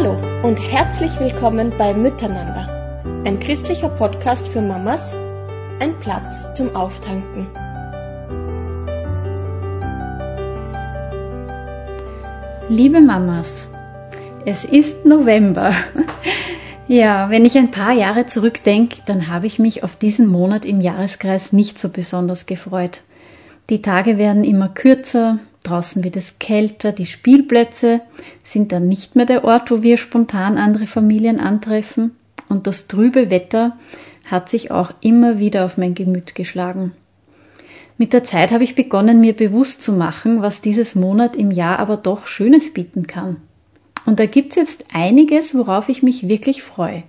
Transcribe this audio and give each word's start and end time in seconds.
Hallo 0.00 0.12
und 0.46 0.58
herzlich 0.58 1.18
willkommen 1.18 1.72
bei 1.76 1.92
Miteinander, 1.92 3.02
ein 3.24 3.40
christlicher 3.40 3.88
Podcast 3.88 4.46
für 4.46 4.60
Mamas, 4.60 5.12
ein 5.80 5.98
Platz 5.98 6.54
zum 6.54 6.76
Auftanken. 6.76 7.48
Liebe 12.68 13.00
Mamas, 13.00 13.66
es 14.46 14.64
ist 14.64 15.04
November. 15.04 15.72
Ja, 16.86 17.28
wenn 17.28 17.44
ich 17.44 17.58
ein 17.58 17.72
paar 17.72 17.92
Jahre 17.92 18.24
zurückdenke, 18.26 19.02
dann 19.04 19.26
habe 19.26 19.46
ich 19.46 19.58
mich 19.58 19.82
auf 19.82 19.96
diesen 19.96 20.28
Monat 20.28 20.64
im 20.64 20.80
Jahreskreis 20.80 21.52
nicht 21.52 21.76
so 21.76 21.88
besonders 21.88 22.46
gefreut. 22.46 23.02
Die 23.68 23.82
Tage 23.82 24.16
werden 24.16 24.44
immer 24.44 24.68
kürzer, 24.68 25.38
draußen 25.64 26.04
wird 26.04 26.16
es 26.16 26.38
kälter, 26.38 26.92
die 26.92 27.06
Spielplätze 27.06 28.00
sind 28.44 28.72
dann 28.72 28.88
nicht 28.88 29.16
mehr 29.16 29.26
der 29.26 29.44
Ort, 29.44 29.70
wo 29.70 29.82
wir 29.82 29.96
spontan 29.96 30.56
andere 30.56 30.86
Familien 30.86 31.40
antreffen 31.40 32.12
und 32.48 32.66
das 32.66 32.86
trübe 32.86 33.30
Wetter 33.30 33.76
hat 34.24 34.48
sich 34.48 34.70
auch 34.70 34.92
immer 35.00 35.38
wieder 35.38 35.64
auf 35.64 35.78
mein 35.78 35.94
Gemüt 35.94 36.34
geschlagen. 36.34 36.92
Mit 37.96 38.12
der 38.12 38.24
Zeit 38.24 38.52
habe 38.52 38.64
ich 38.64 38.74
begonnen, 38.74 39.20
mir 39.20 39.34
bewusst 39.34 39.82
zu 39.82 39.92
machen, 39.92 40.40
was 40.40 40.60
dieses 40.60 40.94
Monat 40.94 41.34
im 41.34 41.50
Jahr 41.50 41.80
aber 41.80 41.96
doch 41.96 42.26
Schönes 42.28 42.72
bieten 42.72 43.06
kann. 43.06 43.38
Und 44.06 44.20
da 44.20 44.26
gibt's 44.26 44.56
jetzt 44.56 44.84
einiges, 44.92 45.54
worauf 45.56 45.88
ich 45.88 46.02
mich 46.02 46.28
wirklich 46.28 46.62
freue. 46.62 47.02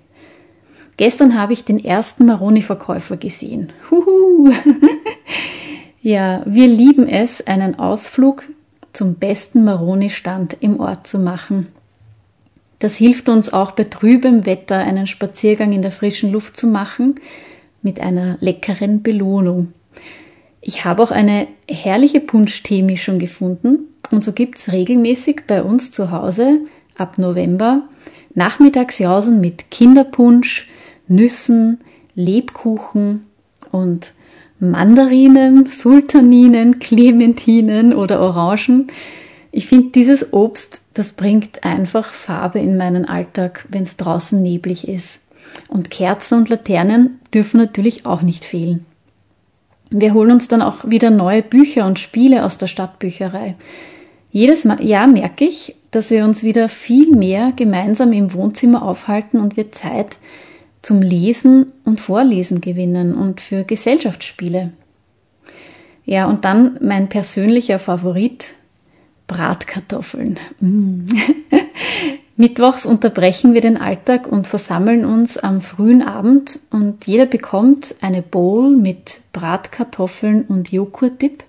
Gestern 0.97 1.39
habe 1.39 1.53
ich 1.53 1.63
den 1.63 1.83
ersten 1.83 2.25
Maroni-Verkäufer 2.25 3.17
gesehen. 3.17 3.71
Huhu! 3.89 4.51
ja, 6.01 6.43
wir 6.45 6.67
lieben 6.67 7.07
es, 7.07 7.45
einen 7.45 7.77
Ausflug 7.77 8.43
zum 8.93 9.15
besten 9.15 9.63
Maroni-Stand 9.63 10.57
im 10.61 10.79
Ort 10.79 11.07
zu 11.07 11.19
machen. 11.19 11.67
Das 12.79 12.95
hilft 12.95 13.27
uns 13.27 13.51
auch 13.51 13.71
bei 13.71 13.83
trübem 13.83 14.45
Wetter 14.45 14.77
einen 14.77 15.05
Spaziergang 15.05 15.73
in 15.73 15.81
der 15.81 15.91
frischen 15.91 16.31
Luft 16.31 16.55
zu 16.55 16.67
machen 16.67 17.19
mit 17.81 17.99
einer 17.99 18.37
leckeren 18.39 19.03
Belohnung. 19.03 19.73
Ich 20.61 20.85
habe 20.85 21.03
auch 21.03 21.11
eine 21.11 21.47
herrliche 21.69 22.21
Punsch-Tee-Mischung 22.21 23.19
gefunden 23.19 23.79
und 24.11 24.23
so 24.23 24.31
gibt's 24.31 24.71
regelmäßig 24.71 25.41
bei 25.47 25.61
uns 25.61 25.91
zu 25.91 26.11
Hause 26.11 26.61
ab 26.97 27.17
November 27.17 27.83
Nachmittagsjausen 28.33 29.41
mit 29.41 29.71
Kinderpunsch, 29.71 30.69
Nüssen, 31.07 31.79
Lebkuchen 32.15 33.25
und 33.71 34.13
Mandarinen, 34.59 35.67
Sultaninen, 35.67 36.79
Clementinen 36.79 37.93
oder 37.93 38.19
Orangen. 38.19 38.87
Ich 39.51 39.67
finde, 39.67 39.91
dieses 39.91 40.33
Obst, 40.33 40.81
das 40.93 41.13
bringt 41.13 41.63
einfach 41.63 42.13
Farbe 42.13 42.59
in 42.59 42.77
meinen 42.77 43.05
Alltag, 43.05 43.65
wenn 43.69 43.83
es 43.83 43.97
draußen 43.97 44.41
neblig 44.41 44.87
ist. 44.87 45.27
Und 45.69 45.89
Kerzen 45.89 46.37
und 46.37 46.49
Laternen 46.49 47.19
dürfen 47.33 47.57
natürlich 47.57 48.05
auch 48.05 48.21
nicht 48.21 48.43
fehlen. 48.45 48.85
Wir 49.89 50.13
holen 50.13 50.31
uns 50.31 50.47
dann 50.47 50.61
auch 50.61 50.85
wieder 50.85 51.09
neue 51.09 51.41
Bücher 51.41 51.87
und 51.87 51.97
Spiele 51.97 52.45
aus 52.45 52.57
der 52.57 52.67
Stadtbücherei. 52.67 53.55
Jedes 54.29 54.67
Jahr 54.81 55.07
merke 55.07 55.45
ich, 55.45 55.75
dass 55.89 56.11
wir 56.11 56.23
uns 56.23 56.43
wieder 56.43 56.69
viel 56.69 57.15
mehr 57.15 57.53
gemeinsam 57.55 58.13
im 58.13 58.33
Wohnzimmer 58.33 58.83
aufhalten 58.83 59.39
und 59.39 59.57
wir 59.57 59.71
Zeit 59.71 60.19
zum 60.81 61.01
Lesen 61.01 61.71
und 61.83 62.01
Vorlesen 62.01 62.61
gewinnen 62.61 63.15
und 63.15 63.41
für 63.41 63.63
Gesellschaftsspiele. 63.63 64.71
Ja, 66.05 66.27
und 66.27 66.45
dann 66.45 66.79
mein 66.81 67.09
persönlicher 67.09 67.79
Favorit, 67.79 68.53
Bratkartoffeln. 69.27 70.39
Mm. 70.59 71.05
Mittwochs 72.35 72.85
unterbrechen 72.85 73.53
wir 73.53 73.59
den 73.59 73.75
Alltag 73.75 74.25
und 74.25 74.47
versammeln 74.47 75.03
uns 75.03 75.37
am 75.37 75.59
frühen 75.59 76.01
Abend 76.01 76.59
und 76.71 77.05
jeder 77.05 77.25
bekommt 77.25 77.95
eine 77.99 78.21
Bowl 78.21 78.75
mit 78.75 79.19
Bratkartoffeln 79.33 80.43
und 80.43 80.71
Joghurtdip 80.71 81.43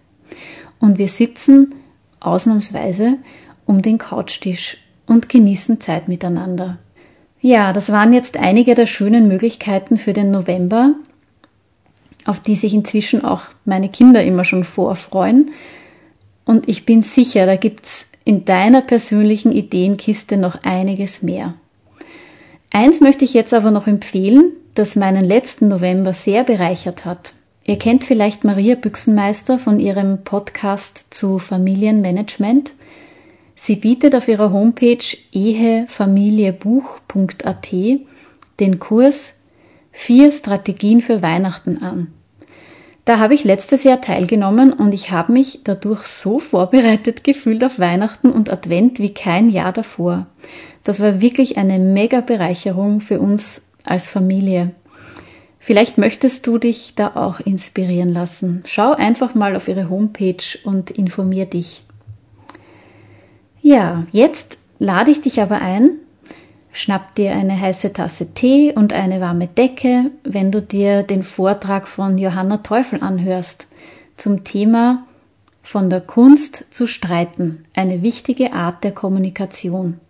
und 0.80 0.98
wir 0.98 1.08
sitzen 1.08 1.76
ausnahmsweise 2.18 3.18
um 3.66 3.82
den 3.82 3.98
Couchtisch 3.98 4.78
und 5.06 5.28
genießen 5.28 5.80
Zeit 5.80 6.08
miteinander. 6.08 6.78
Ja, 7.40 7.72
das 7.72 7.90
waren 7.90 8.12
jetzt 8.12 8.36
einige 8.36 8.74
der 8.74 8.86
schönen 8.86 9.28
Möglichkeiten 9.28 9.96
für 9.96 10.12
den 10.12 10.30
November, 10.30 10.94
auf 12.26 12.40
die 12.40 12.54
sich 12.54 12.74
inzwischen 12.74 13.24
auch 13.24 13.42
meine 13.64 13.88
Kinder 13.88 14.22
immer 14.22 14.44
schon 14.44 14.64
vorfreuen. 14.64 15.52
Und 16.44 16.68
ich 16.68 16.84
bin 16.84 17.00
sicher, 17.00 17.46
da 17.46 17.56
gibt's 17.56 18.10
in 18.24 18.44
deiner 18.44 18.82
persönlichen 18.82 19.52
Ideenkiste 19.52 20.36
noch 20.36 20.62
einiges 20.62 21.22
mehr. 21.22 21.54
Eins 22.70 23.00
möchte 23.00 23.24
ich 23.24 23.34
jetzt 23.34 23.54
aber 23.54 23.70
noch 23.70 23.86
empfehlen, 23.86 24.52
das 24.74 24.94
meinen 24.94 25.24
letzten 25.24 25.68
November 25.68 26.12
sehr 26.12 26.44
bereichert 26.44 27.04
hat. 27.04 27.32
Ihr 27.64 27.78
kennt 27.78 28.04
vielleicht 28.04 28.44
Maria 28.44 28.74
Büchsenmeister 28.74 29.58
von 29.58 29.80
ihrem 29.80 30.24
Podcast 30.24 31.12
zu 31.12 31.38
Familienmanagement. 31.38 32.72
Sie 33.62 33.76
bietet 33.76 34.16
auf 34.16 34.26
ihrer 34.26 34.54
Homepage 34.54 35.04
ehefamiliebuch.at 35.32 37.74
den 38.58 38.78
Kurs 38.78 39.34
Vier 39.92 40.30
Strategien 40.30 41.02
für 41.02 41.20
Weihnachten 41.20 41.82
an. 41.82 42.06
Da 43.04 43.18
habe 43.18 43.34
ich 43.34 43.44
letztes 43.44 43.84
Jahr 43.84 44.00
teilgenommen 44.00 44.72
und 44.72 44.94
ich 44.94 45.10
habe 45.10 45.34
mich 45.34 45.60
dadurch 45.62 46.04
so 46.04 46.38
vorbereitet 46.38 47.22
gefühlt 47.22 47.62
auf 47.62 47.78
Weihnachten 47.78 48.32
und 48.32 48.50
Advent 48.50 48.98
wie 48.98 49.12
kein 49.12 49.50
Jahr 49.50 49.74
davor. 49.74 50.24
Das 50.82 51.00
war 51.00 51.20
wirklich 51.20 51.58
eine 51.58 51.78
mega 51.78 52.22
Bereicherung 52.22 53.02
für 53.02 53.20
uns 53.20 53.66
als 53.84 54.08
Familie. 54.08 54.70
Vielleicht 55.58 55.98
möchtest 55.98 56.46
du 56.46 56.56
dich 56.56 56.94
da 56.94 57.14
auch 57.14 57.40
inspirieren 57.40 58.14
lassen. 58.14 58.62
Schau 58.64 58.92
einfach 58.92 59.34
mal 59.34 59.54
auf 59.54 59.68
ihre 59.68 59.90
Homepage 59.90 60.58
und 60.64 60.90
informier 60.90 61.44
dich. 61.44 61.84
Ja, 63.62 64.06
jetzt 64.10 64.58
lade 64.78 65.10
ich 65.10 65.20
dich 65.20 65.40
aber 65.40 65.60
ein, 65.60 65.98
schnapp 66.72 67.14
dir 67.14 67.32
eine 67.32 67.60
heiße 67.60 67.92
Tasse 67.92 68.32
Tee 68.32 68.72
und 68.74 68.92
eine 68.94 69.20
warme 69.20 69.48
Decke, 69.48 70.10
wenn 70.24 70.50
du 70.50 70.62
dir 70.62 71.02
den 71.02 71.22
Vortrag 71.22 71.86
von 71.86 72.16
Johanna 72.16 72.58
Teufel 72.58 73.02
anhörst 73.02 73.68
zum 74.16 74.44
Thema 74.44 75.06
von 75.62 75.90
der 75.90 76.00
Kunst 76.00 76.74
zu 76.74 76.86
streiten, 76.86 77.64
eine 77.74 78.02
wichtige 78.02 78.54
Art 78.54 78.82
der 78.82 78.92
Kommunikation. 78.92 80.00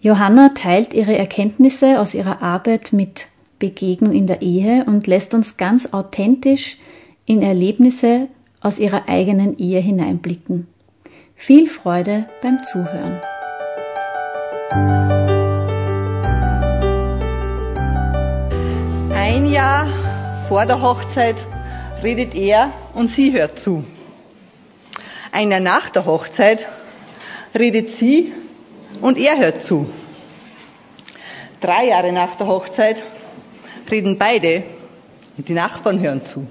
Johanna 0.00 0.50
teilt 0.50 0.92
ihre 0.92 1.16
Erkenntnisse 1.16 2.00
aus 2.00 2.12
ihrer 2.12 2.42
Arbeit 2.42 2.92
mit 2.92 3.28
Begegnung 3.58 4.12
in 4.12 4.26
der 4.26 4.42
Ehe 4.42 4.84
und 4.84 5.06
lässt 5.06 5.32
uns 5.32 5.56
ganz 5.56 5.94
authentisch 5.94 6.76
in 7.24 7.40
Erlebnisse 7.40 8.28
aus 8.60 8.78
ihrer 8.78 9.08
eigenen 9.08 9.56
Ehe 9.58 9.80
hineinblicken. 9.80 10.66
Viel 11.44 11.66
Freude 11.66 12.28
beim 12.40 12.62
Zuhören. 12.62 13.20
Ein 19.12 19.50
Jahr 19.50 19.88
vor 20.46 20.66
der 20.66 20.80
Hochzeit 20.80 21.34
redet 22.00 22.36
er 22.36 22.70
und 22.94 23.08
sie 23.08 23.32
hört 23.32 23.58
zu. 23.58 23.82
Ein 25.32 25.50
Jahr 25.50 25.58
nach 25.58 25.90
der 25.90 26.06
Hochzeit 26.06 26.60
redet 27.58 27.90
sie 27.90 28.32
und 29.00 29.18
er 29.18 29.36
hört 29.36 29.62
zu. 29.62 29.90
Drei 31.60 31.88
Jahre 31.88 32.12
nach 32.12 32.36
der 32.36 32.46
Hochzeit 32.46 32.98
reden 33.90 34.16
beide 34.16 34.62
und 35.36 35.48
die 35.48 35.54
Nachbarn 35.54 35.98
hören 35.98 36.24
zu. 36.24 36.46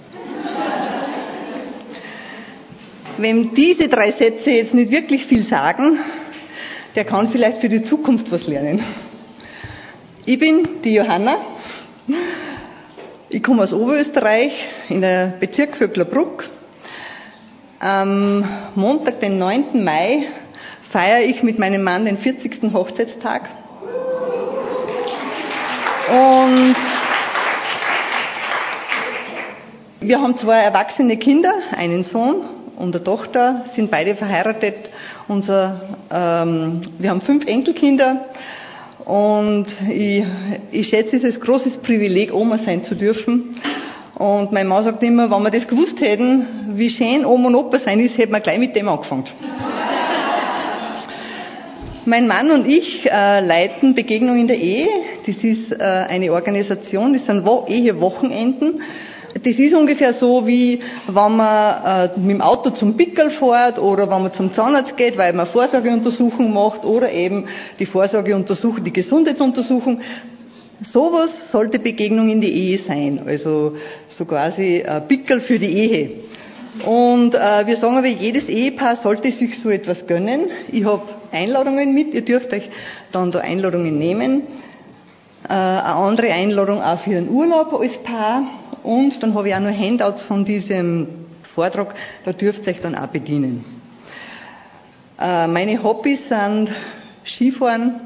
Wenn 3.21 3.53
diese 3.53 3.87
drei 3.87 4.11
Sätze 4.11 4.49
jetzt 4.49 4.73
nicht 4.73 4.89
wirklich 4.89 5.27
viel 5.27 5.43
sagen, 5.43 5.99
der 6.95 7.06
kann 7.06 7.27
vielleicht 7.27 7.57
für 7.59 7.69
die 7.69 7.83
Zukunft 7.83 8.31
was 8.31 8.47
lernen. 8.47 8.83
Ich 10.25 10.39
bin 10.39 10.81
die 10.83 10.95
Johanna. 10.95 11.38
Ich 13.29 13.44
komme 13.44 13.62
aus 13.62 13.73
Oberösterreich 13.73 14.53
in 14.89 15.01
der 15.01 15.33
Bezirk 15.39 15.75
Vöcklerbruck. 15.75 16.50
Am 17.79 18.44
Montag, 18.73 19.19
den 19.19 19.38
9. 19.38 19.83
Mai, 19.83 20.24
feiere 20.91 21.21
ich 21.21 21.44
mit 21.44 21.59
meinem 21.59 21.83
Mann 21.83 22.06
den 22.06 22.17
40. 22.17 22.74
Hochzeitstag. 22.74 23.50
Und 26.09 26.75
wir 30.00 30.19
haben 30.19 30.35
zwei 30.38 30.57
erwachsene 30.57 31.17
Kinder, 31.17 31.53
einen 31.77 32.03
Sohn 32.03 32.45
und 32.81 32.95
eine 32.95 33.04
Tochter, 33.04 33.63
sind 33.74 33.92
beide 33.92 34.16
verheiratet. 34.16 34.89
Unser, 35.28 35.81
ähm, 36.12 36.81
wir 36.98 37.12
haben 37.12 37.22
fünf 37.22 37.45
Enkelkinder 37.45 38.25
und 39.06 39.68
ich, 39.89 40.24
ich 40.72 40.89
schätze 40.89 41.16
es 41.16 41.24
als 41.24 41.39
großes 41.39 41.78
Privileg, 41.78 42.33
Oma 42.33 42.57
sein 42.57 42.83
zu 42.83 42.95
dürfen. 42.95 43.56
Und 44.16 44.51
meine 44.51 44.68
Mann 44.69 44.83
sagt 44.83 45.01
immer, 45.04 45.31
wenn 45.31 45.44
wir 45.44 45.51
das 45.51 45.68
gewusst 45.68 46.01
hätten, 46.01 46.48
wie 46.75 46.89
schön 46.89 47.25
Oma 47.25 47.48
und 47.48 47.56
Opa 47.56 47.80
sein 47.80 48.00
ist, 48.00 48.18
hätten 48.18 48.33
wir 48.33 48.39
gleich 48.39 48.60
mit 48.60 48.75
dem 48.75 48.88
angefangen. 48.88 49.25
Mein 52.06 52.27
Mann 52.27 52.51
und 52.51 52.68
ich 52.68 53.12
äh, 53.12 53.45
leiten 53.45 53.95
Begegnung 53.95 54.39
in 54.39 54.48
der 54.48 54.57
Ehe. 54.57 54.88
Das 55.25 55.38
ist 55.38 55.72
äh, 55.72 55.77
eine 55.77 56.34
Organisation, 56.34 57.13
das 57.13 57.25
sind 57.25 57.45
Wo 57.45 57.66
Ehewochenenden. 57.68 58.81
Das 59.44 59.57
ist 59.57 59.74
ungefähr 59.74 60.13
so, 60.13 60.45
wie 60.45 60.80
wenn 61.07 61.36
man 61.38 62.10
äh, 62.10 62.19
mit 62.19 62.31
dem 62.31 62.42
Auto 62.42 62.69
zum 62.72 62.98
Pickel 62.98 63.30
fährt 63.30 63.80
oder 63.80 64.10
wenn 64.10 64.24
man 64.24 64.33
zum 64.33 64.51
Zahnarzt 64.51 64.98
geht, 64.98 65.18
weil 65.18 65.33
man 65.33 65.48
Vorsorgeuntersuchung 65.48 66.54
macht 66.54 66.86
oder 66.86 67.12
eben 67.12 67.45
die 67.80 67.86
Vorsorgeuntersuchung, 67.86 68.83
die 68.83 68.94
Gesundheitsuntersuchung. 68.94 70.01
Sowas 70.81 71.51
sollte 71.51 71.80
Begegnung 71.80 72.30
in 72.30 72.42
die 72.42 72.51
Ehe 72.51 72.78
sein, 72.78 73.22
also 73.25 73.75
so 74.10 74.25
quasi 74.25 74.78
äh, 74.78 75.00
Pickel 75.00 75.39
für 75.39 75.60
die 75.60 75.72
Ehe. 75.72 76.12
Und 76.86 77.36
äh, 77.36 77.68
wir 77.68 77.75
sagen 77.77 77.98
aber, 77.98 78.07
jedes 78.07 78.45
Ehepaar 78.48 78.95
sollte 78.95 79.31
sich 79.31 79.60
so 79.60 79.69
etwas 79.69 80.07
gönnen. 80.07 80.45
Ich 80.72 80.86
habe 80.86 81.04
Einladungen 81.31 81.94
mit, 81.94 82.13
ihr 82.13 82.22
dürft 82.22 82.54
euch 82.54 82.69
dann 83.12 83.31
da 83.31 83.39
Einladungen 83.39 83.98
nehmen. 83.98 84.44
Äh, 85.48 85.54
eine 85.54 85.95
andere 85.95 86.31
Einladung 86.31 86.81
auch 86.81 86.98
für 86.98 87.18
einen 87.18 87.30
Urlaub 87.30 87.74
als 87.80 87.98
Paar. 87.98 88.44
Und 88.83 89.22
dann 89.22 89.33
habe 89.33 89.50
ich 89.50 89.56
auch 89.56 89.60
noch 89.60 89.78
Handouts 89.78 90.24
von 90.24 90.45
diesem 90.45 91.07
Vortrag, 91.56 91.95
da 92.25 92.33
dürft 92.33 92.66
ihr 92.66 92.74
euch 92.74 92.81
dann 92.81 92.95
auch 92.95 93.07
bedienen. 93.07 93.66
Äh, 95.19 95.48
meine 95.48 95.83
Hobbys 95.83 96.30
sind 96.30 96.72
Skifahren, 97.25 98.00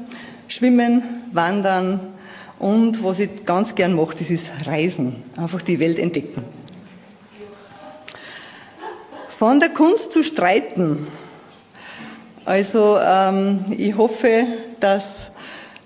Schwimmen, 0.48 1.02
Wandern 1.32 2.00
und 2.58 3.04
was 3.04 3.18
ich 3.20 3.44
ganz 3.44 3.74
gern 3.74 3.94
mache, 3.94 4.16
das 4.18 4.30
ist 4.30 4.44
Reisen. 4.64 5.22
Einfach 5.36 5.62
die 5.62 5.78
Welt 5.78 5.98
entdecken. 5.98 6.44
Von 9.28 9.60
der 9.60 9.68
Kunst 9.70 10.12
zu 10.12 10.22
streiten. 10.22 11.06
Also 12.44 12.98
ähm, 12.98 13.66
ich 13.76 13.96
hoffe, 13.96 14.46
dass, 14.80 15.04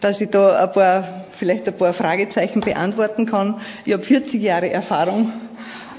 dass 0.01 0.21
ich 0.21 0.31
da 0.31 0.65
ein 0.65 0.73
paar, 0.73 1.05
vielleicht 1.37 1.69
ein 1.69 1.77
paar 1.77 1.93
Fragezeichen 1.93 2.61
beantworten 2.61 3.27
kann. 3.27 3.61
Ich 3.85 3.93
habe 3.93 4.03
40 4.03 4.43
Jahre 4.43 4.71
Erfahrung, 4.71 5.33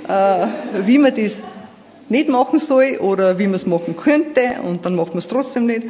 äh, 0.08 0.48
wie 0.86 0.98
man 0.98 1.16
das 1.16 1.38
nicht 2.10 2.30
machen 2.30 2.60
soll 2.60 2.98
oder 3.00 3.40
wie 3.40 3.46
man 3.46 3.56
es 3.56 3.66
machen 3.66 3.96
könnte 3.96 4.62
und 4.64 4.86
dann 4.86 4.96
macht 4.96 5.10
man 5.10 5.20
es 5.20 5.28
trotzdem 5.28 5.66
nicht. 5.66 5.84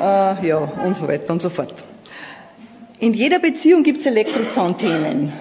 Äh, 0.00 0.46
ja, 0.46 0.58
und 0.84 0.96
so 0.96 1.08
weiter 1.08 1.32
und 1.32 1.42
so 1.42 1.48
fort. 1.48 1.74
In 3.00 3.14
jeder 3.14 3.38
Beziehung 3.38 3.82
gibt 3.82 4.00
es 4.00 4.06
Elektrozahnthemen. 4.06 5.32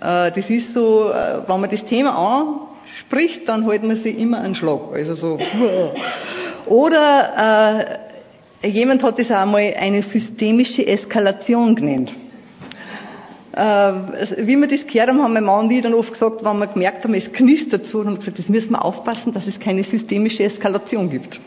Äh, 0.00 0.32
das 0.32 0.50
ist 0.50 0.72
so, 0.72 1.10
äh, 1.10 1.46
wenn 1.46 1.60
man 1.60 1.70
das 1.70 1.84
Thema 1.84 2.16
an 2.16 2.68
spricht, 2.98 3.48
dann 3.48 3.68
hält 3.68 3.84
man 3.84 3.96
sich 3.96 4.18
immer 4.18 4.40
einen 4.40 4.54
Schlag. 4.54 4.80
Also 4.92 5.14
so. 5.14 5.38
Oder 6.66 8.01
äh, 8.01 8.01
jemand 8.62 9.02
hat 9.02 9.18
es 9.18 9.30
einmal 9.30 9.74
eine 9.78 10.02
systemische 10.02 10.86
Eskalation 10.86 11.74
genannt. 11.74 12.12
Äh, 13.52 13.92
wie 14.46 14.56
wir 14.56 14.66
das 14.66 14.86
gehört 14.86 15.10
haben, 15.10 15.22
haben 15.22 15.34
mein 15.34 15.44
Mann 15.44 15.66
und 15.66 15.70
ich 15.70 15.82
dann 15.82 15.92
oft 15.94 16.12
gesagt, 16.12 16.44
wenn 16.44 16.58
wir 16.58 16.66
gemerkt 16.68 17.04
haben, 17.04 17.14
es 17.14 17.32
knistert 17.32 17.86
so, 17.86 18.00
haben 18.00 18.12
wir 18.12 18.18
gesagt, 18.18 18.38
das 18.38 18.48
müssen 18.48 18.72
wir 18.72 18.84
aufpassen, 18.84 19.32
dass 19.32 19.46
es 19.46 19.60
keine 19.60 19.84
systemische 19.84 20.44
Eskalation 20.44 21.10
gibt. 21.10 21.38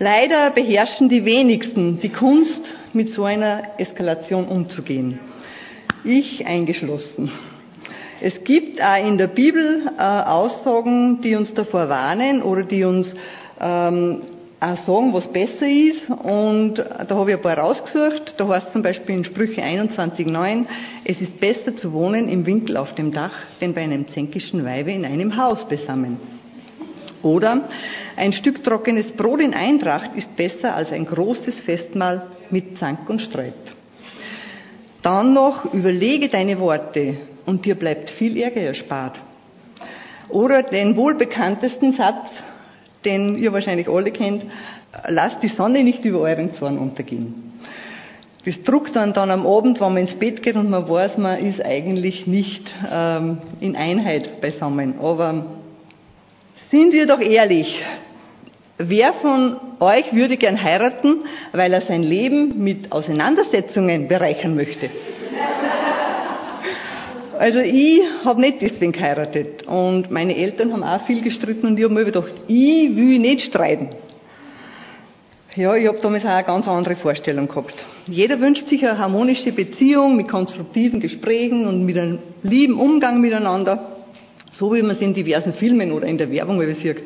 Leider 0.00 0.50
beherrschen 0.50 1.08
die 1.08 1.24
wenigsten 1.24 2.00
die 2.00 2.08
Kunst, 2.08 2.74
mit 2.92 3.08
so 3.08 3.24
einer 3.24 3.62
Eskalation 3.78 4.46
umzugehen. 4.46 5.18
Ich 6.04 6.46
eingeschlossen. 6.46 7.30
Es 8.20 8.42
gibt 8.42 8.82
auch 8.82 9.06
in 9.06 9.18
der 9.18 9.28
Bibel 9.28 9.92
äh, 9.98 10.02
Aussagen, 10.02 11.20
die 11.20 11.36
uns 11.36 11.54
davor 11.54 11.88
warnen 11.88 12.42
oder 12.42 12.64
die 12.64 12.84
uns 12.84 13.14
ähm, 13.60 14.20
auch 14.60 14.76
sagen, 14.76 15.12
was 15.12 15.28
besser 15.28 15.68
ist. 15.68 16.10
Und 16.10 16.78
da 16.78 17.14
habe 17.14 17.30
ich 17.30 17.36
ein 17.36 17.42
paar 17.42 17.58
rausgesucht. 17.58 18.34
Da 18.36 18.48
heißt 18.48 18.72
zum 18.72 18.82
Beispiel 18.82 19.16
in 19.16 19.24
Sprüche 19.24 19.62
21,9, 19.62 20.66
es 21.04 21.20
ist 21.20 21.40
besser 21.40 21.76
zu 21.76 21.92
wohnen 21.92 22.28
im 22.28 22.46
Winkel 22.46 22.76
auf 22.76 22.94
dem 22.94 23.12
Dach, 23.12 23.34
denn 23.60 23.74
bei 23.74 23.82
einem 23.82 24.06
zänkischen 24.08 24.64
Weibe 24.64 24.92
in 24.92 25.04
einem 25.04 25.36
Haus 25.36 25.66
besammen. 25.66 26.18
Oder 27.22 27.68
ein 28.16 28.32
Stück 28.32 28.62
trockenes 28.62 29.12
Brot 29.12 29.40
in 29.40 29.54
Eintracht 29.54 30.12
ist 30.14 30.36
besser 30.36 30.74
als 30.74 30.92
ein 30.92 31.04
großes 31.04 31.60
Festmahl 31.60 32.26
mit 32.50 32.78
Zank 32.78 33.08
und 33.10 33.20
Streit. 33.20 33.54
Dann 35.02 35.32
noch, 35.32 35.72
überlege 35.72 36.28
deine 36.28 36.58
Worte 36.60 37.16
und 37.46 37.64
dir 37.64 37.74
bleibt 37.74 38.10
viel 38.10 38.36
Ärger 38.36 38.60
erspart. 38.60 39.18
Oder 40.28 40.62
den 40.62 40.96
wohlbekanntesten 40.96 41.92
Satz, 41.92 42.30
den 43.04 43.36
ihr 43.38 43.52
wahrscheinlich 43.52 43.88
alle 43.88 44.10
kennt, 44.10 44.44
lasst 45.06 45.42
die 45.42 45.48
Sonne 45.48 45.84
nicht 45.84 46.04
über 46.04 46.20
euren 46.20 46.52
Zorn 46.52 46.78
untergehen. 46.78 47.48
Das 48.44 48.62
druckt 48.62 48.96
dann 48.96 49.12
dann 49.12 49.30
am 49.30 49.46
Abend, 49.46 49.80
wenn 49.80 49.92
man 49.92 49.98
ins 49.98 50.14
Bett 50.14 50.42
geht 50.42 50.56
und 50.56 50.70
man 50.70 50.88
weiß, 50.88 51.18
man 51.18 51.44
ist 51.44 51.64
eigentlich 51.64 52.26
nicht 52.26 52.72
ähm, 52.90 53.38
in 53.60 53.76
Einheit 53.76 54.40
beisammen. 54.40 54.94
Aber 55.00 55.44
sind 56.70 56.92
wir 56.92 57.06
doch 57.06 57.20
ehrlich, 57.20 57.82
wer 58.78 59.12
von 59.12 59.56
euch 59.80 60.14
würde 60.14 60.36
gern 60.36 60.62
heiraten, 60.62 61.24
weil 61.52 61.72
er 61.72 61.80
sein 61.80 62.02
Leben 62.02 62.62
mit 62.62 62.92
Auseinandersetzungen 62.92 64.08
bereichern 64.08 64.54
möchte? 64.54 64.88
Also 67.38 67.60
ich 67.60 68.00
habe 68.24 68.40
nicht 68.40 68.62
deswegen 68.62 68.90
geheiratet 68.90 69.64
und 69.68 70.10
meine 70.10 70.36
Eltern 70.36 70.72
haben 70.72 70.82
auch 70.82 71.00
viel 71.00 71.22
gestritten 71.22 71.68
und 71.68 71.78
ich 71.78 71.84
habe 71.84 71.94
mir 71.94 72.04
gedacht, 72.04 72.34
ich 72.48 72.96
will 72.96 73.20
nicht 73.20 73.42
streiten. 73.42 73.90
Ja, 75.54 75.76
ich 75.76 75.86
habe 75.86 76.00
damals 76.00 76.26
auch 76.26 76.30
eine 76.30 76.42
ganz 76.42 76.66
andere 76.66 76.96
Vorstellung 76.96 77.46
gehabt. 77.46 77.86
Jeder 78.08 78.40
wünscht 78.40 78.66
sich 78.66 78.84
eine 78.84 78.98
harmonische 78.98 79.52
Beziehung 79.52 80.16
mit 80.16 80.26
konstruktiven 80.26 80.98
Gesprächen 80.98 81.68
und 81.68 81.84
mit 81.84 81.96
einem 81.96 82.18
lieben 82.42 82.74
Umgang 82.74 83.20
miteinander, 83.20 83.86
so 84.50 84.74
wie 84.74 84.82
man 84.82 84.90
es 84.90 85.00
in 85.00 85.14
diversen 85.14 85.52
Filmen 85.52 85.92
oder 85.92 86.08
in 86.08 86.18
der 86.18 86.32
Werbung 86.32 86.60
sieht. 86.74 87.04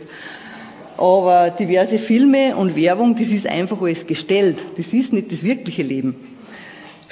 Aber 0.97 1.51
diverse 1.51 1.99
Filme 1.99 2.57
und 2.57 2.75
Werbung, 2.75 3.17
das 3.17 3.29
ist 3.29 3.47
einfach 3.47 3.83
alles 3.83 4.07
gestellt. 4.07 4.57
Das 4.79 4.87
ist 4.95 5.13
nicht 5.13 5.31
das 5.31 5.43
wirkliche 5.43 5.83
Leben. 5.83 6.17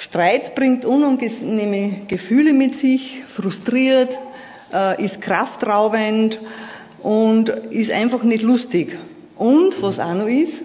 Streit 0.01 0.55
bringt 0.55 0.83
unangenehme 0.83 2.07
Gefühle 2.07 2.53
mit 2.53 2.73
sich, 2.73 3.21
frustriert, 3.27 4.17
äh, 4.73 4.99
ist 5.05 5.21
kraftraubend 5.21 6.39
und 7.03 7.49
ist 7.49 7.91
einfach 7.91 8.23
nicht 8.23 8.41
lustig. 8.41 8.97
Und 9.37 9.79
was 9.83 9.99
auch 9.99 10.15
noch 10.15 10.25
ist, 10.25 10.57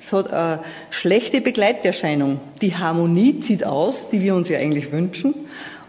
es 0.00 0.12
hat 0.12 0.32
eine 0.32 0.60
schlechte 0.90 1.40
Begleiterscheinung. 1.40 2.38
Die 2.60 2.76
Harmonie 2.76 3.40
zieht 3.40 3.64
aus, 3.64 4.10
die 4.12 4.22
wir 4.22 4.36
uns 4.36 4.48
ja 4.48 4.58
eigentlich 4.60 4.92
wünschen, 4.92 5.34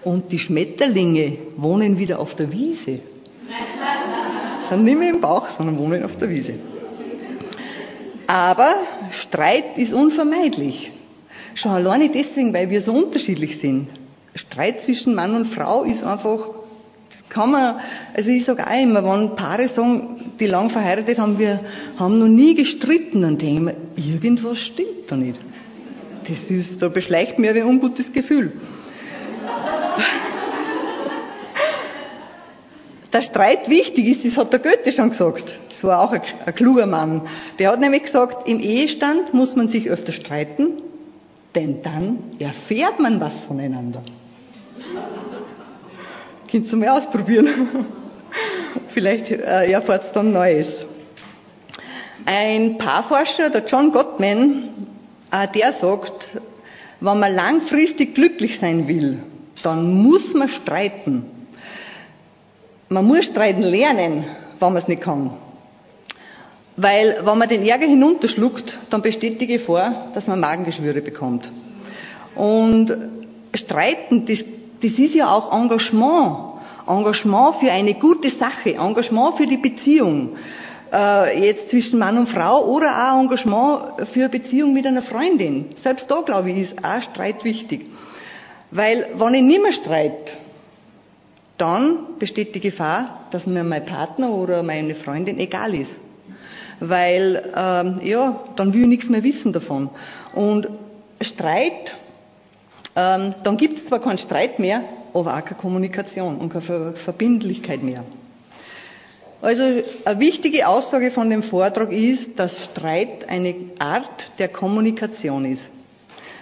und 0.03 0.31
die 0.31 0.39
Schmetterlinge 0.39 1.38
wohnen 1.57 2.00
wieder 2.00 2.19
auf 2.19 2.33
der 2.33 2.51
Wiese. 2.51 3.01
Sind 4.67 4.83
nicht 4.83 4.97
mehr 4.97 5.12
im 5.12 5.21
Bauch, 5.21 5.47
sondern 5.50 5.77
wohnen 5.77 6.03
auf 6.03 6.17
der 6.17 6.31
Wiese. 6.31 6.53
Aber 8.25 8.74
Streit 9.12 9.77
ist 9.77 9.93
unvermeidlich. 9.93 10.91
Schon 11.55 11.71
alleine 11.71 12.09
deswegen, 12.09 12.53
weil 12.53 12.69
wir 12.69 12.81
so 12.81 12.91
unterschiedlich 12.91 13.57
sind. 13.57 13.88
Streit 14.35 14.81
zwischen 14.81 15.15
Mann 15.15 15.33
und 15.35 15.45
Frau 15.45 15.83
ist 15.83 16.03
einfach, 16.03 16.50
kann 17.29 17.51
man, 17.51 17.77
also 18.13 18.29
ich 18.29 18.43
sage 18.43 18.67
auch 18.67 18.81
immer, 18.81 19.03
wenn 19.05 19.35
Paare 19.38 19.69
sagen, 19.69 20.33
die 20.38 20.47
lang 20.47 20.69
verheiratet 20.69 21.17
haben, 21.17 21.39
wir 21.39 21.62
haben 21.97 22.19
noch 22.19 22.27
nie 22.27 22.55
gestritten, 22.55 23.21
dann 23.21 23.38
denke 23.38 23.55
ich 23.55 23.62
mir, 23.62 23.75
irgendwas 23.95 24.59
stimmt 24.59 25.09
da 25.09 25.15
nicht. 25.15 25.39
Das 26.27 26.51
ist, 26.51 26.81
da 26.81 26.89
beschleicht 26.89 27.39
mir 27.39 27.51
ein 27.51 27.63
ungutes 27.63 28.12
Gefühl. 28.12 28.51
Der 33.13 33.21
Streit 33.21 33.69
wichtig 33.69 34.07
ist, 34.07 34.25
das 34.25 34.35
hat 34.35 34.51
der 34.51 34.59
Goethe 34.59 34.91
schon 34.91 35.12
gesagt. 35.12 35.55
Das 35.69 35.81
war 35.85 36.01
auch 36.01 36.12
ein, 36.12 36.21
ein 36.45 36.53
kluger 36.53 36.85
Mann. 36.85 37.21
Der 37.59 37.71
hat 37.71 37.79
nämlich 37.79 38.03
gesagt, 38.03 38.50
im 38.50 38.59
Ehestand 38.59 39.33
muss 39.33 39.55
man 39.55 39.69
sich 39.69 39.89
öfter 39.89 40.12
streiten, 40.12 40.81
denn 41.55 41.81
dann 41.81 42.19
erfährt 42.39 43.00
man 43.00 43.19
was 43.21 43.35
voneinander. 43.45 44.01
Könnt 46.51 46.71
ihr 46.71 46.77
mal 46.77 46.89
ausprobieren. 46.89 47.47
Vielleicht 48.89 49.31
äh, 49.31 49.71
erfahrt 49.71 50.05
ihr 50.05 50.13
dann 50.13 50.31
Neues. 50.31 50.67
Ein 52.25 52.77
Paarforscher, 52.77 53.50
der 53.50 53.65
John 53.65 53.91
Gottman, 53.91 54.69
äh, 55.31 55.47
der 55.53 55.74
sagt, 55.74 56.29
wenn 57.00 57.19
man 57.19 57.35
langfristig 57.35 58.15
glücklich 58.15 58.59
sein 58.59 58.88
will, 58.88 59.21
dann 59.63 59.93
muss 59.93 60.33
man 60.33 60.50
streiten. 60.50 61.25
Man 62.89 63.05
muss 63.05 63.25
streiten 63.25 63.63
lernen, 63.63 64.24
wenn 64.59 64.74
man 64.74 64.77
es 64.77 64.88
nicht 64.88 65.01
kann. 65.01 65.31
Weil, 66.77 67.17
wenn 67.24 67.38
man 67.38 67.48
den 67.48 67.65
Ärger 67.65 67.88
hinunterschluckt, 67.88 68.77
dann 68.89 69.01
besteht 69.01 69.39
die 69.39 69.48
Gefahr, 69.48 70.08
dass 70.13 70.27
man 70.27 70.39
Magengeschwüre 70.39 71.01
bekommt. 71.01 71.51
Und 72.36 72.96
Streiten, 73.53 74.25
das, 74.25 74.39
das 74.82 74.91
ist 75.00 75.15
ja 75.15 75.32
auch 75.32 75.58
Engagement. 75.58 76.38
Engagement 76.88 77.55
für 77.55 77.72
eine 77.72 77.94
gute 77.94 78.29
Sache, 78.29 78.75
Engagement 78.75 79.36
für 79.38 79.48
die 79.48 79.58
Beziehung. 79.58 80.36
äh, 80.96 81.46
jetzt 81.46 81.70
zwischen 81.70 82.00
Mann 82.00 82.17
und 82.17 82.29
Frau 82.29 82.65
oder 82.65 83.12
auch 83.13 83.22
Engagement 83.22 84.08
für 84.08 84.22
eine 84.22 84.29
Beziehung 84.29 84.74
mit 84.74 84.88
einer 84.88 85.01
Freundin. 85.01 85.65
Selbst 85.75 86.10
da, 86.10 86.22
glaube 86.22 86.51
ich, 86.51 86.58
ist 86.58 86.75
auch 86.84 87.01
Streit 87.01 87.44
wichtig. 87.44 87.86
Weil, 88.72 89.08
wenn 89.15 89.34
ich 89.34 89.41
nicht 89.41 89.62
mehr 89.62 89.74
streite, 89.74 90.34
dann 91.58 92.00
besteht 92.20 92.55
die 92.55 92.60
Gefahr, 92.60 93.22
dass 93.32 93.48
mir 93.48 93.63
mein 93.63 93.86
Partner 93.86 94.29
oder 94.32 94.63
meine 94.63 94.96
Freundin 94.96 95.39
egal 95.39 95.74
ist. 95.74 95.96
Weil, 96.79 97.51
ähm, 97.55 98.00
ja, 98.03 98.39
dann 98.55 98.74
will 98.74 98.82
ich 98.82 98.88
nichts 98.88 99.10
mehr 99.10 99.24
wissen 99.24 99.53
davon. 99.53 99.89
Und 100.34 100.70
Streit, 101.22 101.96
ähm, 102.96 103.34
dann 103.44 103.58
gibt 103.58 103.77
es 103.77 103.86
zwar 103.86 104.00
keinen 104.00 104.17
Streit 104.17 104.60
mehr, 104.60 104.82
aber 105.13 105.38
auch 105.38 105.46
keine 105.46 105.60
Kommunikation 105.60 106.38
und 106.38 106.50
keine 106.51 106.94
Verbindlichkeit 106.94 107.84
mehr. 107.84 108.03
Also 109.41 109.63
eine 110.05 110.20
wichtige 110.20 110.67
Aussage 110.67 111.12
von 111.12 111.29
dem 111.29 111.44
Vortrag 111.44 111.91
ist, 111.91 112.39
dass 112.39 112.63
Streit 112.63 113.29
eine 113.29 113.55
Art 113.79 114.32
der 114.39 114.48
Kommunikation 114.48 115.46
ist. 115.46 115.67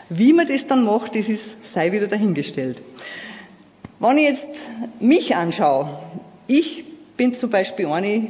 Wie 0.10 0.32
man 0.32 0.48
das 0.48 0.68
dann 0.68 0.84
macht, 0.84 1.16
das 1.16 1.28
ist, 1.28 1.44
sei 1.74 1.92
wieder 1.92 2.08
dahingestellt. 2.08 2.82
Wenn 4.00 4.18
ich 4.18 4.30
jetzt 4.30 4.48
mich 5.00 5.36
anschaue, 5.36 5.90
ich 6.48 6.84
bin 7.18 7.34
zum 7.34 7.50
Beispiel 7.50 7.88
eine, 7.88 8.28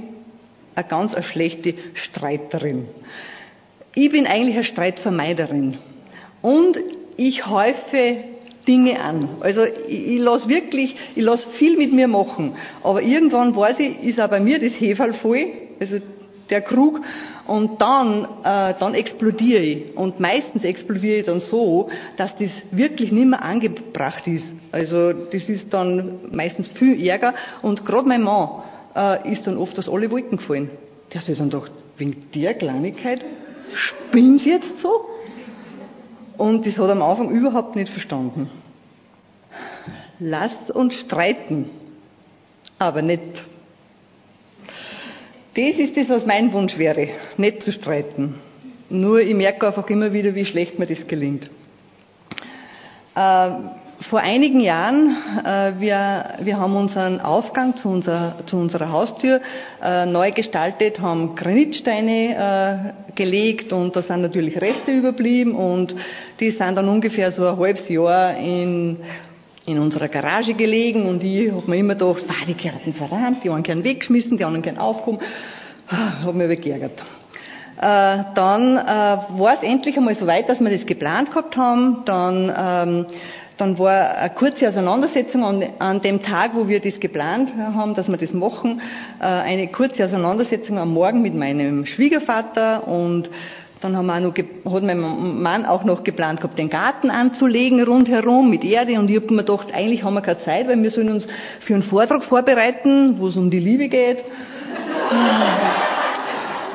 eine 0.76 0.88
ganz 0.88 1.14
eine 1.14 1.24
schlechte 1.24 1.74
Streiterin. 1.94 2.88
Ich 3.96 4.10
bin 4.12 4.26
eigentlich 4.26 4.56
eine 4.56 4.64
Streitvermeiderin. 4.64 5.78
Und 6.42 6.80
ich 7.16 7.48
häufe 7.48 8.18
Dinge 8.68 9.00
an. 9.02 9.30
Also 9.42 9.64
ich, 9.88 10.08
ich 10.08 10.20
lasse 10.20 10.50
wirklich, 10.50 10.96
ich 11.16 11.24
lasse 11.24 11.48
viel 11.50 11.78
mit 11.78 11.94
mir 11.94 12.08
machen. 12.08 12.56
Aber 12.84 13.02
irgendwann 13.02 13.56
weiß 13.56 13.80
ich, 13.80 14.04
ist 14.04 14.20
auch 14.20 14.30
bei 14.30 14.40
mir 14.40 14.60
das 14.60 14.74
Heferl 14.74 15.14
voll, 15.14 15.46
also 15.80 15.98
der 16.50 16.62
Krug, 16.62 17.02
und 17.46 17.82
dann, 17.82 18.26
äh, 18.44 18.74
dann 18.80 18.94
explodiere 18.94 19.62
ich. 19.62 19.98
Und 19.98 20.20
meistens 20.20 20.64
explodiere 20.64 21.20
ich 21.20 21.26
dann 21.26 21.42
so, 21.42 21.90
dass 22.16 22.38
das 22.38 22.52
wirklich 22.72 23.12
nicht 23.12 23.28
mehr 23.28 23.44
angebracht 23.44 24.28
ist. 24.28 24.54
Also 24.72 25.12
das 25.12 25.50
ist 25.50 25.74
dann 25.74 26.20
meistens 26.32 26.70
viel 26.70 27.06
Ärger. 27.06 27.34
Und 27.62 27.86
gerade 27.86 28.08
mein 28.08 28.24
Mann 28.24 28.64
äh, 28.96 29.32
ist 29.32 29.48
dann 29.48 29.58
oft 29.58 29.78
aus 29.80 29.90
alle 29.90 30.10
Wolken 30.12 30.38
gefallen. 30.38 30.70
Der 31.12 31.20
hat 31.20 31.26
sich 31.26 31.38
dann 31.38 31.50
gedacht, 31.50 31.72
wegen 31.98 32.18
der 32.34 32.54
Kleinigkeit 32.54 33.22
spinnt 33.74 34.46
jetzt 34.46 34.80
so? 34.80 35.06
Und 36.38 36.66
das 36.66 36.78
hat 36.78 36.88
er 36.88 36.94
am 36.94 37.02
Anfang 37.02 37.30
überhaupt 37.30 37.76
nicht 37.76 37.90
verstanden. 37.90 38.50
Lass 40.20 40.70
uns 40.72 40.96
streiten, 40.96 41.70
aber 42.80 43.02
nicht. 43.02 43.44
Das 45.56 45.78
ist 45.78 45.98
das, 45.98 46.10
was 46.10 46.26
mein 46.26 46.52
Wunsch 46.54 46.78
wäre, 46.78 47.10
nicht 47.38 47.62
zu 47.62 47.72
streiten. 47.72 48.36
Nur 48.90 49.22
ich 49.22 49.36
merke 49.36 49.68
einfach 49.68 49.88
immer 49.90 50.14
wieder, 50.14 50.34
wie 50.34 50.46
schlecht 50.46 50.80
mir 50.80 50.88
das 50.88 51.08
gelingt. 51.08 51.50
Äh, 53.16 53.50
vor 54.06 54.20
einigen 54.20 54.60
Jahren, 54.60 55.16
äh, 55.46 55.74
wir, 55.80 56.36
wir 56.42 56.60
haben 56.60 56.76
unseren 56.76 57.20
Aufgang 57.22 57.76
zu, 57.76 57.90
unser, 57.90 58.36
zu 58.46 58.58
unserer 58.58 58.92
Haustür 58.92 59.42
äh, 59.84 60.06
neu 60.06 60.32
gestaltet, 60.32 61.00
haben 61.00 61.36
Granitsteine 61.36 62.94
äh, 63.08 63.14
gelegt 63.16 63.74
und 63.74 63.96
da 63.96 64.02
sind 64.02 64.22
natürlich 64.22 64.60
Reste 64.62 64.92
überblieben 64.92 65.56
und 65.56 65.96
die 66.40 66.52
sind 66.52 66.76
dann 66.78 66.90
ungefähr 66.90 67.32
so 67.32 67.48
ein 67.48 67.58
halbes 67.58 67.88
Jahr 67.90 68.38
in, 68.38 68.98
in 69.66 69.80
unserer 69.80 70.08
Garage 70.08 70.54
gelegen 70.54 71.08
und 71.08 71.24
ich 71.24 71.52
habe 71.52 71.70
mir 71.70 71.78
immer 71.78 71.96
gedacht, 71.96 72.26
ah, 72.28 72.46
die 72.48 72.56
gehörten 72.56 72.94
verrammt, 72.94 73.44
die 73.44 73.50
einen 73.50 73.64
gern 73.64 73.84
weggeschmissen, 73.84 74.38
die 74.38 74.46
anderen 74.46 74.64
gern 74.64 74.78
aufgehoben. 74.78 75.20
Ah, 75.90 76.24
habe 76.24 76.34
mich 76.48 76.62
geärgert. 76.62 77.04
Äh, 77.78 78.24
dann 78.36 78.78
äh, 78.78 79.18
war 79.40 79.54
es 79.54 79.64
endlich 79.64 79.98
einmal 79.98 80.16
so 80.16 80.28
weit, 80.28 80.48
dass 80.48 80.62
wir 80.62 80.70
das 80.70 80.86
geplant 80.86 81.32
gehabt 81.32 81.58
haben. 81.58 82.04
Dann 82.06 82.54
ähm, 82.58 83.06
dann 83.64 83.80
war 83.80 84.18
eine 84.18 84.30
kurze 84.30 84.68
Auseinandersetzung 84.68 85.46
an, 85.46 85.64
an, 85.80 86.02
dem 86.02 86.22
Tag, 86.22 86.52
wo 86.54 86.68
wir 86.68 86.82
das 86.82 87.00
geplant 87.00 87.50
haben, 87.58 87.94
dass 87.94 88.10
wir 88.10 88.18
das 88.18 88.34
machen, 88.34 88.82
äh, 89.22 89.26
eine 89.26 89.68
kurze 89.68 90.04
Auseinandersetzung 90.04 90.78
am 90.78 90.94
Morgen 90.94 91.22
mit 91.22 91.34
meinem 91.34 91.86
Schwiegervater 91.86 92.86
und 92.88 93.30
dann 93.80 93.96
haben 93.96 94.08
wir 94.08 94.20
noch, 94.20 94.34
hat 94.74 94.84
mein 94.84 95.42
Mann 95.42 95.66
auch 95.66 95.86
noch 95.86 96.04
geplant 96.04 96.42
gehabt, 96.42 96.58
den 96.58 96.70
Garten 96.70 97.10
anzulegen 97.10 97.82
rundherum 97.84 98.50
mit 98.50 98.64
Erde. 98.64 98.98
Und 98.98 99.10
ich 99.10 99.18
habe 99.18 99.34
mir 99.34 99.44
gedacht, 99.44 99.74
eigentlich 99.74 100.04
haben 100.04 100.14
wir 100.14 100.22
keine 100.22 100.38
Zeit, 100.38 100.70
weil 100.70 100.82
wir 100.82 100.90
sollen 100.90 101.10
uns 101.10 101.28
für 101.60 101.74
einen 101.74 101.84
Vortrag 101.84 102.24
vorbereiten, 102.24 103.20
wo 103.20 103.28
es 103.28 103.36
um 103.36 103.50
die 103.50 103.60
Liebe 103.60 103.90
geht. 103.90 104.24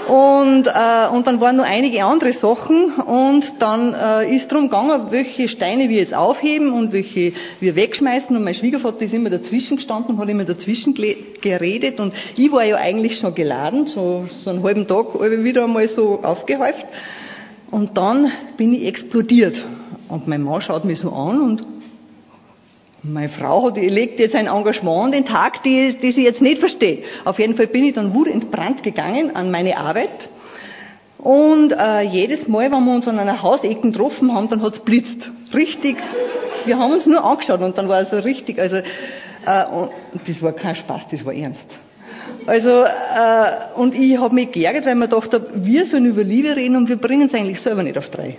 Und, 0.09 0.69
äh, 0.69 1.15
und 1.15 1.27
dann 1.27 1.39
waren 1.43 1.57
noch 1.57 1.67
einige 1.67 2.03
andere 2.03 2.33
Sachen. 2.33 2.95
Und 2.95 3.53
dann 3.61 3.93
äh, 3.93 4.35
ist 4.35 4.51
drum 4.51 4.65
gegangen, 4.65 5.09
welche 5.11 5.49
Steine 5.49 5.91
wir 5.91 5.99
jetzt 5.99 6.15
aufheben 6.15 6.73
und 6.73 6.93
welche 6.93 7.35
wir 7.61 7.77
wegschmeißen. 7.77 8.35
Und 8.35 8.43
mein 8.43 8.55
Schwiegervater 8.55 9.03
ist 9.03 9.13
immer 9.13 9.29
dazwischen 9.29 9.77
gestanden 9.77 10.15
und 10.15 10.21
hat 10.23 10.31
immer 10.31 10.45
dazwischen 10.45 10.95
geredet. 10.95 12.01
Und 12.01 12.15
ich 12.37 12.51
war 12.51 12.65
ja 12.65 12.77
eigentlich 12.77 13.19
schon 13.19 13.35
geladen, 13.35 13.87
so, 13.87 14.25
so 14.27 14.49
einen 14.49 14.63
halben 14.63 14.87
Tag 14.87 15.21
wieder 15.21 15.65
einmal 15.65 15.87
so 15.89 16.21
aufgehäuft. 16.23 16.87
Und 17.71 17.99
dann 17.99 18.33
bin 18.57 18.73
ich 18.73 18.87
explodiert. 18.87 19.63
Und 20.09 20.27
mein 20.27 20.43
Mann 20.43 20.63
schaut 20.63 20.87
mich 20.87 21.01
so 21.01 21.13
an 21.13 21.39
und 21.43 21.65
meine 23.03 23.29
Frau 23.29 23.67
hat, 23.67 23.77
legt 23.77 24.19
jetzt 24.19 24.35
ein 24.35 24.47
Engagement 24.47 25.07
an 25.07 25.13
den 25.13 25.25
Tag, 25.25 25.63
die, 25.63 25.95
die 25.95 26.13
sie 26.13 26.25
jetzt 26.25 26.43
nicht 26.43 26.59
verstehe. 26.59 27.05
Auf 27.25 27.39
jeden 27.39 27.55
Fall 27.55 27.69
bin 27.69 27.85
ich 27.85 27.95
dann 27.95 28.15
wutentbrannt 28.15 28.83
gegangen 28.83 29.37
an 29.37 29.51
meine 29.51 29.79
Arbeit. 29.79 30.29
Und 31.19 31.73
äh, 31.73 32.03
jedes 32.03 32.49
Mal, 32.49 32.71
wenn 32.71 32.85
wir 32.85 32.95
uns 32.95 33.09
an 33.09 33.19
einer 33.19 33.43
Hausecke 33.43 33.81
getroffen 33.81 34.35
haben, 34.35 34.49
dann 34.49 34.63
hat's 34.63 34.81
blitzt. 34.81 35.31
Richtig. 35.55 35.97
Wir 36.65 36.79
haben 36.79 36.93
uns 36.93 37.07
nur 37.07 37.25
angeschaut 37.25 37.61
und 37.61 37.77
dann 37.79 37.89
war 37.89 38.01
es 38.01 38.11
so 38.11 38.19
richtig. 38.19 38.61
Also, 38.61 38.77
äh, 38.77 38.83
das 40.27 40.43
war 40.43 40.53
kein 40.53 40.77
Spaß, 40.77 41.09
das 41.09 41.25
war 41.25 41.35
ernst. 41.35 41.67
Also, 42.47 42.85
äh, 42.85 43.75
und 43.77 43.95
ich 43.95 44.19
habe 44.19 44.35
mich 44.35 44.53
geärgert, 44.53 44.87
weil 44.87 44.95
mir 44.95 45.09
gedacht 45.09 45.35
habe, 45.35 45.49
wir 45.55 45.87
sollen 45.87 46.07
über 46.07 46.23
Liebe 46.23 46.55
reden 46.55 46.77
und 46.77 46.89
wir 46.89 46.97
bringen 46.97 47.29
es 47.29 47.35
eigentlich 47.35 47.61
selber 47.61 47.83
nicht 47.83 47.99
auf 47.99 48.11
drei. 48.11 48.39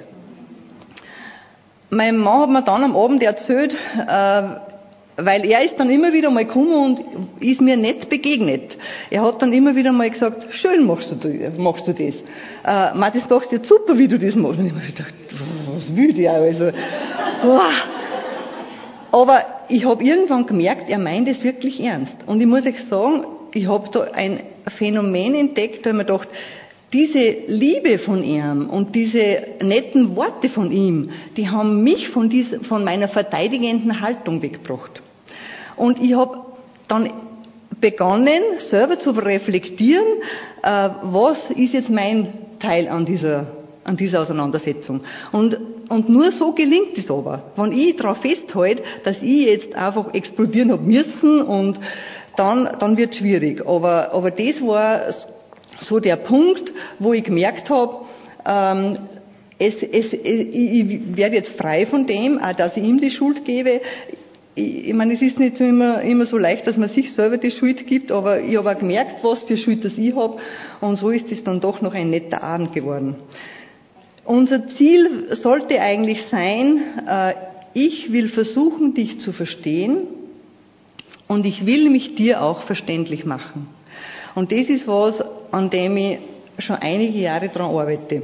Mein 1.90 2.18
Mann 2.18 2.42
hat 2.42 2.50
mir 2.50 2.62
dann 2.62 2.84
am 2.84 2.96
Abend 2.96 3.24
erzählt, 3.24 3.74
äh, 3.74 4.42
weil 5.18 5.46
er 5.46 5.66
ist 5.66 5.80
dann 5.80 5.90
immer 5.90 6.14
wieder 6.14 6.30
mal 6.30 6.46
gekommen 6.46 6.74
und 6.74 7.04
ist 7.42 7.62
mir 7.62 7.78
nicht 7.78 8.10
begegnet. 8.10 8.78
Er 9.10 9.24
hat 9.24 9.42
dann 9.42 9.52
immer 9.54 9.76
wieder 9.76 9.92
mal 9.92 10.10
gesagt, 10.10 10.48
schön 10.52 10.86
machst 10.86 11.12
du, 11.12 11.52
machst 11.58 11.88
du 11.88 11.94
das. 11.94 12.16
Äh, 12.66 12.96
man, 12.96 13.12
das 13.14 13.30
machst 13.30 13.52
du 13.52 13.58
jetzt 13.58 13.68
super, 13.68 13.98
wie 13.98 14.08
du 14.08 14.20
das 14.20 14.36
machst. 14.36 14.60
Und 14.60 14.68
ich 14.68 14.74
habe 14.74 14.86
gedacht, 14.86 15.14
was 15.74 15.96
will 15.96 16.14
der? 16.14 16.34
Also. 16.34 16.72
Aber 19.12 19.42
ich 19.68 19.86
habe 19.86 20.04
irgendwann 20.04 20.46
gemerkt, 20.46 20.90
er 20.90 21.00
meint 21.00 21.28
es 21.28 21.44
wirklich 21.44 21.82
ernst. 21.82 22.18
Und 22.28 22.40
ich 22.40 22.48
muss 22.48 22.66
euch 22.66 22.84
sagen, 22.84 23.26
ich 23.54 23.68
habe 23.68 23.90
da 23.92 24.04
ein 24.14 24.42
Phänomen 24.68 25.34
entdeckt, 25.36 25.86
da 25.86 25.90
habe 25.90 26.02
ich 26.02 26.08
mir 26.08 26.14
gedacht, 26.14 26.30
diese 26.94 27.36
Liebe 27.48 28.00
von 28.00 28.24
ihm 28.24 28.70
und 28.70 28.96
diese 28.96 29.42
netten 29.62 30.16
Worte 30.16 30.50
von 30.50 30.72
ihm, 30.72 31.12
die 31.38 31.50
haben 31.50 31.84
mich 31.84 32.10
von, 32.10 32.30
dieser, 32.30 32.62
von 32.62 32.84
meiner 32.84 33.08
verteidigenden 33.08 34.02
Haltung 34.02 34.42
weggebracht. 34.42 35.02
Und 35.76 36.02
ich 36.02 36.16
habe 36.16 36.40
dann 36.88 37.10
begonnen, 37.80 38.42
selber 38.58 39.00
zu 39.00 39.12
reflektieren, 39.12 40.06
äh, 40.64 40.90
was 41.04 41.52
ist 41.52 41.74
jetzt 41.74 41.90
mein 41.90 42.34
Teil 42.60 42.88
an 42.90 43.06
dieser, 43.06 43.48
an 43.84 43.96
dieser 43.96 44.22
Auseinandersetzung. 44.22 45.02
Und, 45.32 45.58
und 45.90 46.10
nur 46.10 46.32
so 46.32 46.52
gelingt 46.54 46.98
es 46.98 47.10
aber. 47.10 47.44
Wenn 47.56 47.72
ich 47.72 47.96
darauf 47.96 48.18
festhalte, 48.18 48.84
dass 49.04 49.22
ich 49.22 49.46
jetzt 49.46 49.76
einfach 49.76 50.14
explodieren 50.14 50.72
habe 50.72 50.84
müssen 50.84 51.42
und 51.42 51.80
dann, 52.36 52.68
dann 52.80 52.98
wird 52.98 53.16
schwierig. 53.16 53.66
Aber, 53.66 54.14
aber 54.14 54.32
das 54.32 54.62
war 54.62 55.02
so 55.82 56.00
der 56.00 56.16
Punkt, 56.16 56.74
wo 57.00 57.14
ich 57.14 57.24
gemerkt 57.24 57.70
habe, 57.70 58.06
ähm, 58.46 58.98
es, 59.60 59.84
es, 59.84 60.14
ich 60.14 61.18
werde 61.18 61.36
jetzt 61.36 61.56
frei 61.58 61.86
von 61.86 62.06
dem, 62.06 62.40
auch 62.40 62.54
dass 62.54 62.78
ich 62.78 62.84
ihm 62.84 63.02
die 63.02 63.12
Schuld 63.12 63.44
gebe. 63.44 63.82
Ich, 64.56 64.88
ich 64.88 64.94
meine, 64.94 65.14
es 65.14 65.22
ist 65.22 65.38
nicht 65.38 65.58
so 65.58 65.66
immer, 65.66 66.02
immer 66.02 66.26
so 66.26 66.38
leicht, 66.38 66.66
dass 66.66 66.78
man 66.78 66.88
sich 66.88 67.12
selber 67.12 67.38
die 67.38 67.52
Schuld 67.52 67.86
gibt, 67.86 68.12
aber 68.12 68.40
ich 68.40 68.58
habe 68.58 68.72
auch 68.72 68.80
gemerkt, 68.80 69.24
was 69.24 69.42
für 69.42 69.58
Schuld 69.58 69.84
das 69.84 69.98
ich 69.98 70.16
habe. 70.16 70.38
Und 70.80 70.96
so 70.96 71.10
ist 71.10 71.32
es 71.32 71.44
dann 71.44 71.60
doch 71.60 71.82
noch 71.82 71.94
ein 71.94 72.10
netter 72.10 72.42
Abend 72.42 72.74
geworden. 72.74 73.16
Unser 74.24 74.68
Ziel 74.68 75.36
sollte 75.36 75.82
eigentlich 75.82 76.24
sein, 76.24 76.80
äh, 77.08 77.34
ich 77.74 78.14
will 78.14 78.30
versuchen, 78.30 78.94
dich 78.94 79.20
zu 79.20 79.32
verstehen 79.32 80.08
und 81.28 81.46
ich 81.46 81.66
will 81.66 81.90
mich 81.90 82.16
dir 82.16 82.44
auch 82.44 82.62
verständlich 82.62 83.26
machen. 83.26 83.68
Und 84.36 84.52
das 84.52 84.70
ist 84.70 84.88
was, 84.88 85.24
an 85.52 85.70
dem 85.70 85.98
ich 85.98 86.20
schon 86.60 86.78
einige 86.78 87.18
Jahre 87.18 87.50
daran 87.50 87.76
arbeite, 87.76 88.24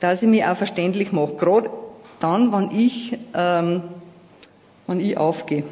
dass 0.00 0.22
ich 0.22 0.28
mich 0.28 0.44
auch 0.44 0.56
verständlich 0.56 1.12
mache, 1.12 1.34
gerade 1.34 1.70
dann, 2.20 2.52
wenn 2.52 2.70
ich, 2.78 3.18
ähm, 3.34 3.82
wenn 4.86 5.00
ich 5.00 5.16
aufgehe. 5.16 5.64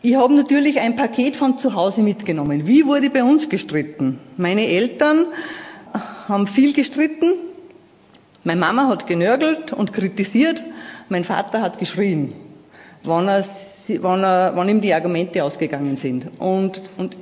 Ich 0.00 0.14
habe 0.14 0.34
natürlich 0.34 0.78
ein 0.78 0.94
Paket 0.94 1.34
von 1.34 1.58
zu 1.58 1.74
Hause 1.74 2.02
mitgenommen. 2.02 2.66
Wie 2.66 2.86
wurde 2.86 3.10
bei 3.10 3.24
uns 3.24 3.48
gestritten? 3.48 4.20
Meine 4.36 4.66
Eltern 4.66 5.26
haben 6.28 6.46
viel 6.46 6.72
gestritten. 6.72 7.32
Meine 8.44 8.60
Mama 8.60 8.86
hat 8.88 9.06
genörgelt 9.06 9.72
und 9.72 9.92
kritisiert. 9.92 10.62
Mein 11.08 11.24
Vater 11.24 11.62
hat 11.62 11.78
geschrien, 11.78 12.32
wann, 13.02 13.28
er, 13.28 13.44
wann, 14.00 14.22
er, 14.22 14.52
wann 14.54 14.68
ihm 14.68 14.80
die 14.80 14.94
Argumente 14.94 15.42
ausgegangen 15.42 15.96
sind. 15.96 16.28
Und, 16.38 16.80
und 16.96 17.16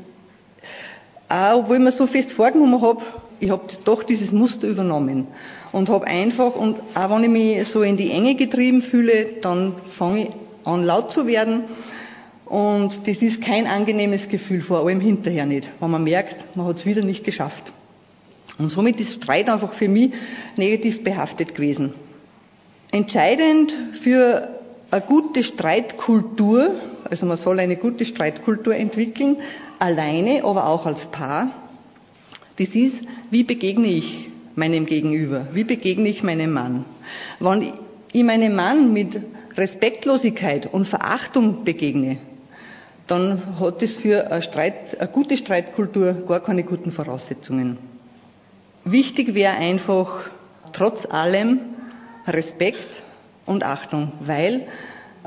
auch, 1.28 1.60
obwohl 1.60 1.76
ich 1.76 1.82
mir 1.82 1.92
so 1.92 2.06
fest 2.06 2.32
vorgenommen 2.32 2.80
habe, 2.82 3.02
ich 3.40 3.50
habe 3.50 3.62
doch 3.84 4.02
dieses 4.02 4.32
Muster 4.32 4.66
übernommen 4.66 5.26
und 5.72 5.88
habe 5.88 6.06
einfach, 6.06 6.54
und 6.54 6.76
auch 6.94 7.10
wenn 7.10 7.24
ich 7.24 7.30
mich 7.30 7.68
so 7.68 7.82
in 7.82 7.96
die 7.96 8.10
Enge 8.10 8.34
getrieben 8.34 8.82
fühle, 8.82 9.26
dann 9.42 9.74
fange 9.86 10.22
ich 10.22 10.28
an 10.64 10.84
laut 10.84 11.10
zu 11.10 11.26
werden 11.26 11.64
und 12.46 13.08
das 13.08 13.18
ist 13.22 13.42
kein 13.42 13.66
angenehmes 13.66 14.28
Gefühl, 14.28 14.60
vor 14.60 14.86
allem 14.86 15.00
hinterher 15.00 15.46
nicht, 15.46 15.68
wenn 15.80 15.90
man 15.90 16.04
merkt, 16.04 16.56
man 16.56 16.66
hat 16.66 16.78
es 16.78 16.86
wieder 16.86 17.02
nicht 17.02 17.24
geschafft. 17.24 17.72
Und 18.58 18.70
somit 18.70 19.00
ist 19.00 19.14
Streit 19.14 19.50
einfach 19.50 19.72
für 19.72 19.88
mich 19.88 20.12
negativ 20.56 21.04
behaftet 21.04 21.54
gewesen. 21.54 21.92
Entscheidend 22.90 23.74
für 24.00 24.48
eine 24.90 25.00
gute 25.02 25.42
Streitkultur, 25.42 26.70
also 27.10 27.26
man 27.26 27.36
soll 27.36 27.60
eine 27.60 27.76
gute 27.76 28.06
Streitkultur 28.06 28.74
entwickeln, 28.74 29.36
alleine, 29.78 30.44
aber 30.44 30.66
auch 30.66 30.86
als 30.86 31.06
Paar, 31.06 31.50
das 32.58 32.68
ist, 32.68 33.02
wie 33.30 33.42
begegne 33.42 33.88
ich 33.88 34.30
meinem 34.54 34.86
Gegenüber? 34.86 35.46
Wie 35.52 35.64
begegne 35.64 36.08
ich 36.08 36.22
meinem 36.22 36.52
Mann? 36.52 36.84
Wenn 37.38 37.72
ich 38.12 38.24
meinem 38.24 38.54
Mann 38.56 38.92
mit 38.92 39.20
Respektlosigkeit 39.56 40.72
und 40.72 40.86
Verachtung 40.86 41.64
begegne, 41.64 42.18
dann 43.06 43.60
hat 43.60 43.82
es 43.82 43.94
für 43.94 44.30
eine, 44.30 44.42
Streit, 44.42 44.98
eine 44.98 45.08
gute 45.08 45.36
Streitkultur 45.36 46.24
gar 46.26 46.40
keine 46.40 46.64
guten 46.64 46.92
Voraussetzungen. 46.92 47.78
Wichtig 48.84 49.34
wäre 49.34 49.54
einfach 49.54 50.30
trotz 50.72 51.06
allem 51.06 51.60
Respekt 52.26 53.02
und 53.44 53.64
Achtung, 53.64 54.12
weil 54.20 54.66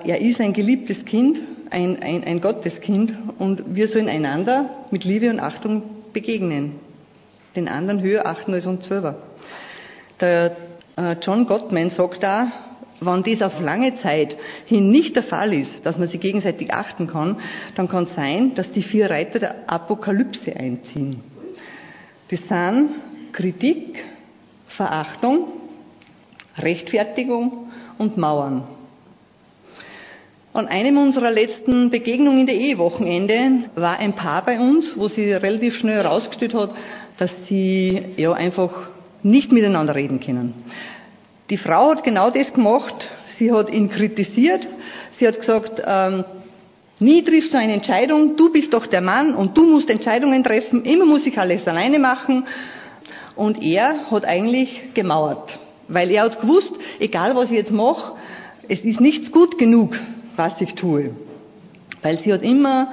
er 0.03 0.21
ist 0.21 0.41
ein 0.41 0.53
geliebtes 0.53 1.05
Kind, 1.05 1.39
ein, 1.69 2.01
ein, 2.01 2.23
ein 2.23 2.41
Gotteskind 2.41 3.13
und 3.37 3.75
wir 3.75 3.87
sollen 3.87 4.09
einander 4.09 4.69
mit 4.91 5.03
Liebe 5.03 5.29
und 5.29 5.39
Achtung 5.39 5.83
begegnen. 6.13 6.75
Den 7.55 7.67
anderen 7.67 8.01
höher 8.01 8.25
achten 8.25 8.53
als 8.53 8.65
uns 8.65 8.85
selber. 8.85 9.15
Der 10.19 10.55
äh, 10.97 11.15
John 11.21 11.45
Gottman 11.45 11.89
sagt 11.89 12.23
da, 12.23 12.51
wenn 13.01 13.23
das 13.23 13.41
auf 13.41 13.61
lange 13.61 13.95
Zeit 13.95 14.37
hin 14.65 14.91
nicht 14.91 15.15
der 15.15 15.23
Fall 15.23 15.53
ist, 15.53 15.85
dass 15.85 15.97
man 15.97 16.07
sich 16.07 16.19
gegenseitig 16.19 16.73
achten 16.73 17.07
kann, 17.07 17.37
dann 17.75 17.87
kann 17.87 18.03
es 18.03 18.13
sein, 18.13 18.55
dass 18.55 18.71
die 18.71 18.81
vier 18.81 19.09
Reiter 19.09 19.39
der 19.39 19.55
Apokalypse 19.67 20.55
einziehen. 20.55 21.23
Das 22.29 22.47
sind 22.47 22.89
Kritik, 23.31 24.03
Verachtung, 24.67 25.47
Rechtfertigung 26.57 27.69
und 27.97 28.17
Mauern. 28.17 28.67
An 30.51 30.67
einem 30.67 30.97
unserer 30.97 31.29
letzten 31.29 31.91
Begegnungen 31.91 32.39
in 32.41 32.47
der 32.47 32.55
Ehewochenende 32.55 33.69
war 33.75 33.99
ein 33.99 34.13
Paar 34.13 34.43
bei 34.43 34.59
uns, 34.59 34.97
wo 34.97 35.07
sie 35.07 35.31
relativ 35.31 35.77
schnell 35.77 36.03
herausgestellt 36.03 36.55
hat, 36.55 36.71
dass 37.17 37.45
sie 37.45 38.01
ja 38.17 38.33
einfach 38.33 38.89
nicht 39.21 39.51
miteinander 39.51 39.93
reden 39.93 40.19
können. 40.19 40.53
Die 41.51 41.57
Frau 41.57 41.91
hat 41.91 42.03
genau 42.03 42.31
das 42.31 42.53
gemacht. 42.53 43.09
Sie 43.37 43.51
hat 43.51 43.71
ihn 43.71 43.89
kritisiert. 43.91 44.65
Sie 45.19 45.27
hat 45.27 45.39
gesagt, 45.39 45.83
ähm, 45.85 46.25
nie 46.99 47.21
triffst 47.21 47.53
du 47.53 47.59
eine 47.59 47.73
Entscheidung. 47.73 48.35
Du 48.35 48.51
bist 48.51 48.73
doch 48.73 48.87
der 48.87 49.01
Mann 49.01 49.35
und 49.35 49.55
du 49.55 49.65
musst 49.65 49.91
Entscheidungen 49.91 50.43
treffen. 50.43 50.83
Immer 50.83 51.05
muss 51.05 51.27
ich 51.27 51.37
alles 51.37 51.67
alleine 51.67 51.99
machen. 51.99 52.47
Und 53.35 53.61
er 53.61 54.09
hat 54.09 54.25
eigentlich 54.25 54.93
gemauert, 54.95 55.59
weil 55.87 56.09
er 56.09 56.23
hat 56.23 56.41
gewusst, 56.41 56.73
egal 56.99 57.35
was 57.35 57.51
ich 57.51 57.57
jetzt 57.57 57.71
mache, 57.71 58.15
es 58.67 58.81
ist 58.81 58.99
nichts 58.99 59.31
gut 59.31 59.57
genug, 59.57 59.97
was 60.39 60.59
ich 60.61 60.73
tue. 60.73 61.11
Weil 62.01 62.17
sie 62.17 62.33
hat 62.33 62.41
immer, 62.41 62.91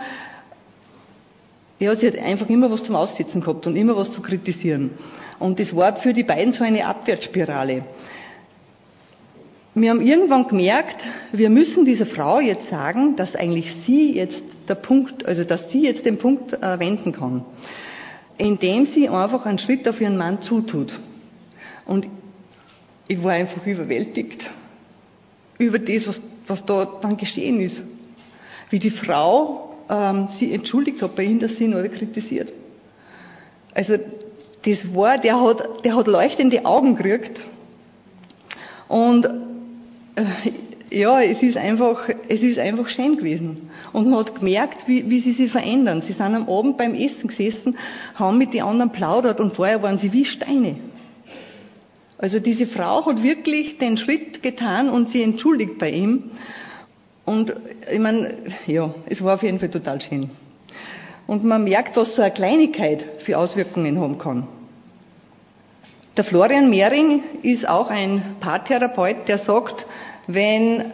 ja, 1.79 1.97
sie 1.97 2.09
hat 2.09 2.19
einfach 2.19 2.51
immer 2.51 2.71
was 2.71 2.85
zum 2.85 2.95
Aussitzen 2.95 3.41
gehabt 3.41 3.67
und 3.67 3.77
immer 3.77 3.97
was 3.97 4.13
zu 4.13 4.21
kritisieren. 4.21 4.91
Und 5.39 5.59
das 5.59 5.75
war 5.75 5.97
für 5.97 6.13
die 6.13 6.25
beiden 6.25 6.53
so 6.53 6.63
eine 6.63 6.87
Abwärtsspirale 6.87 7.85
wir 9.77 9.91
haben 9.91 10.01
irgendwann 10.01 10.49
gemerkt, 10.49 11.05
wir 11.33 11.51
müssen 11.51 11.85
dieser 11.85 12.07
Frau 12.07 12.41
jetzt 12.41 12.69
sagen, 12.69 13.15
dass 13.17 13.37
eigentlich 13.37 13.75
sie 13.87 14.15
jetzt 14.15 14.43
der 14.69 14.75
Punkt, 14.75 15.27
also 15.27 15.45
dass 15.45 15.71
sie 15.71 15.83
jetzt 15.83 16.07
den 16.07 16.17
Punkt 16.17 16.55
äh, 16.55 16.81
wenden 16.81 17.13
kann, 17.13 17.45
indem 18.39 18.87
sie 18.87 19.11
einfach 19.11 19.45
einen 19.45 19.59
Schritt 19.59 19.87
auf 19.87 20.01
ihren 20.01 20.17
Mann 20.17 20.41
zutut. 20.41 20.99
Und 21.85 22.09
ich 23.07 23.23
war 23.23 23.33
einfach 23.33 23.67
überwältigt 23.67 24.51
über 25.59 25.79
das, 25.79 26.09
was, 26.09 26.23
was 26.47 26.65
da 26.65 26.87
dann 27.01 27.17
geschehen 27.17 27.61
ist. 27.61 27.83
Wie 28.71 28.79
die 28.79 28.91
Frau 28.91 29.67
ähm, 29.89 30.29
sie 30.31 30.53
entschuldigt 30.53 31.03
hat 31.03 31.15
bei 31.17 31.25
ihm, 31.25 31.39
dass 31.39 31.57
sie 31.57 31.65
ihn 31.65 31.75
alle 31.75 31.89
kritisiert. 31.89 32.53
Also 33.75 33.97
das 34.65 34.95
war, 34.95 35.19
der 35.19 35.41
hat, 35.41 35.85
der 35.85 35.97
hat 35.97 36.07
leuchtende 36.07 36.65
Augen 36.65 36.97
gekriegt. 36.97 37.43
Und 38.89 39.27
äh, 39.27 40.25
ja, 40.91 41.21
es 41.21 41.43
ist 41.43 41.57
einfach, 41.57 42.09
es 42.29 42.43
ist 42.43 42.59
einfach 42.59 42.89
schön 42.89 43.17
gewesen. 43.17 43.71
Und 43.93 44.09
man 44.09 44.21
hat 44.21 44.35
gemerkt, 44.37 44.89
wie, 44.89 45.09
wie 45.11 45.21
sie 45.21 45.33
sich 45.33 45.51
verändern. 45.51 46.01
Sie 46.01 46.13
sind 46.13 46.35
am 46.35 46.49
Abend 46.49 46.79
beim 46.79 46.95
Essen 46.95 47.29
gesessen, 47.29 47.77
haben 48.15 48.39
mit 48.39 48.55
den 48.55 48.63
anderen 48.63 48.93
plaudert 48.93 49.41
und 49.41 49.55
vorher 49.55 49.83
waren 49.83 49.99
sie 49.99 50.13
wie 50.13 50.25
Steine. 50.25 50.77
Also 52.19 52.41
diese 52.41 52.67
Frau 52.67 53.05
hat 53.07 53.23
wirklich 53.23 53.79
den 53.79 53.97
Schritt 53.97 54.43
getan 54.43 54.89
und 54.89 55.09
sie 55.09 55.23
entschuldigt 55.23 55.79
bei 55.79 55.91
ihm. 55.91 56.31
Und 57.25 57.55
ich 57.93 57.99
meine, 57.99 58.39
ja, 58.67 58.95
es 59.07 59.23
war 59.23 59.35
auf 59.35 59.43
jeden 59.43 59.59
Fall 59.59 59.71
total 59.71 60.01
schön. 60.01 60.31
Und 61.27 61.45
man 61.45 61.65
merkt, 61.65 61.97
was 61.97 62.15
so 62.15 62.23
eine 62.23 62.33
Kleinigkeit 62.33 63.05
für 63.19 63.37
Auswirkungen 63.37 64.01
haben 64.01 64.17
kann. 64.17 64.47
Der 66.17 66.25
Florian 66.25 66.71
Mehring 66.71 67.23
ist 67.43 67.69
auch 67.69 67.91
ein 67.91 68.23
Paartherapeut, 68.41 69.29
der 69.29 69.37
sagt, 69.37 69.87
wenn 70.27 70.93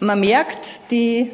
man 0.00 0.20
merkt, 0.20 0.58
die 0.90 1.30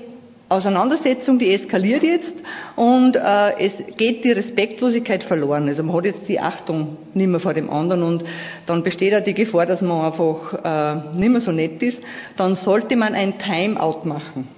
Auseinandersetzung, 0.50 1.38
die 1.38 1.52
eskaliert 1.52 2.02
jetzt 2.02 2.36
und 2.74 3.16
äh, 3.16 3.58
es 3.58 3.74
geht 3.98 4.24
die 4.24 4.32
Respektlosigkeit 4.32 5.22
verloren. 5.22 5.68
Also 5.68 5.82
man 5.82 5.94
hat 5.96 6.06
jetzt 6.06 6.28
die 6.28 6.40
Achtung 6.40 6.96
nicht 7.12 7.26
mehr 7.26 7.40
vor 7.40 7.52
dem 7.52 7.68
anderen 7.68 8.02
und 8.02 8.24
dann 8.64 8.82
besteht 8.82 9.14
auch 9.14 9.22
die 9.22 9.34
Gefahr, 9.34 9.66
dass 9.66 9.82
man 9.82 10.06
einfach 10.06 10.54
äh, 10.64 11.16
nicht 11.18 11.30
mehr 11.30 11.40
so 11.42 11.52
nett 11.52 11.82
ist. 11.82 12.00
Dann 12.38 12.54
sollte 12.54 12.96
man 12.96 13.14
ein 13.14 13.38
Timeout 13.38 14.04
machen. 14.04 14.48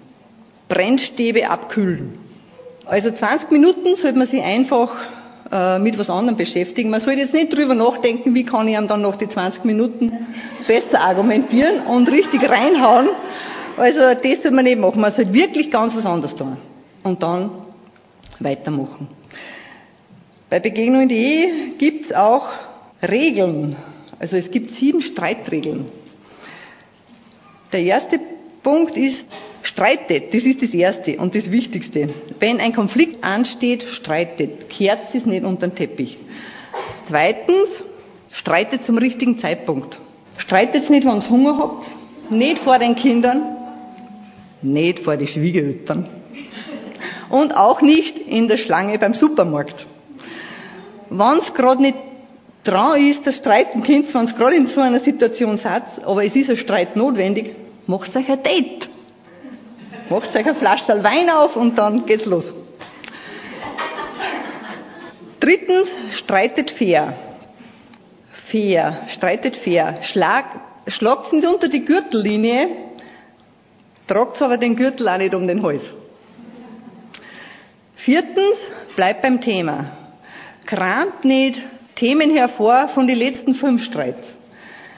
Brennstäbe 0.68 1.50
abkühlen. 1.50 2.16
Also 2.86 3.10
20 3.10 3.50
Minuten 3.50 3.96
sollte 3.96 4.16
man 4.16 4.28
sich 4.28 4.42
einfach 4.42 4.92
äh, 5.50 5.80
mit 5.80 5.98
was 5.98 6.08
anderem 6.08 6.36
beschäftigen. 6.36 6.90
Man 6.90 7.00
sollte 7.00 7.22
jetzt 7.22 7.34
nicht 7.34 7.52
drüber 7.52 7.74
nachdenken, 7.74 8.36
wie 8.36 8.44
kann 8.44 8.68
ich 8.68 8.76
ihm 8.76 8.86
dann 8.86 9.02
noch 9.02 9.16
die 9.16 9.28
20 9.28 9.64
Minuten 9.64 10.12
besser 10.68 11.00
argumentieren 11.00 11.80
und 11.80 12.08
richtig 12.08 12.48
reinhauen. 12.48 13.08
Also 13.80 14.00
das 14.00 14.22
sollte 14.22 14.50
man 14.50 14.64
nicht 14.64 14.78
machen. 14.78 15.00
Man 15.00 15.10
sollte 15.10 15.32
wirklich 15.32 15.70
ganz 15.70 15.96
was 15.96 16.04
anderes 16.04 16.36
tun 16.36 16.56
und 17.02 17.22
dann 17.22 17.50
weitermachen. 18.38 19.08
Bei 20.50 20.60
Begegnung 20.60 21.08
gibt 21.08 22.06
es 22.06 22.12
auch 22.12 22.48
Regeln. 23.02 23.76
Also 24.18 24.36
es 24.36 24.50
gibt 24.50 24.70
sieben 24.70 25.00
Streitregeln. 25.00 25.86
Der 27.72 27.82
erste 27.82 28.20
Punkt 28.62 28.96
ist, 28.96 29.26
Streitet, 29.62 30.32
das 30.32 30.44
ist 30.44 30.62
das 30.62 30.70
Erste 30.70 31.18
und 31.18 31.34
das 31.34 31.50
Wichtigste. 31.50 32.08
Wenn 32.38 32.60
ein 32.60 32.72
Konflikt 32.74 33.22
ansteht, 33.22 33.82
streitet. 33.84 34.70
Kehrt 34.70 35.14
es 35.14 35.26
nicht 35.26 35.44
unter 35.44 35.68
den 35.68 35.74
Teppich. 35.74 36.18
Zweitens, 37.08 37.70
streitet 38.32 38.82
zum 38.82 38.96
richtigen 38.96 39.38
Zeitpunkt. 39.38 40.00
Streitet 40.38 40.88
nicht, 40.88 41.06
wenn 41.06 41.20
ihr 41.20 41.30
Hunger 41.30 41.58
habt, 41.58 41.86
nicht 42.30 42.58
vor 42.58 42.78
den 42.78 42.94
Kindern, 42.94 43.59
nicht 44.62 45.00
vor 45.00 45.16
den 45.16 45.26
Schwiegereltern 45.26 46.08
und 47.30 47.56
auch 47.56 47.80
nicht 47.80 48.18
in 48.18 48.48
der 48.48 48.58
Schlange 48.58 48.98
beim 48.98 49.14
Supermarkt. 49.14 49.86
Wenn 51.08 51.38
es 51.38 51.54
gerade 51.54 51.82
nicht 51.82 51.96
dran 52.64 53.00
ist, 53.00 53.26
das 53.26 53.36
Streiten 53.36 53.82
Kind, 53.82 54.12
wenn 54.14 54.24
es 54.24 54.36
gerade 54.36 54.56
in 54.56 54.66
so 54.66 54.80
einer 54.80 55.00
Situation 55.00 55.56
seid, 55.56 56.04
aber 56.04 56.24
es 56.24 56.36
ist 56.36 56.50
ein 56.50 56.56
Streit 56.56 56.96
notwendig, 56.96 57.54
macht 57.86 58.14
euch 58.16 58.28
ein 58.28 58.42
Date. 58.42 58.88
Macht 60.08 60.34
euch 60.34 60.44
eine 60.44 60.54
Flasche 60.54 61.02
Wein 61.02 61.30
auf 61.30 61.56
und 61.56 61.78
dann 61.78 62.04
geht's 62.04 62.26
los. 62.26 62.52
Drittens, 65.38 65.88
streitet 66.12 66.70
fair. 66.70 67.14
Fair, 68.30 69.00
streitet 69.08 69.56
fair. 69.56 69.98
Schlag, 70.02 70.44
schlagt 70.86 71.32
nicht 71.32 71.46
unter 71.46 71.68
die 71.68 71.84
Gürtellinie, 71.84 72.68
tragt 74.10 74.42
aber 74.42 74.56
den 74.56 74.74
Gürtel 74.74 75.08
auch 75.08 75.18
nicht 75.18 75.34
um 75.36 75.46
den 75.46 75.62
Hals. 75.62 75.84
Viertens, 77.94 78.58
bleibt 78.96 79.22
beim 79.22 79.40
Thema. 79.40 79.84
Kramt 80.66 81.24
nicht 81.24 81.60
Themen 81.94 82.34
hervor 82.34 82.88
von 82.88 83.06
den 83.06 83.18
letzten 83.18 83.54
fünf 83.54 83.84
Streits. 83.84 84.28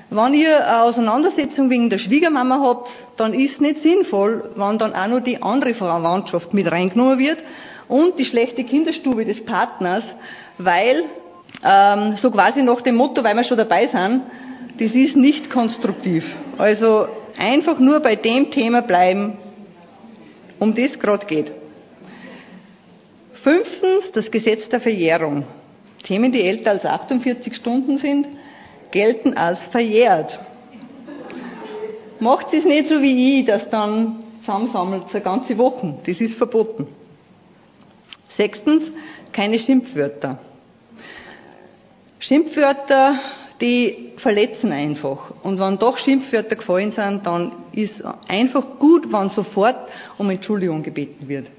Wenn 0.08 0.34
ihr 0.34 0.66
eine 0.66 0.82
Auseinandersetzung 0.82 1.68
wegen 1.68 1.90
der 1.90 1.98
Schwiegermama 1.98 2.60
habt, 2.60 2.90
dann 3.16 3.34
ist 3.34 3.60
nicht 3.60 3.80
sinnvoll, 3.80 4.50
wenn 4.56 4.78
dann 4.78 4.94
auch 4.94 5.08
noch 5.08 5.20
die 5.20 5.42
andere 5.42 5.74
Verwandtschaft 5.74 6.54
mit 6.54 6.70
reingenommen 6.70 7.18
wird 7.18 7.38
und 7.88 8.18
die 8.18 8.24
schlechte 8.24 8.64
Kinderstube 8.64 9.26
des 9.26 9.44
Partners, 9.44 10.04
weil 10.56 11.02
ähm, 11.64 12.16
so 12.16 12.30
quasi 12.30 12.62
nach 12.62 12.80
dem 12.80 12.96
Motto, 12.96 13.24
weil 13.24 13.34
wir 13.34 13.44
schon 13.44 13.58
dabei 13.58 13.86
sind, 13.86 14.22
das 14.78 14.92
ist 14.92 15.16
nicht 15.16 15.50
konstruktiv. 15.50 16.34
Also 16.56 17.08
einfach 17.38 17.78
nur 17.78 18.00
bei 18.00 18.16
dem 18.16 18.50
Thema 18.50 18.82
bleiben, 18.82 19.36
um 20.58 20.74
das 20.74 20.98
gerade 20.98 21.26
geht. 21.26 21.52
Fünftens, 23.32 24.12
das 24.12 24.30
Gesetz 24.30 24.68
der 24.68 24.80
Verjährung. 24.80 25.44
Themen, 26.02 26.32
die 26.32 26.42
älter 26.42 26.70
als 26.70 26.84
48 26.84 27.54
Stunden 27.54 27.98
sind, 27.98 28.26
gelten 28.90 29.36
als 29.36 29.60
verjährt. 29.60 30.38
Macht 32.20 32.52
es 32.54 32.64
nicht 32.64 32.86
so 32.86 33.02
wie 33.02 33.40
ich, 33.40 33.46
dass 33.46 33.68
dann 33.68 34.22
zusammensammelt 34.40 35.04
eine 35.12 35.22
ganze 35.22 35.58
Woche. 35.58 35.98
Das 36.06 36.20
ist 36.20 36.36
verboten. 36.36 36.86
Sechstens, 38.36 38.92
keine 39.32 39.58
Schimpfwörter. 39.58 40.38
Schimpfwörter, 42.20 43.16
die 43.62 44.10
verletzen 44.16 44.72
einfach. 44.72 45.32
Und 45.42 45.60
wenn 45.60 45.78
doch 45.78 45.96
Schimpfwörter 45.96 46.56
gefallen 46.56 46.90
sind, 46.90 47.24
dann 47.26 47.52
ist 47.72 48.02
einfach 48.28 48.78
gut, 48.80 49.12
wenn 49.12 49.30
sofort 49.30 49.76
um 50.18 50.28
Entschuldigung 50.30 50.82
gebeten 50.82 51.28
wird. 51.28 51.50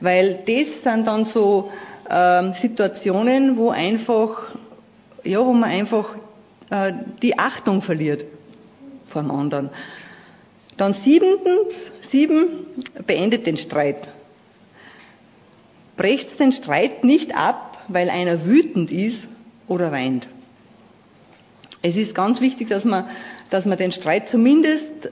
Weil 0.00 0.40
das 0.46 0.82
sind 0.82 1.06
dann 1.06 1.24
so 1.24 1.70
ähm, 2.10 2.54
Situationen, 2.54 3.56
wo 3.56 3.70
einfach, 3.70 4.48
ja, 5.22 5.38
wo 5.46 5.52
man 5.52 5.70
einfach 5.70 6.16
äh, 6.70 6.92
die 7.22 7.38
Achtung 7.38 7.80
verliert 7.82 8.24
vor 9.06 9.22
dem 9.22 9.30
anderen. 9.30 9.70
Dann 10.76 10.92
siebentens, 10.92 11.76
sieben, 12.00 12.66
beendet 13.06 13.46
den 13.46 13.56
Streit. 13.56 14.08
Brecht 15.96 16.40
den 16.40 16.50
Streit 16.50 17.04
nicht 17.04 17.36
ab, 17.36 17.78
weil 17.86 18.10
einer 18.10 18.44
wütend 18.44 18.90
ist 18.90 19.20
oder 19.68 19.92
weint. 19.92 20.26
Es 21.84 21.96
ist 21.96 22.14
ganz 22.14 22.40
wichtig, 22.40 22.68
dass 22.68 22.86
man, 22.86 23.04
dass 23.50 23.66
man 23.66 23.76
den 23.76 23.92
Streit 23.92 24.26
zumindest 24.26 25.10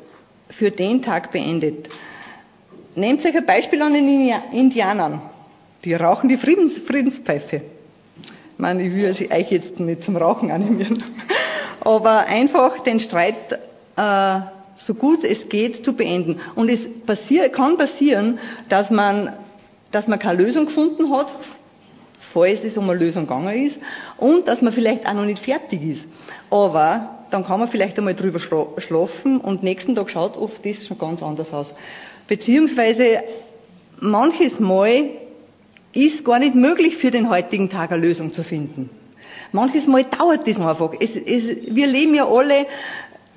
für 0.49 0.71
den 0.71 1.03
Tag 1.03 1.31
beendet. 1.31 1.91
Nehmt 2.95 3.23
euch 3.27 3.37
ein 3.37 3.45
Beispiel 3.45 3.83
an 3.83 3.93
den 3.93 4.33
Indianern. 4.53 5.21
Die 5.85 5.93
rauchen 5.93 6.31
die 6.31 6.39
Friedens, 6.39 6.79
Friedenspfeife. 6.79 7.57
Ich 7.57 8.59
meine, 8.59 8.85
ich 8.85 8.95
will 8.95 9.05
euch 9.11 9.51
jetzt 9.51 9.81
nicht 9.81 10.03
zum 10.03 10.17
Rauchen 10.17 10.51
animieren. 10.51 11.05
Aber 11.81 12.21
einfach 12.21 12.79
den 12.79 13.01
Streit 13.01 13.53
äh, 13.97 14.41
so 14.79 14.95
gut 14.95 15.25
es 15.25 15.51
geht 15.51 15.85
zu 15.85 15.93
beenden. 15.93 16.41
Und 16.55 16.71
es 16.71 16.89
passier, 17.05 17.51
kann 17.51 17.77
passieren, 17.77 18.39
dass 18.71 18.91
man, 18.91 19.37
dass 19.91 20.09
man 20.09 20.19
keine 20.19 20.43
Lösung 20.43 20.65
gefunden 20.65 21.13
hat, 21.13 21.35
falls 22.33 22.65
es 22.65 22.77
um 22.77 22.89
eine 22.89 22.99
Lösung 22.99 23.27
gegangen 23.27 23.67
ist, 23.67 23.79
und 24.19 24.49
dass 24.49 24.63
man 24.63 24.73
vielleicht 24.73 25.07
auch 25.07 25.15
noch 25.15 25.25
nicht 25.25 25.43
fertig 25.43 25.83
ist. 25.83 26.07
Aber 26.51 27.19
dann 27.31 27.45
kann 27.45 27.61
man 27.61 27.69
vielleicht 27.69 27.99
einmal 27.99 28.15
drüber 28.15 28.39
schlafen 28.39 29.41
und 29.41 29.63
nächsten 29.63 29.95
Tag 29.95 30.11
schaut 30.11 30.37
oft 30.37 30.65
das 30.67 30.87
schon 30.87 30.99
ganz 30.99 31.23
anders 31.23 31.53
aus. 31.53 31.75
Beziehungsweise 32.29 33.23
manches 34.01 34.61
Mal 34.61 35.11
ist 35.93 36.25
gar 36.25 36.39
nicht 36.39 36.55
möglich 36.55 36.97
für 36.97 37.11
den 37.11 37.31
heutigen 37.31 37.69
Tag 37.69 37.93
eine 37.93 38.03
Lösung 38.03 38.33
zu 38.33 38.43
finden. 38.43 38.91
Manches 39.53 39.87
Mal 39.87 40.05
dauert 40.05 40.47
das 40.47 40.59
einfach. 40.59 40.93
Es, 40.99 41.11
es, 41.15 41.75
wir 41.75 41.87
leben 41.87 42.15
ja 42.15 42.27
alle 42.27 42.67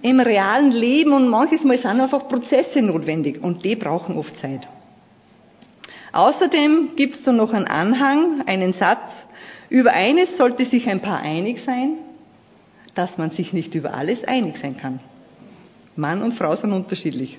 im 0.02 0.20
realen 0.20 0.72
Leben 0.72 1.14
und 1.14 1.30
manches 1.30 1.64
Mal 1.64 1.78
sind 1.78 2.00
einfach 2.00 2.28
Prozesse 2.28 2.82
notwendig 2.82 3.44
und 3.44 3.66
die 3.66 3.76
brauchen 3.76 4.18
oft 4.18 4.38
Zeit. 4.38 4.68
Außerdem 6.16 6.96
gibt 6.96 7.18
es 7.18 7.24
da 7.24 7.34
noch 7.34 7.52
einen 7.52 7.68
Anhang, 7.68 8.48
einen 8.48 8.72
Satz. 8.72 9.14
Über 9.68 9.92
eines 9.92 10.38
sollte 10.38 10.64
sich 10.64 10.88
ein 10.88 11.02
Paar 11.02 11.20
einig 11.20 11.60
sein, 11.60 11.98
dass 12.94 13.18
man 13.18 13.32
sich 13.32 13.52
nicht 13.52 13.76
über 13.76 13.94
alles 13.94 14.24
einig 14.24 14.56
sein 14.56 14.78
kann. 14.78 15.02
Mann 15.98 16.22
und 16.22 16.34
Frau 16.34 16.56
sind 16.56 16.72
unterschiedlich. 16.72 17.38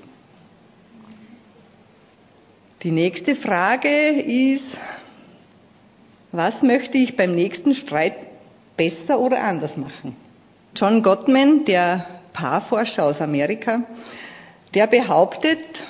Die 2.82 2.90
nächste 2.90 3.34
Frage 3.34 3.88
ist, 3.88 4.66
was 6.30 6.62
möchte 6.62 6.98
ich 6.98 7.16
beim 7.16 7.34
nächsten 7.34 7.72
Streit 7.72 8.16
besser 8.76 9.20
oder 9.20 9.42
anders 9.42 9.78
machen? 9.78 10.14
John 10.76 11.02
Gottman, 11.02 11.64
der 11.64 12.06
Paarforscher 12.34 13.04
aus 13.04 13.22
Amerika, 13.22 13.84
der 14.74 14.86
behauptet, 14.86 15.80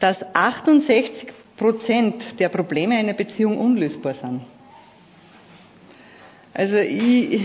dass 0.00 0.22
68 0.34 1.32
Prozent 1.56 2.38
der 2.38 2.48
Probleme 2.48 2.96
einer 2.96 3.14
Beziehung 3.14 3.58
unlösbar 3.58 4.14
sind. 4.14 4.42
Also 6.54 6.76
ich, 6.76 7.40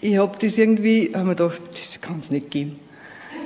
ich 0.00 0.18
habe 0.18 0.38
das 0.40 0.56
irgendwie, 0.56 1.10
habe 1.14 1.24
mir 1.24 1.34
gedacht, 1.34 1.60
das 1.72 2.00
kann 2.00 2.18
es 2.20 2.30
nicht 2.30 2.50
geben. 2.50 2.78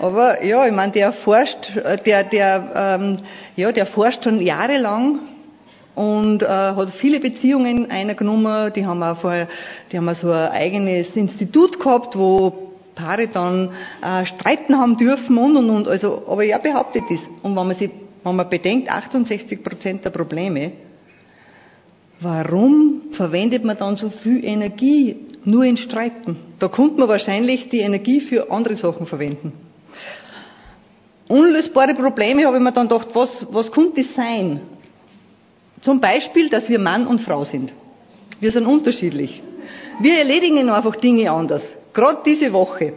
Aber 0.01 0.45
ja, 0.45 0.67
ich 0.67 0.73
meine, 0.73 0.93
der 0.93 1.13
forscht, 1.13 1.73
der, 2.07 2.25
der, 2.25 2.99
ähm, 3.01 3.17
ja, 3.57 3.73
der 3.73 3.87
forscht 3.87 4.25
schon 4.25 4.41
jahrelang 4.41 5.21
und 5.95 6.43
äh, 6.43 6.47
hat 6.47 6.91
viele 6.91 7.21
Beziehungen 7.21 7.91
eingenommen. 7.91 8.73
Die 8.73 8.87
haben 8.87 9.03
auch 9.03 9.17
vorher, 9.17 9.49
die 9.91 9.99
haben 9.99 10.09
auch 10.09 10.15
so 10.15 10.31
ein 10.31 10.51
eigenes 10.51 11.17
Institut 11.17 11.79
gehabt, 11.79 12.17
wo 12.19 12.73
Paare 12.95 13.29
dann 13.29 13.71
äh, 14.03 14.27
streiten 14.27 14.79
haben 14.79 14.97
dürfen 14.97 15.39
und 15.39 15.57
und 15.57 15.71
und. 15.71 15.89
Also, 15.89 16.23
aber 16.27 16.45
er 16.45 16.59
behauptet 16.59 17.05
das. 17.11 17.21
Und 17.43 17.57
wenn 17.57 17.67
man 17.67 17.75
sich, 17.75 17.91
wenn 18.25 18.37
man 18.37 18.49
bedenkt, 18.49 18.91
68 18.91 19.63
Prozent 19.63 20.05
der 20.05 20.11
Probleme, 20.11 20.73
warum 22.21 23.03
verwendet 23.11 23.65
man 23.65 23.77
dann 23.77 23.97
so 23.97 24.11
viel 24.11 24.45
Energie 24.45 25.17
nur 25.45 25.65
in 25.65 25.77
Streiten? 25.77 26.37
Da 26.59 26.69
könnte 26.69 27.01
man 27.01 27.09
wahrscheinlich 27.09 27.69
die 27.69 27.81
Energie 27.81 28.21
für 28.21 28.51
andere 28.51 28.77
Sachen 28.77 29.07
verwenden. 29.07 29.53
Unlösbare 31.29 31.95
Probleme 31.95 32.45
habe 32.47 32.59
ich 32.59 32.63
mir 32.63 32.73
dann 32.73 32.89
gedacht, 32.89 33.09
was, 33.15 33.47
was 33.51 33.73
könnte 33.73 34.03
das 34.03 34.15
sein? 34.15 34.61
Zum 35.81 36.01
Beispiel, 36.01 36.49
dass 36.49 36.69
wir 36.69 36.79
Mann 36.79 37.07
und 37.07 37.21
Frau 37.21 37.45
sind. 37.45 37.73
Wir 38.39 38.51
sind 38.51 38.67
unterschiedlich. 38.67 39.43
Wir 40.01 40.19
erledigen 40.19 40.69
einfach 40.69 40.97
Dinge 40.97 41.31
anders. 41.31 41.73
Gerade 41.93 42.19
diese 42.25 42.53
Woche. 42.53 42.93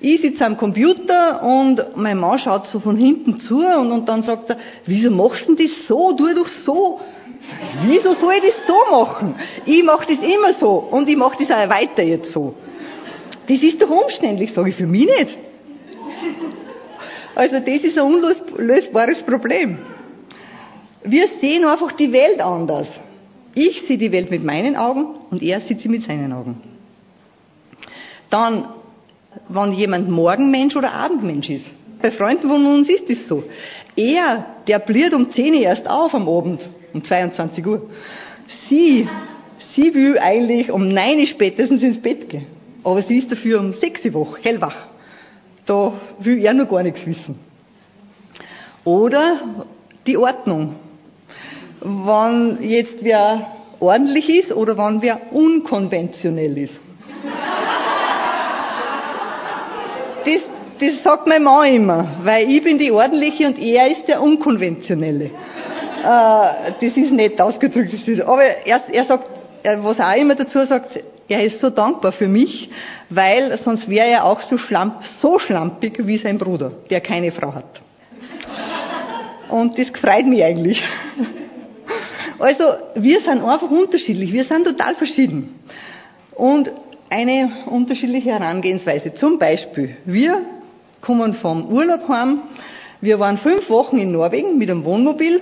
Ich 0.00 0.20
sitze 0.20 0.46
am 0.46 0.56
Computer 0.56 1.42
und 1.42 1.96
mein 1.96 2.18
Mann 2.18 2.38
schaut 2.38 2.66
so 2.68 2.78
von 2.78 2.96
hinten 2.96 3.38
zu 3.38 3.66
und, 3.66 3.90
und 3.90 4.08
dann 4.08 4.22
sagt 4.22 4.50
er, 4.50 4.56
wieso 4.86 5.10
machst 5.10 5.48
du 5.48 5.54
das 5.54 5.70
so? 5.88 6.12
Tu 6.12 6.34
doch 6.34 6.46
so. 6.46 7.00
Wieso 7.86 8.14
soll 8.14 8.34
ich 8.34 8.40
das 8.42 8.66
so 8.66 8.76
machen? 8.90 9.34
Ich 9.64 9.82
mache 9.82 10.06
das 10.06 10.18
immer 10.18 10.52
so 10.52 10.74
und 10.90 11.08
ich 11.08 11.16
mache 11.16 11.36
das 11.38 11.50
auch 11.50 11.68
weiter 11.68 12.02
jetzt 12.02 12.30
so. 12.32 12.54
Das 13.48 13.58
ist 13.58 13.80
doch 13.82 13.90
umständlich, 13.90 14.52
sage 14.52 14.70
ich, 14.70 14.76
für 14.76 14.86
mich 14.86 15.06
nicht. 15.06 15.36
Also 17.34 17.60
das 17.60 17.78
ist 17.78 17.98
ein 17.98 18.04
unlösbares 18.04 19.22
Problem. 19.22 19.78
Wir 21.02 21.26
sehen 21.40 21.64
einfach 21.64 21.92
die 21.92 22.12
Welt 22.12 22.40
anders. 22.40 22.90
Ich 23.54 23.82
sehe 23.82 23.98
die 23.98 24.12
Welt 24.12 24.30
mit 24.30 24.44
meinen 24.44 24.76
Augen 24.76 25.06
und 25.30 25.42
er 25.42 25.60
sieht 25.60 25.80
sie 25.80 25.88
mit 25.88 26.02
seinen 26.02 26.32
Augen. 26.32 26.60
Dann, 28.30 28.68
wenn 29.48 29.72
jemand 29.72 30.10
Morgenmensch 30.10 30.76
oder 30.76 30.92
Abendmensch 30.92 31.50
ist. 31.50 31.66
Bei 32.00 32.10
Freunden 32.10 32.48
von 32.48 32.64
uns 32.66 32.88
ist 32.88 33.10
das 33.10 33.26
so. 33.26 33.44
Er, 33.96 34.46
der 34.66 34.78
bliert 34.78 35.14
um 35.14 35.30
10 35.30 35.54
Uhr 35.54 35.60
erst 35.60 35.88
auf 35.88 36.14
am 36.14 36.28
Abend, 36.28 36.66
um 36.94 37.02
22 37.02 37.66
Uhr. 37.66 37.90
Sie, 38.68 39.08
sie 39.74 39.94
will 39.94 40.18
eigentlich 40.18 40.70
um 40.70 40.88
9 40.88 41.18
Uhr 41.18 41.26
spätestens 41.26 41.82
ins 41.82 41.98
Bett 41.98 42.28
gehen. 42.28 42.46
Aber 42.84 43.02
sie 43.02 43.16
ist 43.16 43.32
dafür 43.32 43.60
um 43.60 43.72
6 43.72 44.04
Uhr 44.06 44.14
wach, 44.14 44.38
hellwach. 44.42 44.76
Da 45.66 45.92
will 46.20 46.38
er 46.44 46.54
noch 46.54 46.68
gar 46.68 46.82
nichts 46.82 47.06
wissen. 47.06 47.34
Oder 48.84 49.40
die 50.06 50.16
Ordnung 50.16 50.76
wann 51.80 52.58
jetzt 52.62 53.04
wer 53.04 53.46
ordentlich 53.80 54.28
ist 54.28 54.52
oder 54.52 54.76
wann 54.76 55.02
wer 55.02 55.32
unkonventionell 55.32 56.58
ist. 56.58 56.80
Das, 60.24 60.44
das 60.80 61.02
sagt 61.02 61.26
mein 61.26 61.42
Mann 61.42 61.74
immer, 61.74 62.08
weil 62.22 62.48
ich 62.50 62.62
bin 62.62 62.78
die 62.78 62.90
ordentliche 62.90 63.46
und 63.46 63.58
er 63.58 63.90
ist 63.90 64.08
der 64.08 64.22
unkonventionelle. 64.22 65.26
Äh, 65.26 65.30
das 66.04 66.96
ist 66.96 67.12
nett 67.12 67.40
ausgedrückt, 67.40 67.92
aber 68.26 68.42
er, 68.42 68.80
er 68.92 69.04
sagt, 69.04 69.30
was 69.80 69.98
er 69.98 70.10
auch 70.10 70.16
immer 70.16 70.34
dazu 70.34 70.64
sagt, 70.64 71.02
er 71.28 71.44
ist 71.44 71.60
so 71.60 71.70
dankbar 71.70 72.12
für 72.12 72.28
mich, 72.28 72.70
weil 73.10 73.56
sonst 73.58 73.88
wäre 73.88 74.06
er 74.06 74.24
auch 74.24 74.40
so, 74.40 74.56
schlamp, 74.56 75.04
so 75.04 75.38
schlampig 75.38 76.06
wie 76.06 76.18
sein 76.18 76.38
Bruder, 76.38 76.72
der 76.88 77.00
keine 77.00 77.32
Frau 77.32 77.54
hat. 77.54 77.82
Und 79.48 79.78
das 79.78 79.88
freut 79.88 80.26
mich 80.26 80.44
eigentlich. 80.44 80.82
Also 82.38 82.64
wir 82.94 83.20
sind 83.20 83.42
einfach 83.42 83.70
unterschiedlich, 83.70 84.32
wir 84.32 84.44
sind 84.44 84.64
total 84.64 84.94
verschieden. 84.94 85.58
Und 86.34 86.70
eine 87.10 87.50
unterschiedliche 87.66 88.30
Herangehensweise. 88.30 89.12
Zum 89.14 89.38
Beispiel, 89.38 89.96
wir 90.04 90.42
kommen 91.00 91.32
vom 91.32 91.66
Urlaub 91.66 92.08
heim, 92.08 92.40
wir 93.00 93.20
waren 93.20 93.36
fünf 93.36 93.70
Wochen 93.70 93.98
in 93.98 94.12
Norwegen 94.12 94.58
mit 94.58 94.70
einem 94.70 94.84
Wohnmobil 94.84 95.40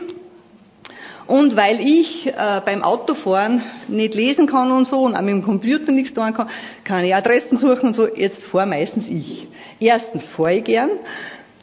und 1.27 1.57
weil 1.57 1.81
ich 1.81 2.29
äh, 2.29 2.33
beim 2.64 2.83
Autofahren 2.83 3.62
nicht 3.88 4.14
lesen 4.14 4.47
kann 4.47 4.71
und 4.71 4.87
so 4.87 5.01
und 5.01 5.16
auch 5.16 5.23
mit 5.23 5.31
dem 5.31 5.42
Computer 5.42 5.90
nichts 5.90 6.14
tun 6.14 6.35
kann, 6.35 6.49
kann 6.85 7.05
ich 7.05 7.14
Adressen 7.14 7.57
suchen 7.57 7.88
und 7.88 7.95
so, 7.95 8.07
jetzt 8.07 8.45
fahre 8.45 8.66
meistens 8.66 9.09
ich. 9.09 9.49
Erstens 9.81 10.25
fahre 10.25 10.55
ich 10.55 10.64
gern 10.64 10.90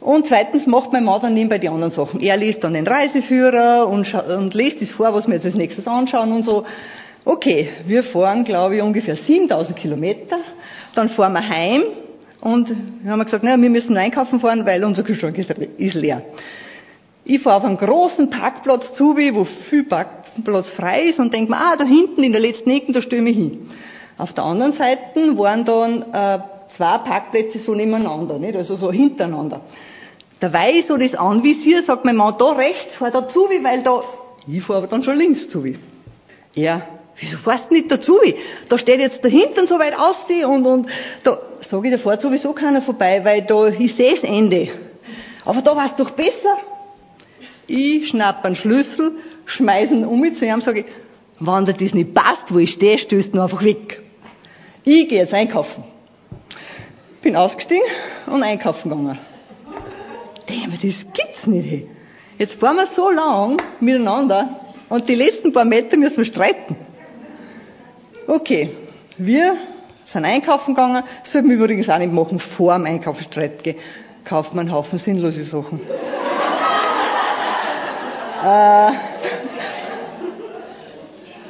und 0.00 0.26
zweitens 0.26 0.66
macht 0.66 0.92
mein 0.92 1.04
Mann 1.04 1.22
dann 1.22 1.34
nebenbei 1.34 1.58
die 1.58 1.68
anderen 1.68 1.92
Sachen. 1.92 2.20
Er 2.20 2.36
liest 2.36 2.62
dann 2.62 2.74
den 2.74 2.86
Reiseführer 2.86 3.88
und, 3.88 4.12
und 4.14 4.52
liest 4.54 4.82
das 4.82 4.90
vor, 4.90 5.14
was 5.14 5.26
wir 5.26 5.34
jetzt 5.34 5.46
als 5.46 5.54
nächstes 5.54 5.88
anschauen 5.88 6.32
und 6.32 6.44
so. 6.44 6.66
Okay, 7.24 7.70
wir 7.86 8.04
fahren, 8.04 8.44
glaube 8.44 8.76
ich, 8.76 8.82
ungefähr 8.82 9.16
7000 9.16 9.78
Kilometer. 9.78 10.36
Dann 10.94 11.08
fahren 11.08 11.32
wir 11.32 11.48
heim 11.48 11.84
und 12.44 12.74
wir 13.02 13.10
haben 13.10 13.24
gesagt, 13.24 13.42
naja, 13.42 13.60
wir 13.60 13.70
müssen 13.70 13.96
einkaufen 13.96 14.38
fahren, 14.38 14.66
weil 14.66 14.84
unser 14.84 15.02
Kühlschrank 15.02 15.38
ist 15.38 15.94
leer. 15.94 16.22
Ich 17.24 17.40
fahre 17.40 17.56
auf 17.56 17.64
einen 17.64 17.78
großen 17.78 18.28
Parkplatz 18.28 18.92
zu, 18.92 19.16
wo 19.16 19.44
viel 19.44 19.82
Parkplatz 19.82 20.68
frei 20.68 21.04
ist 21.04 21.18
und 21.18 21.32
denke 21.32 21.50
mir, 21.50 21.56
ah, 21.56 21.76
da 21.78 21.86
hinten 21.86 22.22
in 22.22 22.32
der 22.32 22.42
letzten 22.42 22.68
Ecke, 22.68 22.92
da 22.92 23.00
stelle 23.00 23.30
ich 23.30 23.36
hin. 23.36 23.66
Auf 24.18 24.34
der 24.34 24.44
anderen 24.44 24.72
Seite 24.72 25.38
waren 25.38 25.64
dann 25.64 26.02
äh, 26.12 26.38
zwei 26.68 26.98
Parkplätze 26.98 27.58
so 27.58 27.74
nebeneinander, 27.74 28.38
nicht? 28.38 28.56
also 28.56 28.76
so 28.76 28.92
hintereinander. 28.92 29.62
Da 30.40 30.52
weil 30.52 30.74
ich 30.76 30.84
so 30.84 30.98
das 30.98 31.14
anvisiere, 31.14 31.82
sagt 31.82 32.04
mein 32.04 32.16
Mann, 32.16 32.34
da 32.38 32.52
rechts, 32.52 32.96
fahr 32.96 33.10
da 33.10 33.26
zu, 33.26 33.48
weil 33.62 33.82
da, 33.82 34.02
ich 34.46 34.62
fahre 34.62 34.80
aber 34.80 34.88
dann 34.88 35.02
schon 35.02 35.16
links 35.16 35.48
zu. 35.48 35.64
Ja, 36.54 36.82
wieso 37.16 37.36
fährst 37.36 37.70
du 37.70 37.74
nicht 37.74 37.90
dazu? 37.90 38.18
Da 38.68 38.78
steht 38.78 39.00
jetzt 39.00 39.24
dahinter 39.24 39.66
so 39.66 39.78
weit 39.78 39.98
aus 39.98 40.24
und, 40.46 40.66
und 40.66 40.88
da 41.22 41.38
sage 41.60 41.88
ich, 41.88 41.94
da 41.94 41.98
fährt 41.98 42.20
sowieso 42.20 42.52
keiner 42.52 42.82
vorbei, 42.82 43.24
weil 43.24 43.42
da, 43.42 43.68
ich 43.68 43.94
sehe 43.94 44.14
das 44.14 44.24
Ende. 44.24 44.68
Aber 45.44 45.62
da 45.62 45.76
war 45.76 45.86
es 45.86 45.94
doch 45.94 46.10
besser. 46.10 46.58
Ich 47.66 48.08
schnapp 48.08 48.44
einen 48.44 48.56
Schlüssel, 48.56 49.12
schmeiß 49.46 49.90
ihn 49.90 50.04
um 50.04 50.20
mich 50.20 50.34
zu 50.34 50.46
ihm, 50.46 50.60
sage 50.60 50.80
ich, 50.80 50.86
wenn 51.40 51.64
dir 51.64 51.74
das 51.74 51.94
nicht 51.94 52.14
passt, 52.14 52.52
wo 52.52 52.58
ich 52.58 52.72
stehe, 52.72 52.98
stößt 52.98 53.34
du 53.34 53.40
einfach 53.40 53.64
weg. 53.64 54.02
Ich 54.84 55.08
gehe 55.08 55.18
jetzt 55.18 55.34
einkaufen. 55.34 55.84
Bin 57.22 57.36
ausgestiegen 57.36 57.84
und 58.26 58.42
einkaufen 58.42 58.90
gegangen. 58.90 59.18
Mir, 60.74 60.90
das 60.90 61.06
gibt's 61.12 61.46
nicht. 61.46 61.86
Jetzt 62.38 62.54
fahren 62.54 62.76
wir 62.76 62.86
so 62.86 63.10
lang 63.10 63.62
miteinander 63.80 64.60
und 64.88 65.08
die 65.08 65.14
letzten 65.14 65.52
paar 65.52 65.64
Meter 65.64 65.96
müssen 65.96 66.18
wir 66.18 66.24
streiten. 66.24 66.76
Okay, 68.26 68.70
wir 69.18 69.56
sind 70.06 70.24
einkaufen 70.24 70.74
gegangen, 70.74 71.02
das 71.22 71.32
sollten 71.32 71.48
wir 71.48 71.56
übrigens 71.56 71.88
auch 71.88 71.98
nicht 71.98 72.12
machen, 72.12 72.38
vor 72.38 72.74
dem 72.74 72.86
Einkaufen 72.86 73.22
Streit 73.22 73.62
gehen. 73.62 73.76
Kauft 74.24 74.54
man 74.54 74.66
einen 74.66 74.74
Haufen 74.74 74.98
sinnlose 74.98 75.44
Sachen. 75.44 75.80
Äh, 78.44 78.92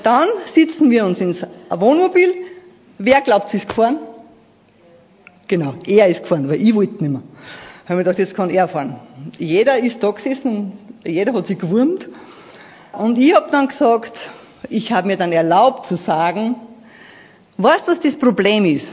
dann 0.05 0.29
sitzen 0.55 0.93
wir 0.93 1.05
uns 1.05 1.19
ins 1.19 1.45
Wohnmobil. 1.69 2.33
Wer 2.99 3.21
glaubt, 3.23 3.49
sie 3.49 3.57
ist 3.57 3.69
gefahren? 3.69 3.99
Genau, 5.49 5.75
er 5.89 6.07
ist 6.07 6.23
gefahren, 6.23 6.49
weil 6.49 6.63
ich 6.63 6.73
wollte 6.73 7.03
nicht 7.03 7.11
mehr. 7.11 7.23
Haben 7.89 7.97
wir 7.97 8.05
gedacht, 8.05 8.21
jetzt 8.21 8.37
kann 8.37 8.49
er 8.49 8.69
fahren. 8.69 9.01
Jeder 9.39 9.79
ist 9.79 10.05
da 10.05 10.13
gesessen, 10.13 10.73
jeder 11.05 11.33
hat 11.33 11.47
sich 11.47 11.59
gewurmt. 11.59 12.09
Und 12.93 13.19
ich 13.19 13.35
habe 13.35 13.51
dann 13.51 13.67
gesagt, 13.67 14.21
ich 14.69 14.93
habe 14.93 15.07
mir 15.07 15.17
dann 15.17 15.33
erlaubt 15.33 15.87
zu 15.87 15.97
sagen, 15.97 16.57
weißt 17.59 17.87
du, 17.87 17.93
was 17.93 18.01
das 18.01 18.17
Problem 18.17 18.65
ist? 18.65 18.87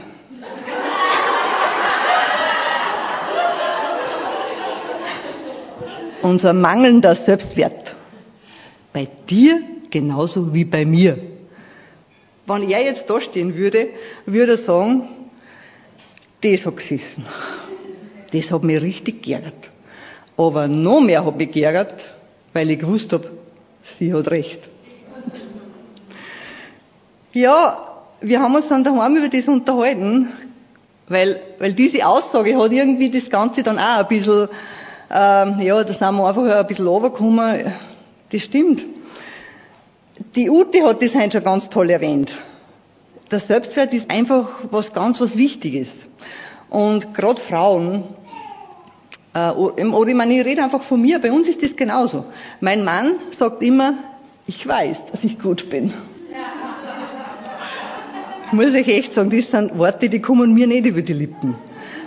Unser 6.22 6.52
mangelnder 6.52 7.14
Selbstwert. 7.14 7.94
Bei 8.92 9.08
dir 9.28 9.62
genauso 9.92 10.52
wie 10.52 10.64
bei 10.64 10.84
mir. 10.84 11.16
Wenn 12.46 12.68
er 12.68 12.82
jetzt 12.82 13.08
da 13.08 13.20
stehen 13.20 13.54
würde, 13.54 13.90
würde 14.26 14.52
er 14.52 14.58
sagen, 14.58 15.08
das 16.40 16.66
hat 16.66 16.76
gesessen. 16.76 17.24
Das 18.32 18.50
hat 18.50 18.64
mich 18.64 18.82
richtig 18.82 19.22
geärgert. 19.22 19.70
Aber 20.36 20.66
noch 20.66 21.00
mehr 21.00 21.24
hat 21.24 21.36
mich 21.36 21.52
geärgert, 21.52 22.14
weil 22.52 22.70
ich 22.70 22.80
gewusst 22.80 23.12
habe, 23.12 23.30
sie 23.84 24.12
hat 24.12 24.30
recht. 24.30 24.60
Ja, 27.34 27.88
wir 28.20 28.40
haben 28.40 28.54
uns 28.54 28.68
dann 28.68 28.84
daheim 28.84 29.16
über 29.16 29.28
das 29.28 29.48
unterhalten, 29.48 30.28
weil, 31.08 31.40
weil 31.58 31.72
diese 31.72 32.06
Aussage 32.06 32.62
hat 32.62 32.72
irgendwie 32.72 33.10
das 33.10 33.30
Ganze 33.30 33.62
dann 33.62 33.78
auch 33.78 34.00
ein 34.00 34.08
bisschen, 34.08 34.48
ähm, 35.10 35.58
ja, 35.60 35.82
da 35.82 35.92
sind 35.92 36.00
wir 36.14 36.26
einfach 36.28 36.44
ein 36.44 36.66
bisschen 36.66 36.86
runtergekommen. 36.86 37.72
Das 38.30 38.42
stimmt. 38.42 38.84
Die 40.36 40.50
Ute 40.50 40.84
hat 40.84 41.02
das 41.02 41.14
heute 41.14 41.38
schon 41.38 41.44
ganz 41.44 41.70
toll 41.70 41.88
erwähnt. 41.88 42.32
Der 43.30 43.40
Selbstwert 43.40 43.94
ist 43.94 44.10
einfach 44.10 44.48
was 44.70 44.92
ganz 44.92 45.18
was 45.18 45.38
Wichtiges. 45.38 45.90
Und 46.68 47.14
gerade 47.14 47.40
Frauen, 47.40 48.04
äh, 49.32 49.50
oder 49.52 50.08
ich 50.08 50.14
meine, 50.14 50.38
ich 50.38 50.44
rede 50.44 50.62
einfach 50.62 50.82
von 50.82 51.00
mir, 51.00 51.18
bei 51.18 51.32
uns 51.32 51.48
ist 51.48 51.62
das 51.62 51.76
genauso. 51.76 52.26
Mein 52.60 52.84
Mann 52.84 53.12
sagt 53.30 53.62
immer, 53.62 53.94
ich 54.46 54.68
weiß, 54.68 55.06
dass 55.06 55.24
ich 55.24 55.38
gut 55.38 55.70
bin. 55.70 55.94
Muss 58.52 58.74
ich 58.74 58.86
echt 58.86 59.14
sagen, 59.14 59.30
das 59.30 59.50
sind 59.50 59.78
Worte, 59.78 60.10
die 60.10 60.20
kommen 60.20 60.52
mir 60.52 60.66
nicht 60.66 60.86
über 60.86 61.00
die 61.00 61.14
Lippen. 61.14 61.56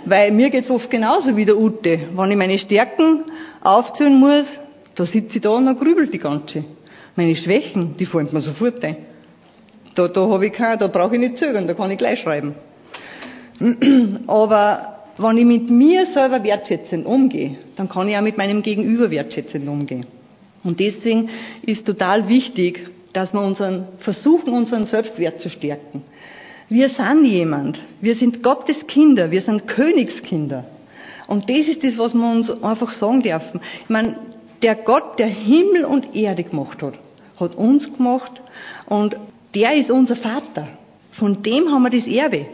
Weil 0.04 0.30
mir 0.30 0.50
geht's 0.50 0.70
oft 0.70 0.88
genauso 0.88 1.36
wie 1.36 1.44
der 1.44 1.58
Ute. 1.58 1.98
Wenn 2.14 2.30
ich 2.30 2.36
meine 2.36 2.58
Stärken 2.58 3.24
aufzählen 3.62 4.18
muss, 4.18 4.46
da 4.94 5.04
sitze 5.04 5.36
ich 5.36 5.42
da 5.42 5.50
und 5.50 5.66
dann 5.66 5.76
grübelt 5.76 6.14
die 6.14 6.18
ganze. 6.18 6.64
Meine 7.16 7.34
Schwächen, 7.34 7.96
die 7.96 8.06
fallen 8.06 8.28
mir 8.30 8.40
sofort 8.40 8.84
ein. 8.84 8.96
Da, 9.96 10.06
da 10.06 10.28
habe 10.28 10.46
ich 10.46 10.52
kein, 10.52 10.78
da 10.78 10.86
brauche 10.86 11.14
ich 11.14 11.20
nicht 11.20 11.36
zögern, 11.36 11.66
da 11.66 11.74
kann 11.74 11.90
ich 11.90 11.98
gleich 11.98 12.20
schreiben. 12.20 12.54
Aber 14.28 15.02
wenn 15.18 15.38
ich 15.38 15.46
mit 15.46 15.70
mir 15.70 16.06
selber 16.06 16.44
wertschätzend 16.44 17.06
umgehe, 17.06 17.56
dann 17.74 17.88
kann 17.88 18.08
ich 18.08 18.16
auch 18.16 18.22
mit 18.22 18.38
meinem 18.38 18.62
Gegenüber 18.62 19.10
wertschätzend 19.10 19.66
umgehen. 19.66 20.06
Und 20.62 20.78
deswegen 20.78 21.28
ist 21.62 21.86
total 21.86 22.28
wichtig, 22.28 22.88
dass 23.12 23.32
wir 23.32 23.40
unseren, 23.40 23.88
versuchen, 23.98 24.52
unseren 24.52 24.84
Selbstwert 24.84 25.40
zu 25.40 25.48
stärken. 25.48 26.02
Wir 26.68 26.88
sind 26.88 27.24
jemand. 27.24 27.80
Wir 28.00 28.14
sind 28.14 28.42
Gottes 28.42 28.86
Kinder. 28.86 29.30
Wir 29.30 29.40
sind 29.40 29.66
Königskinder. 29.66 30.64
Und 31.26 31.48
das 31.50 31.68
ist 31.68 31.84
das, 31.84 31.98
was 31.98 32.14
wir 32.14 32.30
uns 32.30 32.62
einfach 32.62 32.90
sagen 32.90 33.22
dürfen. 33.22 33.60
Ich 33.84 33.88
meine, 33.88 34.16
der 34.62 34.74
Gott, 34.74 35.18
der 35.18 35.26
Himmel 35.26 35.84
und 35.84 36.14
Erde 36.14 36.44
gemacht 36.44 36.82
hat, 36.82 36.98
hat 37.38 37.54
uns 37.56 37.92
gemacht 37.92 38.42
und 38.86 39.16
der 39.54 39.74
ist 39.74 39.90
unser 39.90 40.16
Vater. 40.16 40.68
Von 41.10 41.42
dem 41.42 41.70
haben 41.70 41.82
wir 41.82 41.90
das 41.90 42.06
Erbe. 42.06 42.46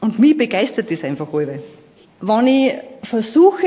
Und 0.00 0.18
mich 0.18 0.36
begeistert 0.36 0.90
das 0.90 1.04
einfach 1.04 1.32
alle. 1.32 1.62
Wenn 2.20 2.46
ich 2.46 2.74
versuche, 3.02 3.66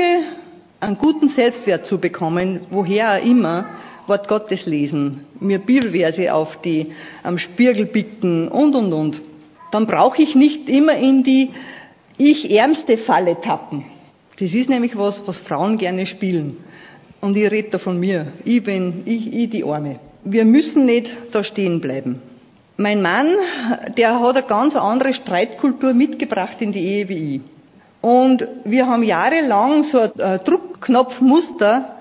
einen 0.80 0.98
guten 0.98 1.28
Selbstwert 1.28 1.86
zu 1.86 1.98
bekommen, 1.98 2.60
woher 2.70 3.12
auch 3.12 3.24
immer, 3.24 3.66
Wort 4.06 4.28
Gottes 4.28 4.66
lesen, 4.66 5.24
mir 5.40 5.58
Bibelverse 5.58 6.34
auf 6.34 6.60
die 6.60 6.92
am 7.22 7.38
Spiegel 7.38 7.86
bicken 7.86 8.48
und 8.48 8.74
und 8.74 8.92
und, 8.92 9.22
dann 9.74 9.86
brauche 9.86 10.22
ich 10.22 10.36
nicht 10.36 10.68
immer 10.68 10.96
in 10.96 11.24
die 11.24 11.50
ich 12.16 12.50
ärmste 12.56 12.96
Falle 12.96 13.40
tappen. 13.40 13.84
Das 14.38 14.54
ist 14.54 14.68
nämlich 14.68 14.96
was, 14.96 15.26
was 15.26 15.38
Frauen 15.38 15.78
gerne 15.78 16.06
spielen. 16.06 16.56
Und 17.20 17.36
ich 17.36 17.50
rede 17.50 17.70
da 17.70 17.78
von 17.78 17.98
mir. 17.98 18.28
Ich 18.44 18.62
bin, 18.62 19.02
ich, 19.04 19.32
ich 19.34 19.50
die 19.50 19.64
Arme. 19.64 19.98
Wir 20.22 20.44
müssen 20.44 20.84
nicht 20.84 21.10
da 21.32 21.42
stehen 21.42 21.80
bleiben. 21.80 22.22
Mein 22.76 23.02
Mann, 23.02 23.26
der 23.96 24.20
hat 24.20 24.36
eine 24.36 24.46
ganz 24.46 24.76
andere 24.76 25.12
Streitkultur 25.12 25.92
mitgebracht 25.92 26.62
in 26.62 26.70
die 26.70 26.86
Ehe 26.86 27.08
wie 27.08 27.36
ich. 27.36 27.40
Und 28.00 28.46
wir 28.64 28.86
haben 28.86 29.02
jahrelang 29.02 29.82
so 29.82 30.00
ein 30.00 30.40
Druckknopfmuster 30.44 31.96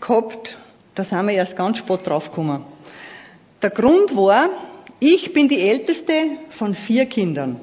gehabt, 0.00 0.56
da 0.94 1.04
sind 1.04 1.26
wir 1.26 1.34
erst 1.34 1.56
ganz 1.56 1.78
spät 1.78 2.06
draufgekommen. 2.06 2.62
Der 3.60 3.70
Grund 3.70 4.16
war, 4.16 4.48
ich 5.00 5.32
bin 5.32 5.48
die 5.48 5.60
älteste 5.60 6.12
von 6.50 6.74
vier 6.74 7.06
Kindern. 7.06 7.60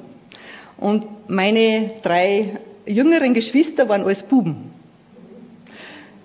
Und 0.78 1.06
meine 1.28 1.90
drei 2.02 2.58
jüngeren 2.86 3.34
Geschwister 3.34 3.88
waren 3.88 4.02
alles 4.02 4.22
Buben. 4.22 4.70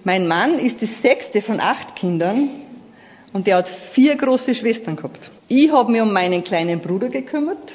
Mein 0.04 0.28
Mann 0.28 0.58
ist 0.58 0.82
das 0.82 0.89
sechste 1.02 1.41
von 1.41 1.60
acht 1.60 1.95
Kindern 1.95 2.50
und 3.34 3.47
der 3.47 3.58
hat 3.58 3.69
vier 3.69 4.15
große 4.15 4.56
Schwestern 4.56 4.95
gehabt. 4.95 5.30
Ich 5.47 5.71
habe 5.71 5.91
mich 5.91 6.02
um 6.02 6.12
meinen 6.12 6.43
kleinen 6.43 6.80
Bruder 6.80 7.10
gekümmert 7.10 7.71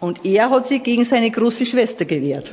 und 0.00 0.24
er 0.24 0.50
hat 0.50 0.66
sich 0.66 0.82
gegen 0.82 1.04
seine 1.04 1.30
große 1.30 1.66
Schwester 1.66 2.04
gewehrt. 2.04 2.52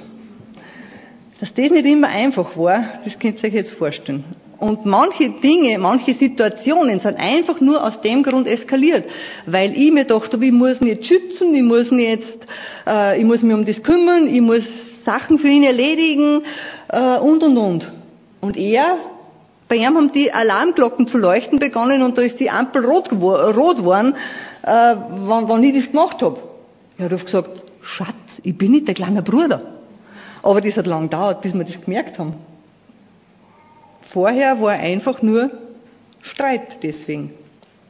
Dass 1.39 1.53
das 1.53 1.69
nicht 1.69 1.85
immer 1.85 2.07
einfach 2.07 2.55
war, 2.55 2.83
das 3.03 3.19
könnt 3.19 3.41
ihr 3.43 3.49
euch 3.49 3.55
jetzt 3.55 3.73
vorstellen. 3.73 4.23
Und 4.57 4.85
manche 4.85 5.29
Dinge, 5.29 5.77
manche 5.79 6.13
Situationen 6.13 6.99
sind 6.99 7.17
einfach 7.17 7.59
nur 7.59 7.85
aus 7.85 8.01
dem 8.01 8.23
Grund 8.23 8.47
eskaliert, 8.47 9.05
weil 9.45 9.77
ich 9.77 9.91
mir 9.91 10.05
dachte, 10.05 10.37
ich 10.41 10.51
muss 10.51 10.81
ihn 10.81 10.87
jetzt 10.87 11.07
schützen, 11.07 11.53
ich 11.53 11.63
muss 11.63 11.91
ihn 11.91 11.99
jetzt, 11.99 12.47
äh, 12.87 13.19
ich 13.19 13.25
muss 13.25 13.43
mich 13.43 13.53
um 13.53 13.65
das 13.65 13.83
kümmern, 13.83 14.33
ich 14.33 14.41
muss 14.41 15.03
Sachen 15.03 15.37
für 15.37 15.49
ihn 15.49 15.63
erledigen 15.63 16.43
äh, 16.89 17.17
und 17.17 17.43
und 17.43 17.57
und. 17.57 17.91
Und 18.39 18.57
er, 18.57 18.97
bei 19.67 19.75
ihm 19.75 19.95
haben 19.95 20.11
die 20.11 20.31
Alarmglocken 20.31 21.07
zu 21.07 21.17
leuchten 21.17 21.59
begonnen 21.59 22.01
und 22.01 22.17
da 22.17 22.21
ist 22.21 22.39
die 22.39 22.49
Ampel 22.49 22.85
rot, 22.85 23.11
rot 23.11 23.77
geworden, 23.77 24.15
äh, 24.63 24.95
wann, 25.25 25.49
wann 25.49 25.63
ich 25.63 25.75
das 25.75 25.91
gemacht 25.91 26.21
habe. 26.21 26.39
Er 26.97 27.09
hat 27.09 27.25
gesagt, 27.25 27.63
Schatz, 27.81 28.15
ich 28.43 28.57
bin 28.57 28.71
nicht 28.71 28.87
der 28.87 28.95
kleine 28.95 29.21
Bruder. 29.21 29.61
Aber 30.41 30.61
das 30.61 30.77
hat 30.77 30.87
lang 30.87 31.03
gedauert, 31.03 31.41
bis 31.41 31.53
wir 31.53 31.63
das 31.63 31.81
gemerkt 31.81 32.19
haben. 32.19 32.35
Vorher 34.11 34.61
war 34.61 34.71
einfach 34.71 35.21
nur 35.21 35.51
Streit 36.21 36.83
deswegen. 36.83 37.33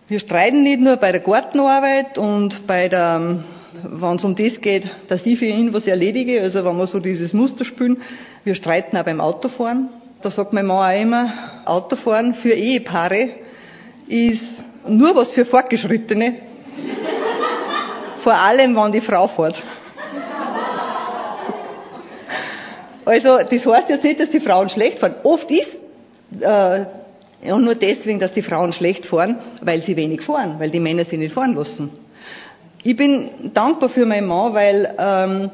Wir 0.08 0.20
streiten 0.20 0.64
nicht 0.64 0.82
nur 0.82 0.98
bei 0.98 1.12
der 1.12 1.22
Gartenarbeit 1.22 2.18
und 2.18 2.68
bei 2.68 2.90
der, 2.90 3.44
wenn 3.84 4.16
es 4.16 4.24
um 4.24 4.36
das 4.36 4.62
geht, 4.62 4.88
dass 5.08 5.26
ich 5.26 5.40
für 5.40 5.46
ihn 5.46 5.74
was 5.74 5.88
erledige, 5.88 6.42
also 6.42 6.66
wenn 6.66 6.78
wir 6.78 6.88
so 6.88 7.00
dieses 7.00 7.34
Muster 7.34 7.66
spielen. 7.66 8.02
Wir 8.44 8.56
streiten 8.56 8.98
auch 8.98 9.04
beim 9.04 9.20
Autofahren. 9.20 9.90
Da 10.22 10.30
sagt 10.30 10.54
mein 10.54 10.66
Mann 10.66 10.96
auch 10.96 11.02
immer, 11.02 11.34
Autofahren 11.66 12.34
für 12.34 12.54
Ehepaare 12.54 13.30
ist 14.08 14.44
nur 14.88 15.16
was 15.16 15.32
für 15.32 15.46
Fortgeschrittene. 15.46 16.36
Vor 18.18 18.34
allem, 18.34 18.76
wenn 18.76 18.92
die 18.92 19.02
Frau 19.02 19.28
fährt. 19.28 19.62
Also, 23.06 23.38
das 23.38 23.66
heißt 23.66 23.90
jetzt 23.90 24.04
nicht, 24.04 24.20
dass 24.20 24.32
die 24.32 24.40
Frauen 24.40 24.70
schlecht 24.70 25.00
fahren. 25.00 25.16
Oft 25.24 25.52
ist 25.52 25.85
äh, 26.42 26.86
ja, 27.44 27.58
nur 27.58 27.76
deswegen, 27.76 28.20
dass 28.20 28.32
die 28.32 28.42
Frauen 28.42 28.74
schlecht 28.74 29.06
fahren, 29.06 29.38
weil 29.62 29.82
sie 29.82 29.96
wenig 29.96 30.22
fahren, 30.22 30.56
weil 30.58 30.72
die 30.72 30.80
Männer 30.80 31.06
sie 31.06 31.18
nicht 31.18 31.34
fahren 31.34 31.54
lassen. 31.54 31.92
Ich 32.84 32.96
bin 32.96 33.52
dankbar 33.54 33.90
für 33.90 34.06
meinen 34.06 34.28
Mann, 34.28 34.54
weil, 34.54 34.94
ähm, 34.98 35.52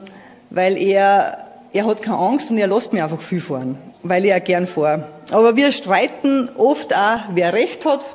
weil 0.50 0.78
er, 0.78 1.48
er 1.74 1.86
hat 1.86 2.02
keine 2.02 2.18
Angst 2.18 2.52
und 2.52 2.58
er 2.58 2.68
lässt 2.68 2.94
mich 2.94 3.02
einfach 3.02 3.22
viel 3.22 3.42
fahren, 3.42 3.78
weil 4.04 4.26
ich 4.26 4.34
auch 4.34 4.44
gern 4.44 4.68
fahre. 4.68 5.08
Aber 5.32 5.56
wir 5.56 5.72
streiten 5.72 6.50
oft 6.58 6.94
auch, 6.94 7.20
wer 7.34 7.54
Recht 7.54 7.86
hat, 7.86 8.06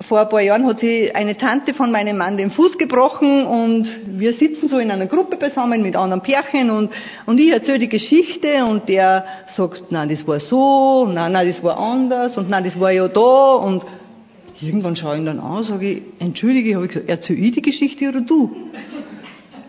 vor 0.00 0.20
ein 0.20 0.28
paar 0.28 0.42
Jahren 0.42 0.66
hat 0.66 0.80
sie 0.80 1.14
eine 1.14 1.36
Tante 1.36 1.72
von 1.72 1.90
meinem 1.90 2.18
Mann 2.18 2.36
den 2.36 2.50
Fuß 2.50 2.76
gebrochen 2.76 3.46
und 3.46 3.88
wir 4.06 4.32
sitzen 4.34 4.68
so 4.68 4.78
in 4.78 4.90
einer 4.90 5.06
Gruppe 5.06 5.36
beisammen 5.36 5.82
mit 5.82 5.96
anderen 5.96 6.22
Pärchen 6.22 6.70
und, 6.70 6.92
und 7.24 7.38
ich 7.40 7.50
erzähle 7.50 7.78
die 7.78 7.88
Geschichte 7.88 8.64
und 8.68 8.88
der 8.88 9.24
sagt, 9.46 9.90
nein, 9.90 10.08
das 10.08 10.26
war 10.28 10.38
so, 10.38 11.06
nein, 11.06 11.32
nein, 11.32 11.48
das 11.48 11.62
war 11.62 11.78
anders 11.78 12.36
und 12.36 12.50
nein, 12.50 12.64
das 12.64 12.78
war 12.78 12.92
ja 12.92 13.08
da 13.08 13.54
und 13.54 13.84
irgendwann 14.60 14.96
schaue 14.96 15.14
ich 15.14 15.20
ihn 15.20 15.26
dann 15.26 15.40
an, 15.40 15.62
sage 15.62 15.90
ich, 15.90 16.02
entschuldige, 16.18 16.74
habe 16.74 16.84
ich 16.84 16.92
gesagt, 16.92 17.08
erzähl 17.08 17.42
ich 17.42 17.52
die 17.52 17.62
Geschichte 17.62 18.08
oder 18.08 18.20
du? 18.20 18.54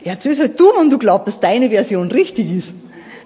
Erzähl 0.04 0.38
halt 0.38 0.60
du, 0.60 0.66
wenn 0.78 0.90
du 0.90 0.98
glaubst, 0.98 1.28
dass 1.28 1.40
deine 1.40 1.70
Version 1.70 2.12
richtig 2.12 2.52
ist. 2.52 2.70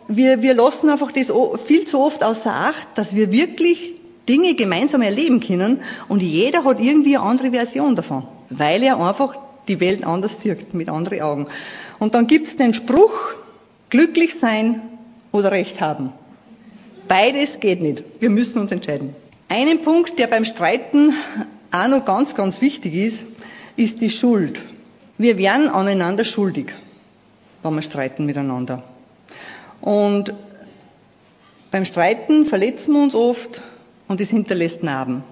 Wir, 0.08 0.42
wir 0.42 0.54
lassen 0.54 0.90
einfach 0.90 1.12
das 1.12 1.32
viel 1.64 1.86
zu 1.86 2.00
oft 2.00 2.24
außer 2.24 2.52
Acht, 2.52 2.88
dass 2.96 3.16
wir 3.16 3.32
wirklich 3.32 3.96
Dinge 4.28 4.56
gemeinsam 4.56 5.02
erleben 5.02 5.40
können 5.40 5.82
und 6.08 6.22
jeder 6.22 6.64
hat 6.64 6.80
irgendwie 6.80 7.18
eine 7.18 7.26
andere 7.26 7.52
Version 7.52 7.96
davon, 7.96 8.24
weil 8.50 8.84
er 8.84 9.00
einfach 9.00 9.36
die 9.68 9.80
Welt 9.80 10.04
anders 10.06 10.42
sieht, 10.42 10.74
mit 10.74 10.90
anderen 10.90 11.22
Augen. 11.22 11.48
Und 12.00 12.16
dann 12.16 12.28
gibt 12.28 12.48
es 12.48 12.58
den 12.58 12.74
Spruch, 12.74 13.14
glücklich 13.90 14.36
sein 14.40 14.82
oder 15.32 15.52
Recht 15.52 15.82
haben. 15.82 16.12
Beides 17.08 17.60
geht 17.60 17.82
nicht. 17.82 18.04
Wir 18.20 18.30
müssen 18.30 18.60
uns 18.60 18.72
entscheiden. 18.72 19.16
Einen 19.50 19.82
Punkt, 19.82 20.18
der 20.18 20.28
beim 20.28 20.46
Streiten 20.46 21.14
auch 21.72 21.88
noch 21.88 22.06
ganz, 22.06 22.36
ganz 22.36 22.62
wichtig 22.62 22.94
ist, 22.94 23.24
ist 23.76 24.02
die 24.02 24.10
Schuld. 24.10 24.62
Wir 25.18 25.38
werden 25.38 25.68
aneinander 25.68 26.24
schuldig, 26.24 26.68
wenn 27.64 27.76
wir 27.76 27.82
streiten 27.82 28.26
miteinander. 28.26 28.84
Und 29.82 30.34
beim 31.70 31.86
Streiten 31.86 32.46
verletzen 32.46 32.94
wir 32.94 33.02
uns 33.02 33.16
oft, 33.16 33.62
und 34.12 34.20
es 34.20 34.30
hinterlässt 34.30 34.84
Narben. 34.84 35.24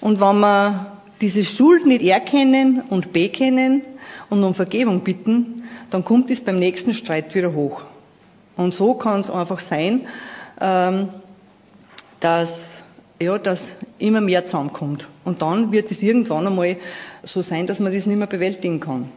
Und 0.00 0.20
wenn 0.20 0.40
wir 0.40 0.98
diese 1.20 1.44
Schuld 1.44 1.86
nicht 1.86 2.02
erkennen 2.02 2.82
und 2.90 3.12
bekennen 3.12 3.82
und 4.28 4.42
um 4.42 4.54
Vergebung 4.54 5.00
bitten, 5.04 5.62
dann 5.90 6.04
kommt 6.04 6.28
es 6.30 6.40
beim 6.40 6.58
nächsten 6.58 6.94
Streit 6.94 7.32
wieder 7.36 7.54
hoch. 7.54 7.82
Und 8.56 8.74
so 8.74 8.94
kann 8.94 9.20
es 9.20 9.30
einfach 9.30 9.60
sein, 9.60 10.08
ähm, 10.60 11.10
dass 12.18 12.52
ja, 13.20 13.38
dass 13.38 13.62
immer 13.98 14.20
mehr 14.20 14.46
zusammenkommt. 14.46 15.08
Und 15.24 15.42
dann 15.42 15.70
wird 15.70 15.90
es 15.92 16.02
irgendwann 16.02 16.46
einmal 16.46 16.76
so 17.22 17.42
sein, 17.42 17.68
dass 17.68 17.78
man 17.78 17.92
das 17.92 18.06
nicht 18.06 18.18
mehr 18.18 18.26
bewältigen 18.26 18.80
kann. 18.80 19.12